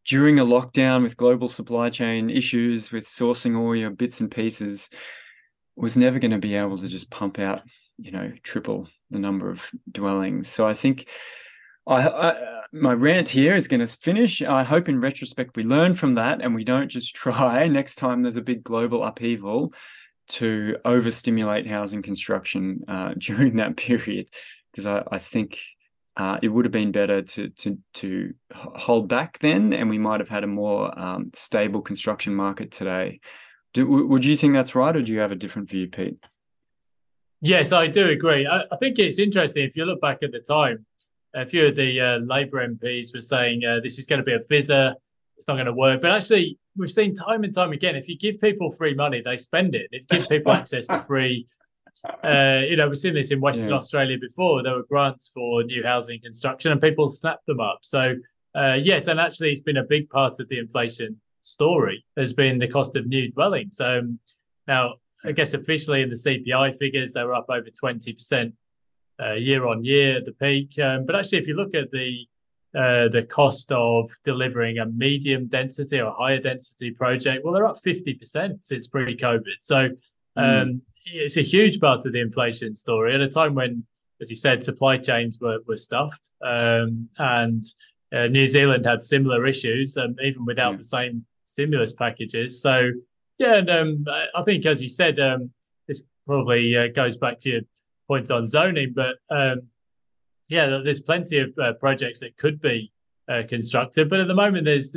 during 0.07 0.39
a 0.39 0.45
lockdown 0.45 1.03
with 1.03 1.17
global 1.17 1.49
supply 1.49 1.91
chain 1.91 2.31
issues 2.31 2.91
with 2.91 3.07
sourcing 3.07 3.59
all 3.59 3.77
your 3.77 3.91
bits 3.91 4.21
and 4.21 4.31
pieces 4.31 4.89
was 5.77 5.97
never 5.97 6.19
going 6.19 6.31
to 6.31 6.39
be 6.39 6.55
able 6.55 6.79
to 6.79 6.89
just 6.89 7.11
pump 7.11 7.39
out, 7.39 7.63
you 7.99 8.11
know, 8.11 8.33
triple 8.43 8.89
the 9.11 9.19
number 9.19 9.51
of 9.51 9.63
dwellings. 9.91 10.49
So 10.49 10.67
I 10.67 10.75
think 10.75 11.09
I, 11.87 12.09
I, 12.09 12.61
my 12.73 12.93
rant 12.93 13.29
here 13.29 13.55
is 13.55 13.69
going 13.69 13.81
to 13.81 13.87
finish. 13.87 14.43
I 14.43 14.63
hope 14.63 14.89
in 14.89 15.01
retrospect 15.01 15.57
we 15.57 15.65
learn 15.65 15.95
from 15.95 16.15
that 16.15 16.43
and 16.43 16.55
we 16.55 16.65
don't 16.65 16.89
just 16.89 17.15
try 17.15 17.67
next 17.69 17.97
time 17.97 18.23
there's 18.23 18.37
a 18.37 18.43
big 18.43 18.63
global 18.63 19.05
upheaval 19.05 19.73
to 20.29 20.77
overstimulate 20.85 21.67
housing 21.67 22.03
construction 22.03 22.85
uh, 22.87 23.15
during 23.19 23.57
that 23.57 23.77
period, 23.77 24.29
because 24.71 24.87
I, 24.87 25.03
I 25.11 25.19
think 25.19 25.59
uh, 26.21 26.39
it 26.43 26.49
would 26.49 26.67
have 26.67 26.73
been 26.73 26.93
better 26.93 27.23
to 27.23 27.49
to 27.49 27.79
to 27.95 28.35
hold 28.55 29.09
back 29.09 29.39
then, 29.39 29.73
and 29.73 29.89
we 29.89 29.97
might 29.97 30.21
have 30.21 30.29
had 30.29 30.45
a 30.45 30.47
more 30.47 30.97
um, 30.99 31.31
stable 31.35 31.81
construction 31.81 32.35
market 32.35 32.71
today. 32.71 33.21
Do, 33.73 33.87
would 33.87 34.25
you 34.25 34.37
think 34.37 34.53
that's 34.53 34.75
right, 34.75 34.95
or 34.95 35.01
do 35.01 35.13
you 35.13 35.21
have 35.21 35.33
a 35.33 35.37
different 35.37 35.71
view, 35.71 35.89
Pete? 35.89 36.19
Yes, 37.41 37.73
I 37.73 37.87
do 37.87 38.11
agree. 38.11 38.47
I, 38.47 38.65
I 38.71 38.77
think 38.79 38.99
it's 38.99 39.19
interesting 39.19 39.65
if 39.65 39.77
you 39.77 39.87
look 39.87 40.03
back 40.03 40.23
at 40.23 40.31
the 40.31 40.41
time 40.41 40.85
a 41.33 41.47
few 41.47 41.69
of 41.69 41.75
the 41.77 41.99
uh, 41.99 42.19
Labor 42.19 42.69
MPs 42.69 43.15
were 43.15 43.21
saying 43.23 43.65
uh, 43.65 43.81
this 43.81 43.99
is 43.99 44.07
going 44.07 44.19
to 44.19 44.25
be 44.25 44.35
a 44.35 44.41
fizzer, 44.41 44.95
it's 45.39 45.49
not 45.49 45.55
going 45.55 45.67
to 45.67 45.73
work. 45.73 46.03
But 46.03 46.11
actually, 46.11 46.59
we've 46.77 46.91
seen 46.91 47.15
time 47.15 47.45
and 47.45 47.55
time 47.55 47.73
again, 47.73 47.97
if 47.97 48.09
you 48.09 48.19
give 48.19 48.39
people 48.41 48.71
free 48.71 48.93
money, 48.93 49.23
they 49.23 49.39
spend 49.39 49.75
it. 49.75 49.89
It 49.91 50.07
gives 50.09 50.27
people 50.27 50.53
access 50.61 50.87
to 50.89 51.01
free. 51.01 51.47
Uh, 52.23 52.63
you 52.69 52.77
know, 52.77 52.89
we've 52.89 52.99
seen 52.99 53.15
this 53.15 53.31
in 53.31 53.41
Western 53.41 53.71
yeah. 53.71 53.77
Australia 53.77 54.19
before. 54.19 54.63
There 54.63 54.75
were 54.75 54.85
grants 54.85 55.31
for 55.33 55.63
new 55.63 55.83
housing 55.83 56.21
construction, 56.21 56.73
and 56.73 56.81
people 56.81 57.09
snapped 57.09 57.47
them 57.47 57.61
up. 57.61 57.79
So 57.83 58.17
uh, 58.55 58.79
yes, 58.81 59.07
and 59.07 59.21
actually, 59.21 59.53
it's 59.53 59.61
been 59.61 59.79
a 59.79 59.85
big 59.85 60.09
part 60.11 60.41
of 60.41 60.49
the 60.49 60.59
inflation 60.59 61.21
story. 61.41 62.05
Has 62.17 62.33
been 62.33 62.59
the 62.59 62.69
cost 62.69 62.97
of 62.97 63.07
new 63.07 63.31
dwellings. 63.31 63.81
Um, 63.81 64.19
now, 64.67 64.95
I 65.25 65.33
guess 65.33 65.55
officially 65.55 66.03
in 66.03 66.11
the 66.11 66.17
CPI 66.17 66.77
figures, 66.79 67.13
they 67.13 67.23
were 67.23 67.35
up 67.35 67.47
over 67.49 67.69
twenty 67.71 68.13
percent 68.13 68.55
uh, 69.21 69.33
year 69.33 69.67
on 69.67 69.85
year 69.85 70.17
at 70.17 70.25
the 70.25 70.33
peak. 70.33 70.79
Um, 70.79 71.07
but 71.07 71.15
actually, 71.15 71.39
if 71.39 71.49
you 71.49 71.55
look 71.55 71.75
at 71.75 71.91
the 71.91 72.27
uh, 72.75 73.09
the 73.09 73.25
cost 73.25 73.73
of 73.73 74.11
delivering 74.25 74.79
a 74.79 74.87
medium 74.87 75.47
density 75.47 76.01
or 76.01 76.15
higher 76.17 76.39
density 76.39 76.91
project, 76.93 77.45
well, 77.45 77.53
they're 77.53 77.67
up 77.67 77.83
50% 77.85 78.59
since 78.63 78.87
pre 78.87 79.17
COVID. 79.17 79.57
So 79.61 79.91
um, 80.37 80.45
mm. 80.45 80.81
it's 81.07 81.37
a 81.37 81.43
huge 81.43 81.81
part 81.81 82.07
of 82.07 82.13
the 82.13 82.21
inflation 82.21 82.75
story 82.75 83.15
at 83.15 83.21
a 83.21 83.29
time 83.29 83.55
when, 83.55 83.85
as 84.21 84.31
you 84.31 84.37
said, 84.37 84.63
supply 84.63 84.97
chains 84.97 85.39
were, 85.41 85.59
were 85.67 85.77
stuffed. 85.77 86.31
Um, 86.43 87.09
and 87.19 87.65
uh, 88.13 88.27
New 88.27 88.47
Zealand 88.47 88.87
had 88.87 89.03
similar 89.03 89.47
issues, 89.47 89.97
um, 89.97 90.17
even 90.23 90.45
without 90.45 90.73
yeah. 90.73 90.77
the 90.77 90.85
same 90.85 91.25
stimulus 91.45 91.93
packages. 91.93 92.61
So, 92.61 92.91
yeah, 93.39 93.57
and 93.57 93.71
um, 93.71 94.05
I 94.35 94.43
think, 94.43 94.67
as 94.67 94.83
you 94.83 94.89
said, 94.89 95.19
um, 95.19 95.51
this 95.89 96.03
probably 96.27 96.77
uh, 96.77 96.89
goes 96.89 97.17
back 97.17 97.39
to 97.41 97.51
your 97.51 97.61
point 98.09 98.31
on 98.31 98.47
zoning, 98.47 98.93
but 98.95 99.17
um, 99.31 99.63
yeah, 100.49 100.67
there's 100.67 101.01
plenty 101.01 101.39
of 101.39 101.57
uh, 101.59 101.73
projects 101.75 102.21
that 102.21 102.37
could 102.37 102.61
be 102.61 102.93
uh, 103.29 103.43
constructed, 103.49 104.09
but 104.09 104.19
at 104.21 104.27
the 104.27 104.35
moment 104.35 104.65
there's 104.65 104.95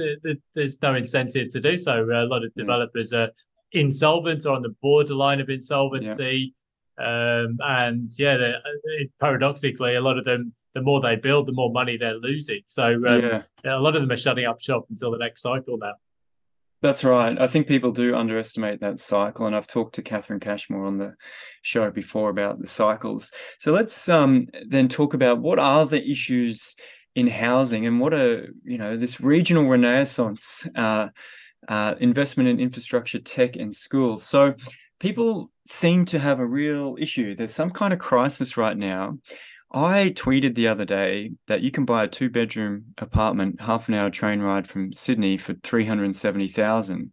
there's 0.55 0.81
no 0.81 0.95
incentive 0.95 1.49
to 1.49 1.59
do 1.59 1.77
so. 1.77 2.03
A 2.03 2.25
lot 2.25 2.43
of 2.43 2.51
mm. 2.51 2.55
developers 2.55 3.13
are 3.13 3.29
insolvent 3.73 4.45
or 4.45 4.53
on 4.53 4.61
the 4.61 4.75
borderline 4.81 5.41
of 5.41 5.49
insolvency. 5.49 6.53
Yeah. 6.99 7.43
Um, 7.45 7.57
and 7.59 8.09
yeah, 8.19 8.53
paradoxically, 9.19 9.95
a 9.95 10.01
lot 10.01 10.17
of 10.17 10.25
them, 10.25 10.53
the 10.73 10.81
more 10.81 11.01
they 11.01 11.15
build, 11.15 11.47
the 11.47 11.53
more 11.53 11.71
money 11.71 11.97
they're 11.97 12.17
losing. 12.17 12.61
So 12.67 12.93
um, 12.93 13.21
yeah. 13.21 13.41
a 13.65 13.79
lot 13.79 13.95
of 13.95 14.01
them 14.01 14.11
are 14.11 14.17
shutting 14.17 14.45
up 14.45 14.61
shop 14.61 14.85
until 14.89 15.11
the 15.11 15.17
next 15.17 15.41
cycle 15.41 15.77
now. 15.77 15.93
That's 16.83 17.05
right. 17.05 17.39
I 17.39 17.47
think 17.47 17.67
people 17.67 17.93
do 17.93 18.13
underestimate 18.13 18.81
that 18.81 18.99
cycle, 18.99 19.47
and 19.47 19.55
I've 19.55 19.67
talked 19.67 19.95
to 19.95 20.01
Catherine 20.01 20.41
Cashmore 20.41 20.85
on 20.85 20.97
the 20.97 21.15
show 21.61 21.89
before 21.89 22.29
about 22.29 22.59
the 22.59 22.67
cycles. 22.67 23.31
So 23.59 23.71
let's 23.71 24.09
um, 24.09 24.47
then 24.67 24.89
talk 24.89 25.13
about 25.13 25.39
what 25.39 25.59
are 25.59 25.85
the 25.85 26.05
issues 26.05 26.75
in 27.15 27.27
housing 27.27 27.85
and 27.85 28.01
what 28.01 28.13
are 28.13 28.49
you 28.65 28.77
know 28.77 28.97
this 28.97 29.21
regional 29.21 29.67
renaissance, 29.67 30.67
uh, 30.75 31.07
uh, 31.67 31.95
investment 31.99 32.49
in 32.49 32.59
infrastructure, 32.59 33.19
tech, 33.19 33.55
and 33.55 33.75
schools. 33.75 34.23
So 34.23 34.55
people 34.99 35.51
seem 35.67 36.05
to 36.05 36.19
have 36.19 36.39
a 36.39 36.45
real 36.45 36.97
issue. 36.99 37.35
There's 37.35 37.53
some 37.53 37.71
kind 37.71 37.93
of 37.93 37.99
crisis 37.99 38.57
right 38.57 38.77
now 38.77 39.17
I 39.73 40.13
tweeted 40.15 40.53
the 40.53 40.67
other 40.67 40.85
day 40.85 41.31
that 41.47 41.61
you 41.61 41.71
can 41.71 41.83
buy 41.83 42.03
a 42.03 42.07
two 42.07 42.29
bedroom 42.29 42.93
apartment, 42.99 43.59
half 43.59 43.87
an 43.87 43.95
hour 43.95 44.11
train 44.11 44.39
ride 44.39 44.67
from 44.67 44.93
Sydney 44.93 45.37
for 45.37 45.55
370,000. 45.55 47.11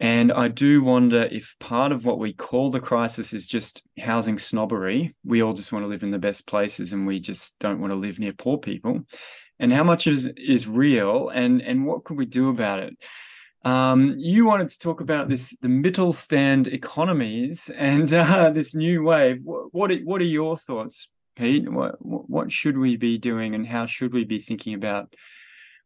And 0.00 0.32
I 0.32 0.48
do 0.48 0.82
wonder 0.82 1.22
if 1.30 1.54
part 1.60 1.92
of 1.92 2.04
what 2.04 2.18
we 2.18 2.32
call 2.32 2.70
the 2.70 2.80
crisis 2.80 3.32
is 3.32 3.46
just 3.46 3.82
housing 3.98 4.38
snobbery. 4.38 5.14
We 5.24 5.40
all 5.40 5.52
just 5.52 5.72
want 5.72 5.84
to 5.84 5.88
live 5.88 6.02
in 6.02 6.10
the 6.10 6.18
best 6.18 6.48
places 6.48 6.92
and 6.92 7.06
we 7.06 7.20
just 7.20 7.58
don't 7.60 7.80
want 7.80 7.92
to 7.92 7.98
live 7.98 8.18
near 8.18 8.32
poor 8.32 8.58
people. 8.58 9.04
And 9.60 9.72
how 9.72 9.84
much 9.84 10.06
is 10.08 10.28
is 10.36 10.68
real 10.68 11.30
and 11.30 11.60
and 11.62 11.86
what 11.86 12.04
could 12.04 12.16
we 12.16 12.26
do 12.26 12.48
about 12.48 12.80
it? 12.80 12.96
Um, 13.64 14.14
you 14.18 14.46
wanted 14.46 14.70
to 14.70 14.78
talk 14.78 15.00
about 15.00 15.28
this 15.28 15.56
the 15.60 15.68
Mittelstand 15.68 16.72
economies 16.72 17.70
and 17.76 18.12
uh, 18.12 18.50
this 18.54 18.74
new 18.74 19.02
wave. 19.02 19.40
What, 19.44 19.74
what 19.74 19.90
are, 19.90 19.98
what 19.98 20.20
are 20.20 20.24
your 20.24 20.56
thoughts, 20.56 21.08
Pete, 21.36 21.68
what 21.70 21.96
what 22.00 22.52
should 22.52 22.78
we 22.78 22.96
be 22.96 23.18
doing, 23.18 23.54
and 23.54 23.66
how 23.66 23.86
should 23.86 24.12
we 24.12 24.24
be 24.24 24.38
thinking 24.38 24.74
about 24.74 25.14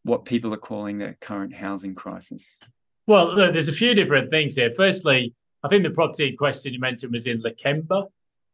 what 0.04 0.24
people 0.24 0.52
are 0.52 0.58
calling 0.58 0.98
the 0.98 1.14
current 1.20 1.54
housing 1.54 1.94
crisis? 1.94 2.58
Well, 3.06 3.34
there's 3.34 3.68
a 3.68 3.72
few 3.72 3.94
different 3.94 4.30
things 4.30 4.56
here. 4.56 4.70
Firstly, 4.70 5.34
I 5.62 5.68
think 5.68 5.82
the 5.82 5.90
property 5.90 6.28
in 6.28 6.36
question 6.36 6.72
you 6.72 6.80
mentioned 6.80 7.12
was 7.12 7.26
in 7.26 7.42
Lakemba. 7.42 8.08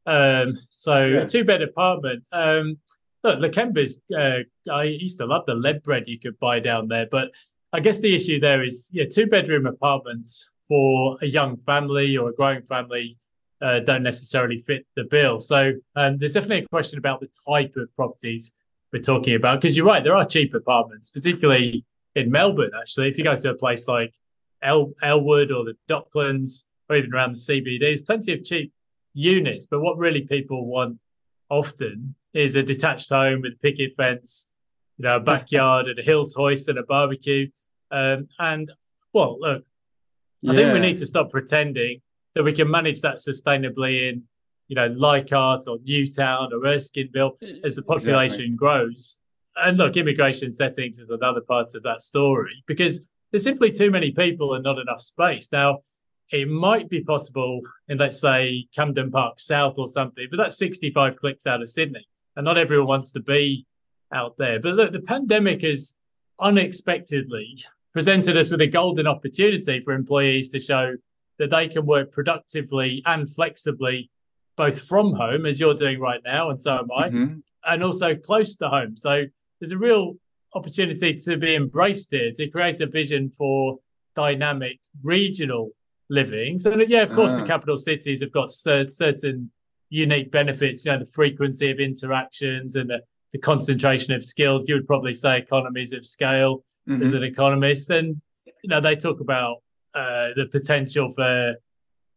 Um, 0.07 0.59
so 0.71 1.05
yeah. 1.05 1.21
a 1.21 1.27
two 1.27 1.45
bed 1.45 1.63
apartment. 1.63 2.25
Um, 2.33 2.79
look, 3.23 3.41
Lakemba's, 3.41 3.99
uh, 4.17 4.41
I 4.71 4.85
used 4.85 5.19
to 5.19 5.27
love 5.27 5.45
the 5.47 5.55
lead 5.55 5.83
bread 5.83 6.09
you 6.09 6.19
could 6.19 6.39
buy 6.39 6.61
down 6.61 6.89
there. 6.89 7.07
But 7.11 7.33
I 7.73 7.81
guess 7.81 7.99
the 7.99 8.15
issue 8.15 8.41
there 8.41 8.63
is, 8.63 8.91
yeah, 8.93 9.05
two 9.11 9.27
bedroom 9.27 9.67
apartments 9.67 10.51
for 10.67 11.19
a 11.23 11.27
young 11.27 11.57
family 11.57 12.17
or 12.17 12.31
a 12.31 12.35
growing 12.35 12.63
family 12.63 13.17
uh, 13.61 13.81
don't 13.81 14.03
necessarily 14.03 14.59
fit 14.59 14.87
the 14.97 15.05
bill. 15.05 15.41
So 15.41 15.73
um, 15.97 16.17
there's 16.19 16.33
definitely 16.33 16.65
a 16.65 16.69
question 16.69 16.99
about 16.99 17.21
the 17.21 17.29
type 17.47 17.75
of 17.77 17.93
properties 17.95 18.53
we're 18.93 19.03
talking 19.03 19.35
about. 19.35 19.61
Because 19.61 19.77
you're 19.77 19.87
right, 19.87 20.03
there 20.03 20.17
are 20.17 20.25
cheap 20.25 20.55
apartments, 20.55 21.11
particularly 21.11 21.85
in 22.15 22.31
Melbourne, 22.31 22.71
actually. 22.79 23.09
If 23.09 23.19
you 23.19 23.25
go 23.25 23.37
to 23.37 23.51
a 23.51 23.55
place 23.55 23.89
like 23.89 24.15
El- 24.63 24.95
Elwood 25.03 25.51
or 25.51 25.65
the 25.65 25.77
Docklands 25.89 26.65
or 26.89 26.97
even 26.97 27.13
around 27.13 27.33
the 27.33 27.41
CBD, 27.41 27.81
there's 27.81 28.03
plenty 28.03 28.33
of 28.33 28.45
cheap 28.45 28.73
units. 29.15 29.67
But 29.67 29.81
what 29.81 29.99
really 29.99 30.23
people 30.23 30.67
want 30.67 30.99
often 31.51 32.15
is 32.33 32.57
a 32.57 32.63
detached 32.63 33.11
home 33.11 33.43
with 33.43 33.55
a 33.55 33.59
picket 33.59 33.97
fence, 33.97 34.49
you 34.99 35.05
know, 35.05 35.17
a 35.17 35.23
backyard 35.23 35.87
and 35.89 35.99
a 35.99 36.03
hills 36.03 36.35
hoist 36.35 36.69
and 36.69 36.79
a 36.79 36.83
barbecue. 36.83 37.49
Um, 37.91 38.29
and 38.39 38.71
well, 39.13 39.39
look, 39.41 39.65
I 40.49 40.55
think 40.55 40.73
we 40.73 40.81
need 40.81 40.99
to 40.99 41.07
stop 41.07 41.31
pretending 41.31 42.01
that 42.35 42.43
we 42.43 42.53
can 42.53 42.71
manage 42.71 43.01
that 43.01 43.17
sustainably 43.17 44.11
in, 44.11 44.23
you 44.69 44.77
know, 44.77 44.87
Leichhardt 44.87 45.67
or 45.67 45.79
Newtown 45.85 46.53
or 46.53 46.61
Erskineville 46.61 47.37
as 47.65 47.75
the 47.75 47.83
population 47.83 48.45
exactly. 48.45 48.57
grows. 48.57 49.19
And 49.57 49.79
look, 49.79 49.97
immigration 49.97 50.53
settings 50.53 51.01
is 51.01 51.11
another 51.11 51.41
part 51.41 51.75
of 51.75 51.83
that 51.83 52.03
story 52.03 52.63
because 52.67 53.09
there's 53.31 53.43
simply 53.43 53.73
too 53.73 53.91
many 53.91 54.13
people 54.13 54.55
and 54.55 54.63
not 54.63 54.79
enough 54.79 55.01
space. 55.01 55.51
Now, 55.51 55.79
it 56.31 56.49
might 56.49 56.89
be 56.89 57.03
possible 57.03 57.63
in, 57.89 57.99
let's 57.99 58.21
say, 58.21 58.69
Camden 58.75 59.11
Park 59.11 59.41
South 59.41 59.79
or 59.79 59.89
something, 59.89 60.29
but 60.31 60.37
that's 60.37 60.59
65 60.59 61.17
clicks 61.17 61.47
out 61.47 61.63
of 61.63 61.71
Sydney. 61.71 62.07
And 62.37 62.45
not 62.45 62.59
everyone 62.59 62.87
wants 62.87 63.13
to 63.13 63.21
be 63.21 63.67
out 64.13 64.37
there. 64.39 64.61
But 64.61 64.75
look, 64.75 64.93
the 64.93 65.01
pandemic 65.01 65.63
has 65.63 65.95
unexpectedly 66.41 67.59
presented 67.93 68.37
us 68.37 68.51
with 68.51 68.61
a 68.61 68.67
golden 68.67 69.07
opportunity 69.07 69.81
for 69.81 69.93
employees 69.93 70.51
to 70.51 70.61
show 70.61 70.95
that 71.39 71.51
they 71.51 71.69
can 71.69 71.87
work 71.87 72.13
productively 72.13 73.03
and 73.07 73.31
flexibly, 73.31 74.11
both 74.57 74.83
from 74.83 75.15
home, 75.15 75.47
as 75.47 75.59
you're 75.59 75.75
doing 75.75 76.01
right 76.01 76.21
now, 76.25 76.51
and 76.51 76.61
so 76.61 76.79
am 76.79 76.89
I, 76.97 77.09
mm-hmm. 77.09 77.39
and 77.65 77.85
also 77.85 78.15
close 78.15 78.57
to 78.57 78.69
home. 78.69 78.97
So 78.97 79.25
there's 79.61 79.73
a 79.73 79.79
real 79.79 80.17
opportunity 80.55 81.15
to 81.15 81.37
be 81.37 81.55
embraced 81.55 82.11
here 82.11 82.33
to 82.35 82.49
create 82.49 82.81
a 82.81 82.87
vision 82.87 83.31
for 83.31 83.79
dynamic 84.17 84.81
regional 85.03 85.71
living. 86.11 86.59
So 86.59 86.75
yeah, 86.77 87.03
of 87.03 87.13
course, 87.13 87.35
the 87.35 87.43
ah. 87.43 87.47
capital 87.47 87.77
cities 87.77 88.21
have 88.23 88.33
got 88.33 88.51
certain 88.51 89.51
unique 89.91 90.31
benefits. 90.31 90.85
You 90.85 90.93
know, 90.93 90.99
the 90.99 91.07
frequency 91.07 91.71
of 91.71 91.79
interactions 91.79 92.77
and 92.77 92.91
the, 92.91 93.01
the 93.33 93.39
concentration 93.39 94.15
of 94.15 94.25
skills. 94.25 94.69
You 94.69 94.77
would 94.77 94.87
probably 94.87 95.15
say 95.15 95.39
economies 95.39 95.93
of 95.93 96.07
scale 96.07 96.65
mm-hmm. 96.89 97.03
as 97.03 97.15
an 97.15 97.25
economist, 97.25 97.91
and 97.91 98.21
you 98.63 98.69
know 98.69 98.81
they 98.81 98.95
talk 98.95 99.21
about 99.21 99.59
uh, 99.95 100.29
the 100.37 100.47
potential 100.51 101.11
for 101.11 101.55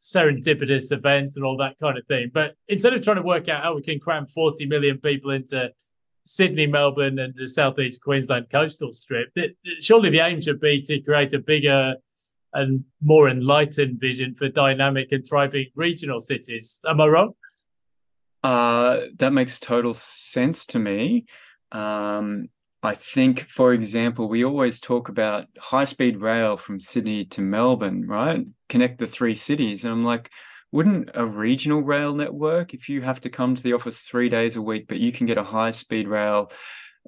serendipitous 0.02 0.92
events 0.92 1.38
and 1.38 1.46
all 1.46 1.58
that 1.58 1.78
kind 1.80 1.98
of 1.98 2.06
thing. 2.08 2.32
But 2.34 2.56
instead 2.68 2.94
of 2.94 3.04
trying 3.04 3.18
to 3.18 3.22
work 3.22 3.50
out 3.50 3.64
how 3.64 3.76
we 3.76 3.82
can 3.82 4.00
cram 4.00 4.26
40 4.26 4.66
million 4.66 4.98
people 4.98 5.32
into 5.32 5.72
Sydney, 6.26 6.68
Melbourne, 6.68 7.20
and 7.20 7.34
the 7.36 7.48
southeast 7.48 8.02
Queensland 8.02 8.48
coastal 8.50 8.94
strip, 8.94 9.30
it, 9.36 9.56
it, 9.64 9.84
surely 9.84 10.10
the 10.10 10.20
aim 10.20 10.42
should 10.42 10.60
be 10.60 10.82
to 10.82 11.00
create 11.02 11.34
a 11.34 11.40
bigger 11.40 11.96
and 12.54 12.84
more 13.02 13.30
enlightened 13.30 14.00
vision 14.00 14.34
for 14.34 14.50
dynamic 14.50 15.12
and 15.12 15.26
thriving 15.26 15.68
regional 15.76 16.20
cities. 16.20 16.84
Am 16.88 17.00
I 17.00 17.08
wrong? 17.08 17.34
Uh, 18.44 19.02
that 19.18 19.34
makes 19.34 19.60
total 19.60 19.94
sense 19.94 20.66
to 20.68 20.80
me. 20.80 21.26
Um, 21.72 22.48
I 22.84 22.96
think, 22.96 23.42
for 23.42 23.74
example, 23.74 24.28
we 24.28 24.44
always 24.44 24.80
talk 24.80 25.10
about 25.10 25.46
high 25.60 25.84
speed 25.84 26.18
rail 26.18 26.58
from 26.58 26.80
Sydney 26.80 27.26
to 27.26 27.42
Melbourne, 27.42 28.08
right? 28.08 28.46
Connect 28.70 28.98
the 28.98 29.06
three 29.06 29.36
cities. 29.36 29.84
And 29.84 29.94
I'm 29.94 30.04
like, 30.04 30.32
wouldn't 30.72 31.12
a 31.14 31.26
regional 31.26 31.82
rail 31.82 32.16
network, 32.16 32.74
if 32.74 32.90
you 32.90 33.02
have 33.02 33.22
to 33.22 33.30
come 33.30 33.56
to 33.56 33.62
the 33.62 33.74
office 33.74 34.00
three 34.00 34.30
days 34.30 34.56
a 34.56 34.62
week, 34.62 34.88
but 34.88 35.00
you 35.00 35.12
can 35.12 35.28
get 35.28 35.38
a 35.38 35.44
high 35.44 35.72
speed 35.72 36.08
rail 36.08 36.52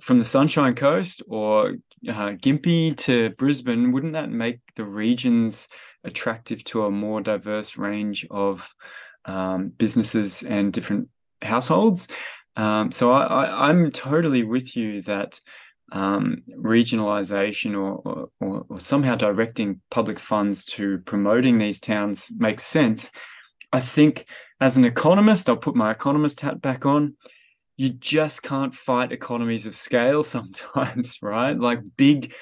from 0.02 0.20
the 0.20 0.26
Sunshine 0.26 0.76
Coast 0.76 1.24
or 1.28 1.76
uh, 2.08 2.34
Gympie 2.44 2.96
to 2.98 3.30
Brisbane, 3.32 3.92
wouldn't 3.92 4.14
that 4.14 4.30
make 4.30 4.60
the 4.76 4.86
regions 4.86 5.70
attractive 6.04 6.64
to 6.66 6.86
a 6.86 6.92
more 6.92 7.22
diverse 7.22 7.78
range 7.78 8.28
of 8.30 8.70
um, 9.26 9.70
businesses 9.70 10.44
and 10.44 10.74
different 10.74 11.10
households? 11.44 12.08
Um, 12.56 12.92
so 12.92 13.12
I, 13.12 13.70
am 13.70 13.92
totally 13.92 14.44
with 14.44 14.76
you 14.76 15.02
that 15.04 15.40
um, 15.92 16.44
regionalization 16.56 17.76
or, 17.76 18.30
or, 18.40 18.66
or, 18.70 18.80
somehow 18.80 19.16
directing 19.16 19.82
public 19.92 20.20
funds 20.20 20.66
to 20.66 21.00
promoting 21.00 21.58
these 21.58 21.80
towns 21.80 22.30
makes 22.36 22.64
sense. 22.64 23.12
I 23.72 23.80
think 23.80 24.26
as 24.60 24.78
an 24.78 24.86
economist, 24.86 25.50
I'll 25.50 25.58
put 25.58 25.76
my 25.76 25.92
economist 25.92 26.42
hat 26.42 26.62
back 26.62 26.86
on. 26.86 27.16
You 27.76 27.90
just 27.90 28.44
can't 28.44 28.74
fight 28.74 29.12
economies 29.12 29.66
of 29.66 29.76
scale 29.76 30.24
sometimes, 30.36 31.20
right? 31.22 31.60
Like 31.60 31.80
big 31.98 32.34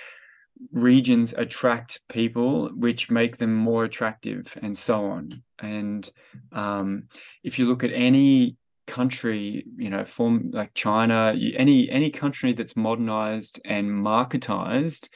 regions 0.72 1.34
attract 1.36 2.02
people, 2.08 2.70
which 2.70 3.10
make 3.10 3.38
them 3.38 3.56
more 3.56 3.84
attractive, 3.86 4.58
and 4.62 4.78
so 4.78 5.06
on. 5.06 5.44
And 5.60 6.10
um, 6.52 7.08
if 7.44 7.58
you 7.58 7.68
look 7.68 7.84
at 7.84 7.92
any 7.94 8.58
country, 8.92 9.66
you 9.78 9.90
know, 9.90 10.06
form 10.06 10.52
like 10.54 10.74
China, 10.74 11.34
any 11.58 11.90
any 11.90 12.12
country 12.12 12.54
that's 12.54 12.76
modernized 12.76 13.62
and 13.66 13.90
marketized, 13.90 15.10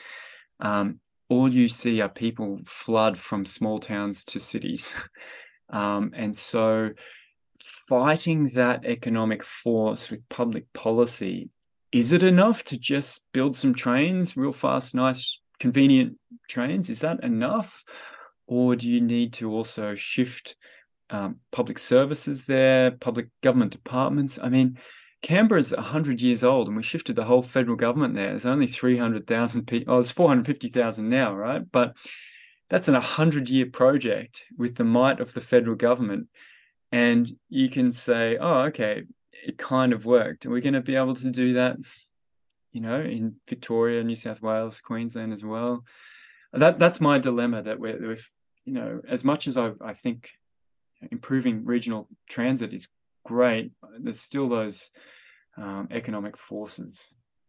um, 0.60 1.00
all 1.30 1.52
you 1.52 1.68
see 1.68 2.02
are 2.02 2.10
people 2.10 2.60
flood 2.66 3.18
from 3.18 3.46
small 3.46 3.80
towns 3.80 4.26
to 4.26 4.40
cities, 4.40 4.94
um, 5.70 6.12
and 6.16 6.36
so 6.38 6.92
fighting 7.88 8.52
that 8.56 8.86
economic 8.86 9.44
force 9.44 10.10
with 10.12 10.28
public 10.30 10.72
policy 10.74 11.50
is 11.96 12.12
it 12.12 12.24
enough 12.24 12.66
to 12.66 12.78
just 12.78 13.26
build 13.32 13.56
some 13.56 13.74
trains 13.74 14.36
real 14.36 14.52
fast 14.52 14.94
nice 14.94 15.40
convenient 15.62 16.18
trains? 16.50 16.90
Is 16.90 17.00
that 17.00 17.24
enough? 17.24 17.86
Or 18.48 18.76
do 18.76 18.86
you 18.86 19.00
need 19.00 19.32
to 19.36 19.50
also 19.50 19.96
shift 19.96 20.58
um, 21.10 21.38
public 21.52 21.80
services 21.80 22.46
there, 22.46 22.92
public 22.92 23.28
government 23.42 23.72
departments. 23.72 24.40
I 24.42 24.50
mean, 24.50 24.78
Canberra's 25.22 25.72
100 25.72 26.22
years 26.22 26.44
old 26.44 26.68
and 26.68 26.78
we 26.78 26.84
shifted 26.84 27.16
the 27.16 27.26
whole 27.26 27.42
federal 27.42 27.76
government 27.76 28.16
there. 28.16 28.30
There's 28.30 28.46
only 28.46 28.68
300,000 28.68 29.66
people. 29.66 29.94
Oh, 29.94 30.00
it's 30.00 30.12
450,000 30.12 31.10
now, 31.10 31.34
right? 31.34 31.64
But 31.72 31.96
that's 32.70 32.88
an 32.88 32.94
100 32.94 33.50
year 33.50 33.66
project 33.66 34.44
with 34.58 34.76
the 34.76 34.84
might 34.84 35.20
of 35.20 35.34
the 35.34 35.42
federal 35.42 35.76
government. 35.76 36.28
And 36.92 37.38
you 37.50 37.70
can 37.70 37.92
say, 37.92 38.38
oh, 38.38 38.62
okay, 38.66 39.04
it 39.46 39.58
kind 39.58 39.94
of 39.94 40.06
worked. 40.06 40.46
Are 40.46 40.52
we 40.52 40.62
going 40.62 40.74
to 40.74 40.82
be 40.82 40.96
able 40.96 41.16
to 41.16 41.32
do 41.32 41.54
that, 41.54 41.78
you 42.72 42.82
know, 42.82 43.02
in 43.02 43.36
Victoria, 43.48 44.04
New 44.04 44.16
South 44.16 44.42
Wales, 44.42 44.82
Queensland 44.82 45.34
as 45.34 45.44
well? 45.44 45.84
That 46.54 46.80
That's 46.80 47.02
my 47.02 47.20
dilemma 47.20 47.64
that 47.64 47.80
we're, 47.80 48.00
we're 48.00 48.18
you 48.64 48.74
know, 48.74 49.02
as 49.08 49.24
much 49.24 49.48
as 49.48 49.58
I, 49.58 49.72
I 49.82 49.94
think 49.94 50.30
improving 51.12 51.66
regional 51.66 52.08
transit 52.30 52.74
is 52.74 52.88
great. 53.26 53.72
There's 54.00 54.20
still 54.20 54.50
those 54.50 54.92
um, 55.58 55.88
economic 55.92 56.38
forces. 56.38 57.08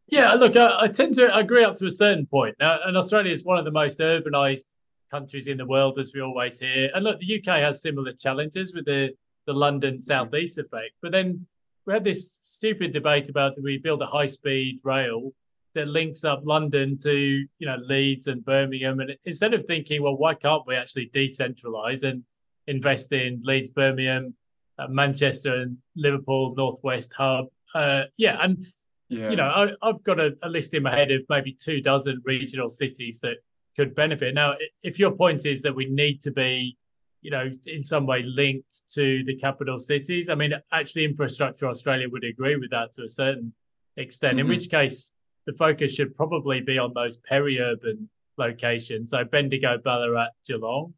Yeah, 0.08 0.34
look, 0.34 0.56
I, 0.56 0.82
I, 0.82 0.88
tend 0.88 1.14
to 1.14 1.34
agree 1.36 1.64
up 1.64 1.76
to 1.76 1.86
a 1.86 1.90
certain 1.90 2.26
point. 2.26 2.54
Now, 2.60 2.78
and 2.84 2.96
Australia 2.96 3.32
is 3.32 3.44
one 3.44 3.58
of 3.58 3.64
the 3.64 3.72
most 3.72 3.98
urbanized 3.98 4.66
countries 5.10 5.48
in 5.48 5.56
the 5.56 5.66
world, 5.66 5.98
as 5.98 6.12
we 6.14 6.20
always 6.20 6.60
hear. 6.60 6.90
And 6.94 7.04
look, 7.04 7.18
the 7.18 7.38
UK 7.38 7.58
has 7.60 7.82
similar 7.82 8.12
challenges 8.12 8.72
with 8.72 8.84
the, 8.84 9.10
the 9.46 9.52
London 9.52 10.00
southeast 10.00 10.58
effect. 10.58 10.92
But 11.02 11.12
then 11.12 11.46
we 11.86 11.92
had 11.92 12.04
this 12.04 12.38
stupid 12.42 12.92
debate 12.92 13.28
about 13.28 13.56
do 13.56 13.62
we 13.62 13.78
build 13.78 14.02
a 14.02 14.06
high 14.06 14.26
speed 14.26 14.80
rail 14.84 15.32
that 15.74 15.88
links 15.88 16.24
up 16.24 16.40
London 16.44 16.96
to 16.98 17.12
you 17.12 17.66
know 17.66 17.76
Leeds 17.76 18.28
and 18.28 18.44
Birmingham, 18.44 19.00
and 19.00 19.16
instead 19.24 19.54
of 19.54 19.64
thinking, 19.66 20.02
well, 20.02 20.16
why 20.16 20.34
can't 20.34 20.66
we 20.66 20.74
actually 20.74 21.10
decentralize 21.10 22.02
and 22.02 22.24
invest 22.66 23.12
in 23.12 23.40
Leeds, 23.42 23.70
Birmingham, 23.70 24.35
uh, 24.79 24.88
Manchester, 24.88 25.55
and 25.55 25.79
Liverpool 25.94 26.55
Northwest 26.57 27.12
hub. 27.16 27.46
Uh, 27.74 28.05
yeah, 28.16 28.38
and 28.42 28.66
yeah. 29.09 29.31
you 29.31 29.37
know, 29.37 29.74
I, 29.83 29.87
have 29.87 30.02
got 30.02 30.20
a, 30.20 30.37
a, 30.42 30.48
list 30.48 30.74
in 30.74 30.83
my 30.83 30.94
head 30.94 31.11
of 31.11 31.22
maybe 31.29 31.52
two 31.52 31.81
dozen 31.81 32.22
regional 32.24 32.68
cities 32.68 33.20
that 33.20 33.38
could 33.76 33.94
benefit. 33.94 34.35
Now, 34.35 34.55
if 34.83 34.98
your 34.98 35.12
point 35.12 35.46
is 35.46 35.62
that 35.62 35.74
we 35.74 35.87
need 35.87 36.22
to 36.22 36.31
be, 36.31 36.76
you 37.22 37.31
know, 37.31 37.50
in 37.66 37.83
some 37.83 38.07
way 38.07 38.22
linked 38.22 38.88
to 38.90 39.24
the 39.24 39.37
capital 39.37 39.79
cities, 39.79 40.29
I 40.29 40.35
mean, 40.35 40.55
actually, 40.72 41.05
Infrastructure 41.05 41.68
Australia 41.68 42.09
would 42.09 42.24
agree 42.24 42.57
with 42.57 42.70
that 42.70 42.92
to 42.94 43.02
a 43.02 43.09
certain 43.09 43.52
extent. 43.96 44.33
Mm-hmm. 44.33 44.40
In 44.40 44.48
which 44.48 44.70
case, 44.70 45.12
the 45.46 45.52
focus 45.52 45.94
should 45.94 46.14
probably 46.14 46.61
be 46.61 46.79
on 46.79 46.92
those 46.94 47.18
peri-urban 47.18 48.09
locations. 48.37 49.11
So 49.11 49.24
Bendigo, 49.24 49.79
Ballarat, 49.79 50.31
Geelong, 50.46 50.92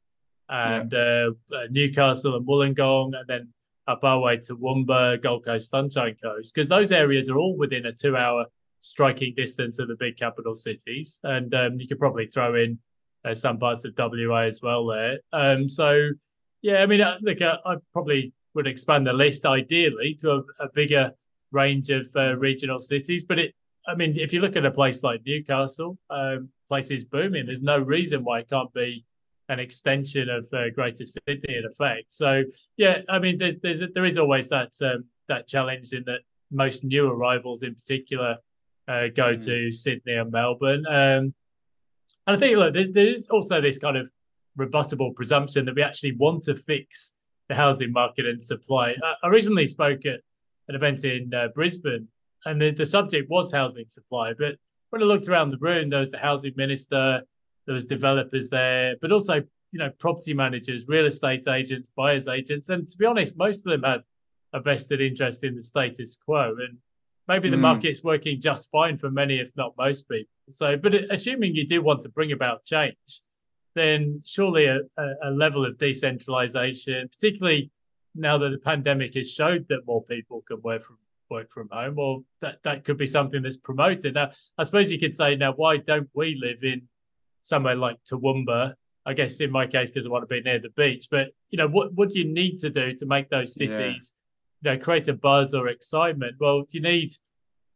and 0.48 0.92
yeah. 0.92 1.28
uh, 1.52 1.56
uh, 1.56 1.66
Newcastle 1.70 2.36
and 2.36 2.46
Wollongong, 2.46 3.18
and 3.18 3.26
then 3.26 3.48
up 3.86 4.04
our 4.04 4.20
way 4.20 4.36
to 4.36 4.56
Toowoomba, 4.56 5.20
Gold 5.22 5.44
Coast, 5.44 5.70
Sunshine 5.70 6.16
Coast, 6.22 6.54
because 6.54 6.68
those 6.68 6.92
areas 6.92 7.30
are 7.30 7.38
all 7.38 7.56
within 7.56 7.86
a 7.86 7.92
two-hour 7.92 8.46
striking 8.80 9.34
distance 9.34 9.78
of 9.78 9.88
the 9.88 9.96
big 9.96 10.16
capital 10.16 10.54
cities, 10.54 11.20
and 11.24 11.54
um, 11.54 11.76
you 11.78 11.88
could 11.88 11.98
probably 11.98 12.26
throw 12.26 12.54
in 12.54 12.78
uh, 13.24 13.34
some 13.34 13.58
parts 13.58 13.84
of 13.84 13.94
WA 13.96 14.40
as 14.40 14.60
well 14.62 14.86
there. 14.86 15.18
Um, 15.32 15.68
so, 15.68 16.10
yeah, 16.62 16.82
I 16.82 16.86
mean, 16.86 17.00
uh, 17.00 17.18
look, 17.20 17.40
uh, 17.40 17.58
I 17.64 17.76
probably 17.92 18.32
would 18.54 18.66
expand 18.66 19.06
the 19.06 19.12
list 19.12 19.46
ideally 19.46 20.14
to 20.20 20.32
a, 20.32 20.42
a 20.60 20.68
bigger 20.72 21.12
range 21.50 21.90
of 21.90 22.08
uh, 22.14 22.36
regional 22.36 22.80
cities, 22.80 23.24
but 23.24 23.38
it, 23.38 23.54
I 23.86 23.94
mean, 23.94 24.18
if 24.18 24.32
you 24.32 24.40
look 24.40 24.56
at 24.56 24.66
a 24.66 24.70
place 24.70 25.02
like 25.02 25.22
Newcastle, 25.24 25.98
um, 26.10 26.50
place 26.68 26.90
is 26.90 27.04
booming. 27.04 27.46
There's 27.46 27.62
no 27.62 27.78
reason 27.78 28.22
why 28.22 28.40
it 28.40 28.50
can't 28.50 28.72
be 28.74 29.04
an 29.48 29.58
extension 29.58 30.28
of 30.28 30.46
uh, 30.52 30.70
Greater 30.70 31.04
Sydney 31.06 31.56
in 31.56 31.64
effect. 31.64 32.12
So, 32.12 32.44
yeah, 32.76 33.00
I 33.08 33.18
mean, 33.18 33.38
there's, 33.38 33.56
there's 33.62 33.82
there 33.94 34.04
is 34.04 34.18
always 34.18 34.48
that 34.50 34.72
um, 34.82 35.04
that 35.28 35.46
challenge 35.46 35.92
in 35.92 36.04
that 36.04 36.20
most 36.50 36.84
new 36.84 37.10
arrivals, 37.10 37.62
in 37.62 37.74
particular, 37.74 38.36
uh, 38.88 39.08
go 39.14 39.34
mm. 39.34 39.44
to 39.46 39.72
Sydney 39.72 40.14
and 40.14 40.30
Melbourne. 40.30 40.84
Um, 40.88 41.34
and 42.26 42.36
I 42.36 42.36
think 42.36 42.56
look, 42.58 42.74
there, 42.74 42.92
there 42.92 43.06
is 43.06 43.28
also 43.28 43.60
this 43.60 43.78
kind 43.78 43.96
of 43.96 44.10
rebuttable 44.58 45.14
presumption 45.14 45.64
that 45.64 45.74
we 45.74 45.82
actually 45.82 46.12
want 46.12 46.42
to 46.44 46.54
fix 46.54 47.14
the 47.48 47.54
housing 47.54 47.92
market 47.92 48.26
and 48.26 48.42
supply. 48.42 48.94
I, 49.22 49.28
recently 49.28 49.64
spoke 49.64 50.04
at 50.04 50.20
an 50.68 50.74
event 50.74 51.04
in 51.04 51.32
uh, 51.32 51.48
Brisbane, 51.54 52.06
and 52.44 52.60
the, 52.60 52.70
the 52.70 52.84
subject 52.84 53.30
was 53.30 53.52
housing 53.52 53.86
supply. 53.88 54.34
But 54.34 54.56
when 54.90 55.02
I 55.02 55.06
looked 55.06 55.28
around 55.28 55.50
the 55.50 55.58
room, 55.58 55.88
there 55.88 56.00
was 56.00 56.10
the 56.10 56.18
housing 56.18 56.52
minister, 56.56 57.22
there 57.68 57.74
was 57.74 57.84
developers 57.84 58.48
there, 58.48 58.96
but 59.02 59.12
also 59.12 59.34
you 59.34 59.78
know 59.78 59.90
property 59.98 60.32
managers, 60.32 60.88
real 60.88 61.04
estate 61.04 61.46
agents, 61.46 61.92
buyers 61.94 62.26
agents, 62.26 62.70
and 62.70 62.88
to 62.88 62.96
be 62.96 63.04
honest, 63.04 63.36
most 63.36 63.66
of 63.66 63.72
them 63.72 63.82
had 63.82 64.02
a 64.54 64.60
vested 64.60 65.02
interest 65.02 65.44
in 65.44 65.54
the 65.54 65.60
status 65.60 66.16
quo. 66.16 66.56
And 66.58 66.78
maybe 67.28 67.50
the 67.50 67.58
mm. 67.58 67.60
market's 67.60 68.02
working 68.02 68.40
just 68.40 68.70
fine 68.70 68.96
for 68.96 69.10
many, 69.10 69.38
if 69.38 69.54
not 69.54 69.74
most 69.76 70.08
people. 70.08 70.32
So, 70.48 70.78
but 70.78 70.94
assuming 70.94 71.54
you 71.54 71.66
do 71.66 71.82
want 71.82 72.00
to 72.00 72.08
bring 72.08 72.32
about 72.32 72.64
change, 72.64 73.20
then 73.74 74.22
surely 74.24 74.64
a, 74.64 74.80
a 75.22 75.30
level 75.30 75.66
of 75.66 75.76
decentralization, 75.76 77.06
particularly 77.08 77.70
now 78.14 78.38
that 78.38 78.48
the 78.48 78.58
pandemic 78.58 79.12
has 79.12 79.30
showed 79.30 79.66
that 79.68 79.86
more 79.86 80.02
people 80.04 80.42
can 80.48 80.62
work 80.62 80.82
from 80.82 80.96
work 81.28 81.52
from 81.52 81.68
home, 81.70 81.98
or 81.98 82.22
that, 82.40 82.62
that 82.62 82.84
could 82.84 82.96
be 82.96 83.06
something 83.06 83.42
that's 83.42 83.58
promoted. 83.58 84.14
Now, 84.14 84.30
I 84.56 84.62
suppose 84.62 84.90
you 84.90 84.98
could 84.98 85.14
say, 85.14 85.36
now, 85.36 85.52
why 85.52 85.76
don't 85.76 86.08
we 86.14 86.34
live 86.40 86.64
in 86.64 86.88
somewhere 87.48 87.76
like 87.76 87.96
Toowoomba? 88.04 88.74
I 89.06 89.14
guess 89.14 89.40
in 89.40 89.50
my 89.50 89.66
case, 89.66 89.90
because 89.90 90.06
I 90.06 90.10
want 90.10 90.28
to 90.28 90.34
be 90.34 90.42
near 90.42 90.58
the 90.58 90.70
beach. 90.70 91.08
But 91.10 91.30
you 91.50 91.56
know, 91.56 91.68
what 91.68 91.92
what 91.94 92.10
do 92.10 92.18
you 92.18 92.26
need 92.26 92.58
to 92.58 92.70
do 92.70 92.94
to 92.94 93.06
make 93.06 93.30
those 93.30 93.54
cities 93.54 94.12
you 94.62 94.70
know, 94.70 94.78
create 94.78 95.08
a 95.08 95.12
buzz 95.12 95.54
or 95.54 95.68
excitement. 95.68 96.36
Well, 96.38 96.64
you 96.70 96.80
need 96.80 97.12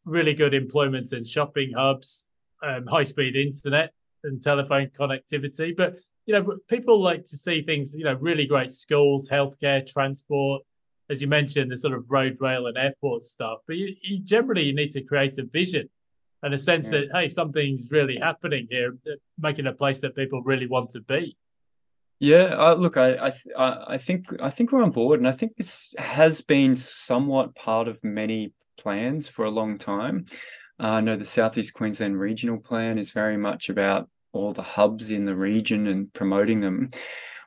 really 0.05 0.35
good 0.35 0.55
employment 0.55 1.13
and 1.13 1.27
shopping 1.27 1.73
hubs, 1.73 2.27
um, 2.63 2.87
high 2.87 3.05
speed 3.05 3.37
internet 3.37 3.93
and 4.25 4.43
telephone 4.43 4.89
connectivity. 4.89 5.77
But 5.77 5.97
you 6.27 6.35
know, 6.35 6.57
people 6.69 7.01
like 7.01 7.25
to 7.27 7.37
see 7.37 7.63
things. 7.63 7.97
You 7.97 8.05
know, 8.05 8.15
really 8.15 8.47
great 8.47 8.73
schools, 8.73 9.29
healthcare, 9.29 9.87
transport. 9.87 10.63
As 11.11 11.21
you 11.21 11.29
mentioned, 11.29 11.71
the 11.71 11.77
sort 11.77 11.95
of 11.95 12.11
road, 12.11 12.37
rail, 12.41 12.67
and 12.67 12.79
airport 12.79 13.23
stuff. 13.23 13.59
But 13.67 13.77
you, 13.77 13.95
you 14.03 14.21
generally 14.21 14.65
you 14.65 14.75
need 14.75 14.91
to 14.93 15.03
create 15.03 15.39
a 15.39 15.45
vision 15.45 15.89
and 16.43 16.55
a 16.55 16.59
sense 16.59 16.91
yeah. 16.93 17.01
that 17.01 17.09
hey, 17.15 17.29
something's 17.29 17.89
really 17.91 18.17
happening 18.17 18.67
here, 18.71 18.97
making 19.39 19.67
a 19.67 19.73
place 19.73 20.01
that 20.01 20.17
people 20.17 20.43
really 20.43 20.67
want 20.67 20.91
to 20.91 21.01
be. 21.01 21.37
Yeah, 22.19 22.55
uh, 22.57 22.75
look, 22.75 22.97
I, 22.97 23.33
I, 23.59 23.85
I 23.89 23.99
think 23.99 24.27
I 24.41 24.51
think 24.51 24.71
we're 24.71 24.83
on 24.83 24.93
board, 24.93 25.19
and 25.19 25.29
I 25.29 25.33
think 25.33 25.57
this 25.57 25.93
has 25.99 26.41
been 26.41 26.77
somewhat 26.77 27.55
part 27.57 27.89
of 27.89 27.99
many 28.05 28.53
plans 28.79 29.29
for 29.29 29.45
a 29.45 29.51
long 29.51 29.77
time. 29.79 30.27
Uh, 30.81 30.87
I 30.87 31.01
know 31.01 31.17
the 31.17 31.25
Southeast 31.25 31.75
Queensland 31.75 32.19
Regional 32.19 32.59
Plan 32.59 32.99
is 32.99 33.11
very 33.11 33.37
much 33.37 33.69
about 33.69 34.09
all 34.33 34.53
the 34.53 34.63
hubs 34.63 35.11
in 35.11 35.25
the 35.25 35.35
region 35.35 35.87
and 35.87 36.13
promoting 36.13 36.61
them. 36.61 36.89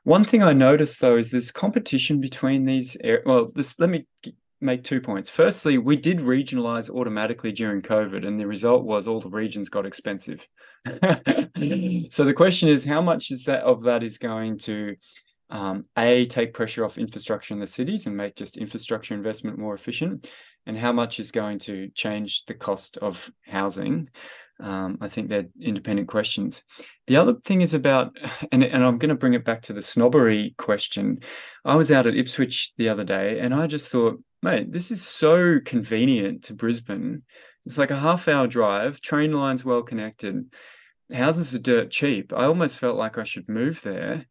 One 0.03 0.23
thing 0.23 0.43
I 0.43 0.53
noticed 0.53 1.01
though 1.01 1.17
is 1.17 1.31
there's 1.31 1.51
competition 1.51 2.19
between 2.19 2.65
these. 2.65 2.95
well, 3.25 3.47
this 3.55 3.79
let 3.79 3.89
me 3.89 4.05
make 4.61 4.83
two 4.83 5.01
points. 5.01 5.29
Firstly, 5.29 5.77
we 5.77 5.95
did 5.95 6.19
regionalize 6.19 6.89
automatically 6.89 7.51
during 7.51 7.81
COVID, 7.81 8.25
and 8.25 8.39
the 8.39 8.47
result 8.47 8.83
was 8.83 9.07
all 9.07 9.19
the 9.19 9.29
regions 9.29 9.69
got 9.69 9.85
expensive. 9.85 10.47
so 10.85 12.23
the 12.23 12.33
question 12.35 12.69
is, 12.69 12.85
how 12.85 13.01
much 13.01 13.31
is 13.31 13.45
that 13.45 13.61
of 13.61 13.83
that 13.83 14.03
is 14.03 14.17
going 14.17 14.57
to 14.59 14.95
um, 15.49 15.85
a 15.97 16.25
take 16.25 16.53
pressure 16.53 16.85
off 16.85 16.97
infrastructure 16.97 17.53
in 17.53 17.59
the 17.59 17.67
cities 17.67 18.07
and 18.07 18.17
make 18.17 18.35
just 18.35 18.57
infrastructure 18.57 19.13
investment 19.13 19.57
more 19.57 19.75
efficient, 19.75 20.27
and 20.65 20.77
how 20.77 20.91
much 20.91 21.19
is 21.19 21.31
going 21.31 21.59
to 21.59 21.89
change 21.95 22.43
the 22.47 22.53
cost 22.53 22.97
of 22.97 23.29
housing? 23.45 24.09
Um, 24.59 24.97
I 25.01 25.09
think 25.09 25.29
they're 25.29 25.49
independent 25.61 26.07
questions. 26.07 26.63
The 27.07 27.17
other 27.17 27.33
thing 27.43 27.61
is 27.61 27.73
about, 27.73 28.15
and, 28.51 28.63
and 28.63 28.83
I'm 28.83 28.97
going 28.97 29.09
to 29.09 29.15
bring 29.15 29.33
it 29.33 29.45
back 29.45 29.63
to 29.63 29.73
the 29.73 29.81
snobbery 29.81 30.55
question. 30.57 31.19
I 31.63 31.75
was 31.75 31.91
out 31.91 32.07
at 32.07 32.15
Ipswich 32.15 32.73
the 32.77 32.89
other 32.89 33.03
day 33.03 33.39
and 33.39 33.53
I 33.53 33.67
just 33.67 33.91
thought, 33.91 34.19
mate, 34.45 34.71
this 34.71 34.91
is 34.91 35.01
so 35.01 35.59
convenient 35.59 36.43
to 36.43 36.53
Brisbane. 36.53 37.23
It's 37.65 37.79
like 37.79 37.89
a 37.89 37.99
half 37.99 38.27
hour 38.27 38.45
drive, 38.45 39.01
train 39.01 39.33
lines 39.33 39.65
well 39.65 39.81
connected. 39.81 40.53
Houses 41.11 41.55
are 41.55 41.59
dirt 41.59 41.89
cheap. 41.89 42.31
I 42.31 42.45
almost 42.45 42.77
felt 42.77 42.95
like 42.95 43.17
I 43.17 43.23
should 43.23 43.49
move 43.49 43.81
there. 43.81 44.27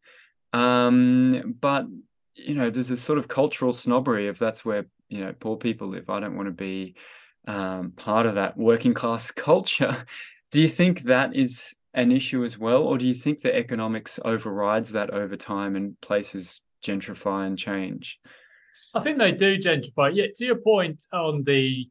Um, 0.53 1.55
but, 1.59 1.85
you 2.33 2.55
know, 2.55 2.69
there's 2.69 2.91
a 2.91 2.97
sort 2.97 3.19
of 3.19 3.27
cultural 3.27 3.73
snobbery 3.73 4.29
of 4.29 4.39
that's 4.39 4.63
where, 4.63 4.85
you 5.09 5.19
know, 5.19 5.33
poor 5.37 5.57
people 5.57 5.89
live. 5.89 6.09
I 6.09 6.21
don't 6.21 6.37
want 6.37 6.47
to 6.47 6.53
be 6.53 6.95
um, 7.45 7.91
part 7.91 8.25
of 8.25 8.35
that 8.35 8.57
working 8.57 8.93
class 8.93 9.31
culture. 9.49 10.05
Do 10.51 10.61
you 10.61 10.69
think 10.69 11.03
that 11.03 11.35
is 11.35 11.75
an 11.93 12.13
issue 12.13 12.45
as 12.45 12.57
well? 12.57 12.83
Or 12.83 12.97
do 12.97 13.05
you 13.05 13.15
think 13.15 13.41
the 13.41 13.53
economics 13.53 14.17
overrides 14.23 14.93
that 14.93 15.09
over 15.09 15.35
time 15.35 15.75
and 15.75 15.99
places 15.99 16.61
gentrify 16.81 17.45
and 17.47 17.59
change? 17.59 18.17
I 18.93 18.99
think 18.99 19.17
they 19.17 19.31
do 19.31 19.57
gentrify. 19.57 20.13
Yeah, 20.13 20.27
to 20.35 20.45
your 20.45 20.57
point 20.57 21.05
on 21.13 21.43
the 21.43 21.87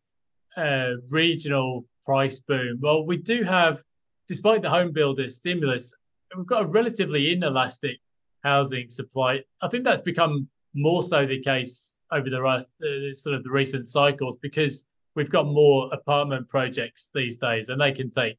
uh, 0.56 0.92
regional 1.10 1.84
price 2.04 2.40
boom, 2.40 2.78
well, 2.80 3.06
we 3.06 3.16
do 3.16 3.42
have, 3.42 3.82
despite 4.28 4.62
the 4.62 4.70
home 4.70 4.92
builder 4.92 5.28
stimulus, 5.28 5.94
we've 6.36 6.46
got 6.46 6.64
a 6.64 6.68
relatively 6.68 7.32
inelastic 7.32 7.98
housing 8.42 8.90
supply. 8.90 9.42
I 9.60 9.68
think 9.68 9.84
that's 9.84 10.00
become 10.00 10.48
more 10.74 11.02
so 11.02 11.24
the 11.24 11.40
case 11.40 12.02
over 12.12 12.28
the 12.28 12.44
uh, 12.44 13.12
sort 13.12 13.36
of 13.36 13.44
the 13.44 13.50
recent 13.50 13.88
cycles 13.88 14.36
because 14.42 14.86
we've 15.14 15.30
got 15.30 15.46
more 15.46 15.88
apartment 15.92 16.48
projects 16.48 17.10
these 17.14 17.36
days, 17.36 17.68
and 17.68 17.80
they 17.80 17.92
can 17.92 18.10
take 18.10 18.36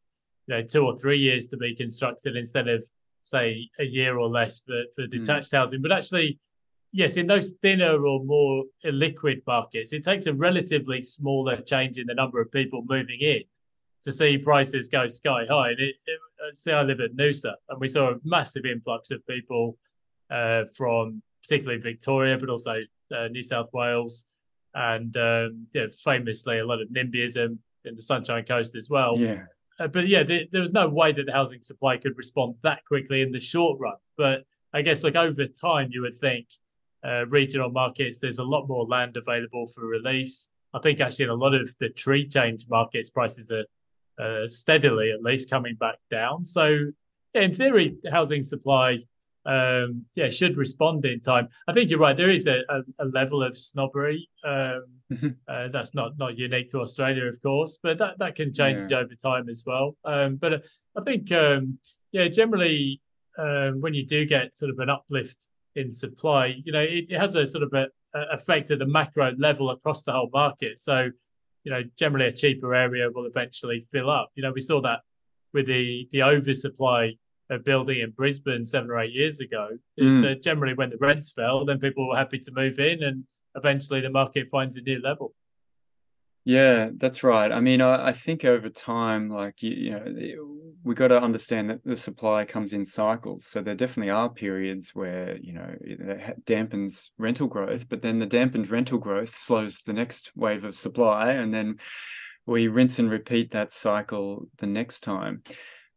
you 0.47 0.55
know 0.55 0.61
two 0.61 0.85
or 0.85 0.97
three 0.97 1.19
years 1.19 1.47
to 1.47 1.57
be 1.57 1.73
constructed 1.73 2.35
instead 2.35 2.67
of 2.67 2.83
say 3.23 3.69
a 3.79 3.85
year 3.85 4.17
or 4.19 4.27
less 4.27 4.59
for, 4.59 4.83
for 4.95 5.03
hmm. 5.03 5.09
detached 5.09 5.51
mm. 5.51 5.57
housing. 5.57 5.81
But 5.81 5.91
actually, 5.91 6.37
yes, 6.95 7.17
in 7.17 7.27
those 7.27 7.51
thinner 7.61 8.05
or 8.05 8.23
more 8.23 8.63
liquid 8.85 9.41
markets, 9.45 9.91
it 9.91 10.03
takes 10.03 10.27
a 10.27 10.33
relatively 10.33 11.01
smaller 11.01 11.57
change 11.57 11.97
in 11.97 12.07
the 12.07 12.13
number 12.13 12.39
of 12.39 12.49
people 12.51 12.83
moving 12.87 13.19
in 13.19 13.43
to 14.03 14.11
see 14.13 14.37
prices 14.37 14.87
go 14.87 15.07
sky 15.09 15.45
high. 15.49 15.71
And 15.71 15.79
it, 15.79 15.95
it, 16.07 16.55
see, 16.55 16.71
I 16.71 16.83
live 16.83 17.01
at 17.01 17.15
Noosa, 17.15 17.53
and 17.69 17.79
we 17.81 17.89
saw 17.89 18.11
a 18.11 18.15
massive 18.23 18.65
influx 18.65 19.11
of 19.11 19.27
people 19.27 19.77
uh, 20.31 20.63
from 20.73 21.21
particularly 21.43 21.81
Victoria, 21.81 22.37
but 22.37 22.49
also 22.49 22.79
uh, 23.13 23.27
New 23.27 23.43
South 23.43 23.69
Wales, 23.73 24.25
and 24.73 25.15
um, 25.17 25.67
yeah, 25.73 25.87
famously 26.01 26.59
a 26.59 26.65
lot 26.65 26.81
of 26.81 26.87
NIMBYism 26.89 27.57
in 27.83 27.95
the 27.95 28.01
Sunshine 28.01 28.45
Coast 28.45 28.75
as 28.75 28.89
well. 28.89 29.19
Yeah. 29.19 29.43
Uh, 29.79 29.87
but 29.87 30.07
yeah, 30.07 30.23
there, 30.23 30.45
there 30.49 30.61
was 30.61 30.71
no 30.71 30.87
way 30.87 31.11
that 31.11 31.25
the 31.25 31.33
housing 31.33 31.61
supply 31.61 31.97
could 31.97 32.17
respond 32.17 32.55
that 32.63 32.85
quickly 32.85 33.21
in 33.21 33.33
the 33.33 33.39
short 33.41 33.77
run. 33.79 33.97
But 34.17 34.45
I 34.73 34.81
guess 34.81 35.03
like 35.03 35.17
over 35.17 35.45
time, 35.45 35.89
you 35.91 36.01
would 36.01 36.15
think 36.15 36.47
uh, 37.05 37.25
regional 37.27 37.69
markets, 37.69 38.19
there's 38.19 38.39
a 38.39 38.43
lot 38.43 38.67
more 38.67 38.85
land 38.85 39.17
available 39.17 39.67
for 39.67 39.85
release. 39.85 40.49
I 40.73 40.79
think 40.79 40.99
actually 40.99 41.25
in 41.25 41.31
a 41.31 41.35
lot 41.35 41.53
of 41.53 41.73
the 41.79 41.89
tree 41.89 42.27
change 42.27 42.65
markets, 42.69 43.09
prices 43.09 43.51
are 43.51 43.65
uh, 44.17 44.47
steadily 44.47 45.11
at 45.11 45.21
least 45.21 45.49
coming 45.49 45.75
back 45.75 45.97
down. 46.09 46.45
So 46.45 46.79
yeah, 47.33 47.41
in 47.41 47.53
theory, 47.53 47.97
housing 48.11 48.43
supply 48.43 48.99
um, 49.45 50.05
yeah 50.15 50.29
should 50.29 50.57
respond 50.57 51.05
in 51.05 51.19
time. 51.19 51.47
I 51.67 51.73
think 51.73 51.89
you're 51.89 51.99
right. 51.99 52.17
There 52.17 52.31
is 52.31 52.47
a, 52.47 52.63
a, 52.69 52.81
a 52.99 53.05
level 53.05 53.43
of 53.43 53.55
snobbery 53.57 54.27
um, 54.43 54.85
mm-hmm. 55.11 55.29
uh, 55.47 55.67
that's 55.67 55.93
not 55.93 56.17
not 56.17 56.37
unique 56.37 56.69
to 56.69 56.79
Australia, 56.79 57.25
of 57.25 57.39
course, 57.41 57.77
but 57.81 57.97
that 57.99 58.17
that 58.19 58.35
can 58.35 58.53
change 58.53 58.91
yeah. 58.91 58.99
over 58.99 59.13
time 59.15 59.49
as 59.49 59.63
well. 59.65 59.95
Um, 60.03 60.37
but 60.37 60.53
uh, 60.53 60.59
I 60.97 61.01
think 61.03 61.31
um, 61.31 61.77
yeah, 62.11 62.27
generally 62.27 62.99
um, 63.37 63.81
when 63.81 63.93
you 63.93 64.05
do 64.05 64.25
get 64.25 64.55
sort 64.55 64.71
of 64.71 64.79
an 64.79 64.89
uplift 64.89 65.47
in 65.75 65.91
supply, 65.91 66.55
you 66.63 66.71
know, 66.71 66.81
it, 66.81 67.05
it 67.09 67.19
has 67.19 67.35
a 67.35 67.45
sort 67.45 67.63
of 67.63 67.73
a, 67.73 67.87
a 68.17 68.35
effect 68.35 68.71
at 68.71 68.79
the 68.79 68.85
macro 68.85 69.33
level 69.37 69.69
across 69.69 70.03
the 70.03 70.11
whole 70.11 70.29
market. 70.33 70.79
So 70.79 71.11
you 71.65 71.71
know, 71.71 71.81
generally 71.97 72.27
a 72.27 72.31
cheaper 72.31 72.73
area 72.73 73.09
will 73.09 73.25
eventually 73.25 73.85
fill 73.91 74.09
up. 74.09 74.29
You 74.35 74.43
know, 74.43 74.51
we 74.53 74.61
saw 74.61 74.79
that 74.81 75.01
with 75.51 75.65
the 75.65 76.07
the 76.11 76.23
oversupply 76.23 77.17
of 77.49 77.63
building 77.63 77.99
in 77.99 78.11
Brisbane 78.11 78.65
seven 78.65 78.89
or 78.89 78.99
eight 78.99 79.13
years 79.13 79.39
ago. 79.39 79.69
Is 79.97 80.15
mm. 80.15 80.21
that 80.21 80.43
generally 80.43 80.75
when 80.75 80.91
the 80.91 80.97
rents 80.97 81.31
fell, 81.31 81.65
then 81.65 81.79
people 81.79 82.07
were 82.07 82.15
happy 82.15 82.39
to 82.39 82.51
move 82.51 82.79
in, 82.79 83.03
and 83.03 83.23
eventually 83.55 83.99
the 84.01 84.09
market 84.09 84.49
finds 84.49 84.77
a 84.77 84.81
new 84.81 85.01
level. 85.01 85.33
Yeah, 86.45 86.91
that's 86.95 87.23
right. 87.23 87.51
I 87.51 87.59
mean, 87.59 87.81
I, 87.81 88.09
I 88.09 88.11
think 88.11 88.45
over 88.45 88.69
time, 88.69 89.29
like 89.29 89.63
you, 89.63 89.71
you 89.71 89.91
know, 89.91 90.45
we 90.83 90.93
got 90.93 91.07
to 91.07 91.19
understand 91.19 91.71
that 91.71 91.83
the 91.83 91.97
supply 91.97 92.45
comes 92.45 92.71
in 92.71 92.85
cycles. 92.85 93.47
So 93.47 93.61
there 93.61 93.73
definitely 93.73 94.11
are 94.11 94.29
periods 94.29 94.91
where 94.93 95.37
you 95.37 95.53
know 95.53 95.73
it 95.81 96.45
dampens 96.45 97.09
rental 97.17 97.47
growth, 97.47 97.89
but 97.89 98.03
then 98.03 98.19
the 98.19 98.27
dampened 98.27 98.69
rental 98.69 98.99
growth 98.99 99.35
slows 99.35 99.79
the 99.79 99.93
next 99.93 100.31
wave 100.35 100.63
of 100.63 100.75
supply, 100.75 101.31
and 101.31 101.51
then 101.51 101.77
we 102.45 102.67
rinse 102.67 102.99
and 102.99 103.09
repeat 103.09 103.51
that 103.51 103.73
cycle 103.73 104.47
the 104.59 104.67
next 104.67 105.01
time. 105.01 105.41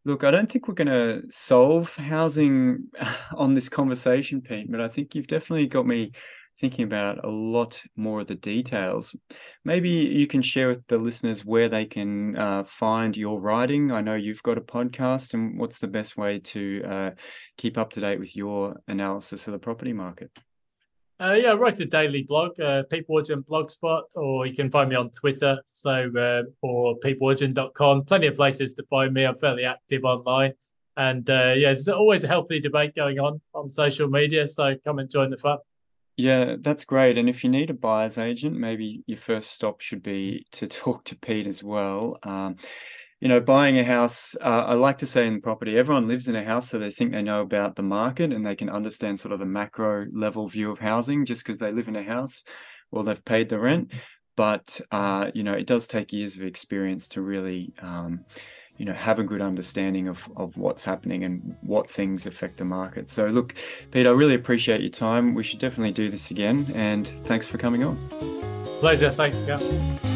Look, 0.06 0.24
I 0.24 0.30
don't 0.30 0.50
think 0.50 0.66
we're 0.66 0.74
going 0.74 0.86
to 0.88 1.22
solve 1.30 1.94
housing 1.96 2.84
on 3.36 3.52
this 3.52 3.68
conversation, 3.68 4.40
Pete, 4.40 4.70
but 4.70 4.80
I 4.80 4.88
think 4.88 5.14
you've 5.14 5.26
definitely 5.26 5.66
got 5.66 5.86
me 5.86 6.12
thinking 6.60 6.84
about 6.84 7.24
a 7.24 7.28
lot 7.28 7.82
more 7.96 8.20
of 8.20 8.26
the 8.26 8.34
details. 8.34 9.14
Maybe 9.64 9.90
you 9.90 10.26
can 10.26 10.42
share 10.42 10.68
with 10.68 10.86
the 10.88 10.98
listeners 10.98 11.44
where 11.44 11.68
they 11.68 11.84
can 11.84 12.36
uh, 12.36 12.64
find 12.64 13.16
your 13.16 13.40
writing. 13.40 13.92
I 13.92 14.00
know 14.00 14.14
you've 14.14 14.42
got 14.42 14.58
a 14.58 14.62
podcast, 14.62 15.34
and 15.34 15.58
what's 15.58 15.78
the 15.78 15.86
best 15.86 16.16
way 16.16 16.38
to 16.40 16.82
uh, 16.84 17.10
keep 17.56 17.78
up 17.78 17.90
to 17.90 18.00
date 18.00 18.18
with 18.18 18.34
your 18.34 18.80
analysis 18.88 19.46
of 19.46 19.52
the 19.52 19.58
property 19.58 19.92
market? 19.92 20.30
Uh, 21.20 21.36
yeah, 21.36 21.50
I 21.50 21.54
write 21.54 21.80
a 21.80 21.84
daily 21.84 22.22
blog, 22.22 22.60
uh, 22.60 22.84
Pete 22.84 23.08
Blogspot, 23.08 24.02
or 24.14 24.46
you 24.46 24.54
can 24.54 24.70
find 24.70 24.88
me 24.88 24.94
on 24.94 25.10
Twitter, 25.10 25.60
so 25.66 26.08
uh, 26.16 26.42
or 26.62 26.96
petewargent.com. 27.00 28.04
Plenty 28.04 28.28
of 28.28 28.36
places 28.36 28.74
to 28.74 28.84
find 28.84 29.12
me. 29.12 29.24
I'm 29.24 29.34
fairly 29.36 29.64
active 29.64 30.04
online. 30.04 30.52
And 30.96 31.28
uh, 31.28 31.54
yeah, 31.56 31.68
there's 31.68 31.88
always 31.88 32.22
a 32.22 32.28
healthy 32.28 32.60
debate 32.60 32.94
going 32.94 33.18
on 33.18 33.40
on 33.52 33.68
social 33.68 34.08
media, 34.08 34.46
so 34.46 34.76
come 34.84 35.00
and 35.00 35.10
join 35.10 35.30
the 35.30 35.36
fun. 35.36 35.58
Yeah, 36.18 36.56
that's 36.60 36.84
great. 36.84 37.16
And 37.16 37.28
if 37.28 37.44
you 37.44 37.48
need 37.48 37.70
a 37.70 37.74
buyer's 37.74 38.18
agent, 38.18 38.56
maybe 38.56 39.04
your 39.06 39.18
first 39.18 39.52
stop 39.52 39.80
should 39.80 40.02
be 40.02 40.46
to 40.52 40.66
talk 40.66 41.04
to 41.04 41.16
Pete 41.16 41.46
as 41.46 41.62
well. 41.62 42.18
Um, 42.24 42.56
you 43.20 43.28
know, 43.28 43.40
buying 43.40 43.78
a 43.78 43.84
house, 43.84 44.34
uh, 44.40 44.64
I 44.66 44.74
like 44.74 44.98
to 44.98 45.06
say 45.06 45.26
in 45.26 45.40
property, 45.40 45.78
everyone 45.78 46.08
lives 46.08 46.26
in 46.28 46.36
a 46.36 46.44
house, 46.44 46.68
so 46.68 46.78
they 46.78 46.90
think 46.90 47.12
they 47.12 47.22
know 47.22 47.40
about 47.40 47.76
the 47.76 47.82
market 47.82 48.32
and 48.32 48.44
they 48.44 48.56
can 48.56 48.68
understand 48.68 49.20
sort 49.20 49.32
of 49.32 49.38
the 49.38 49.46
macro 49.46 50.06
level 50.12 50.48
view 50.48 50.72
of 50.72 50.80
housing 50.80 51.24
just 51.24 51.44
because 51.44 51.58
they 51.58 51.72
live 51.72 51.88
in 51.88 51.96
a 51.96 52.04
house 52.04 52.44
or 52.90 53.04
they've 53.04 53.24
paid 53.24 53.48
the 53.48 53.58
rent. 53.58 53.92
But, 54.36 54.80
uh, 54.90 55.30
you 55.34 55.44
know, 55.44 55.54
it 55.54 55.66
does 55.66 55.86
take 55.86 56.12
years 56.12 56.36
of 56.36 56.42
experience 56.42 57.08
to 57.10 57.22
really. 57.22 57.72
Um, 57.80 58.24
you 58.78 58.84
know 58.84 58.94
have 58.94 59.18
a 59.18 59.24
good 59.24 59.42
understanding 59.42 60.08
of 60.08 60.28
of 60.36 60.56
what's 60.56 60.84
happening 60.84 61.24
and 61.24 61.56
what 61.60 61.90
things 61.90 62.26
affect 62.26 62.56
the 62.56 62.64
market. 62.64 63.10
So 63.10 63.26
look 63.26 63.54
pete 63.90 64.06
i 64.06 64.10
really 64.10 64.34
appreciate 64.34 64.80
your 64.80 64.90
time. 64.90 65.34
We 65.34 65.42
should 65.42 65.58
definitely 65.58 65.92
do 65.92 66.10
this 66.10 66.30
again 66.30 66.66
and 66.74 67.06
thanks 67.24 67.46
for 67.46 67.58
coming 67.58 67.84
on. 67.84 67.96
Pleasure. 68.80 69.10
Thanks 69.10 69.44
Cal. 69.44 70.07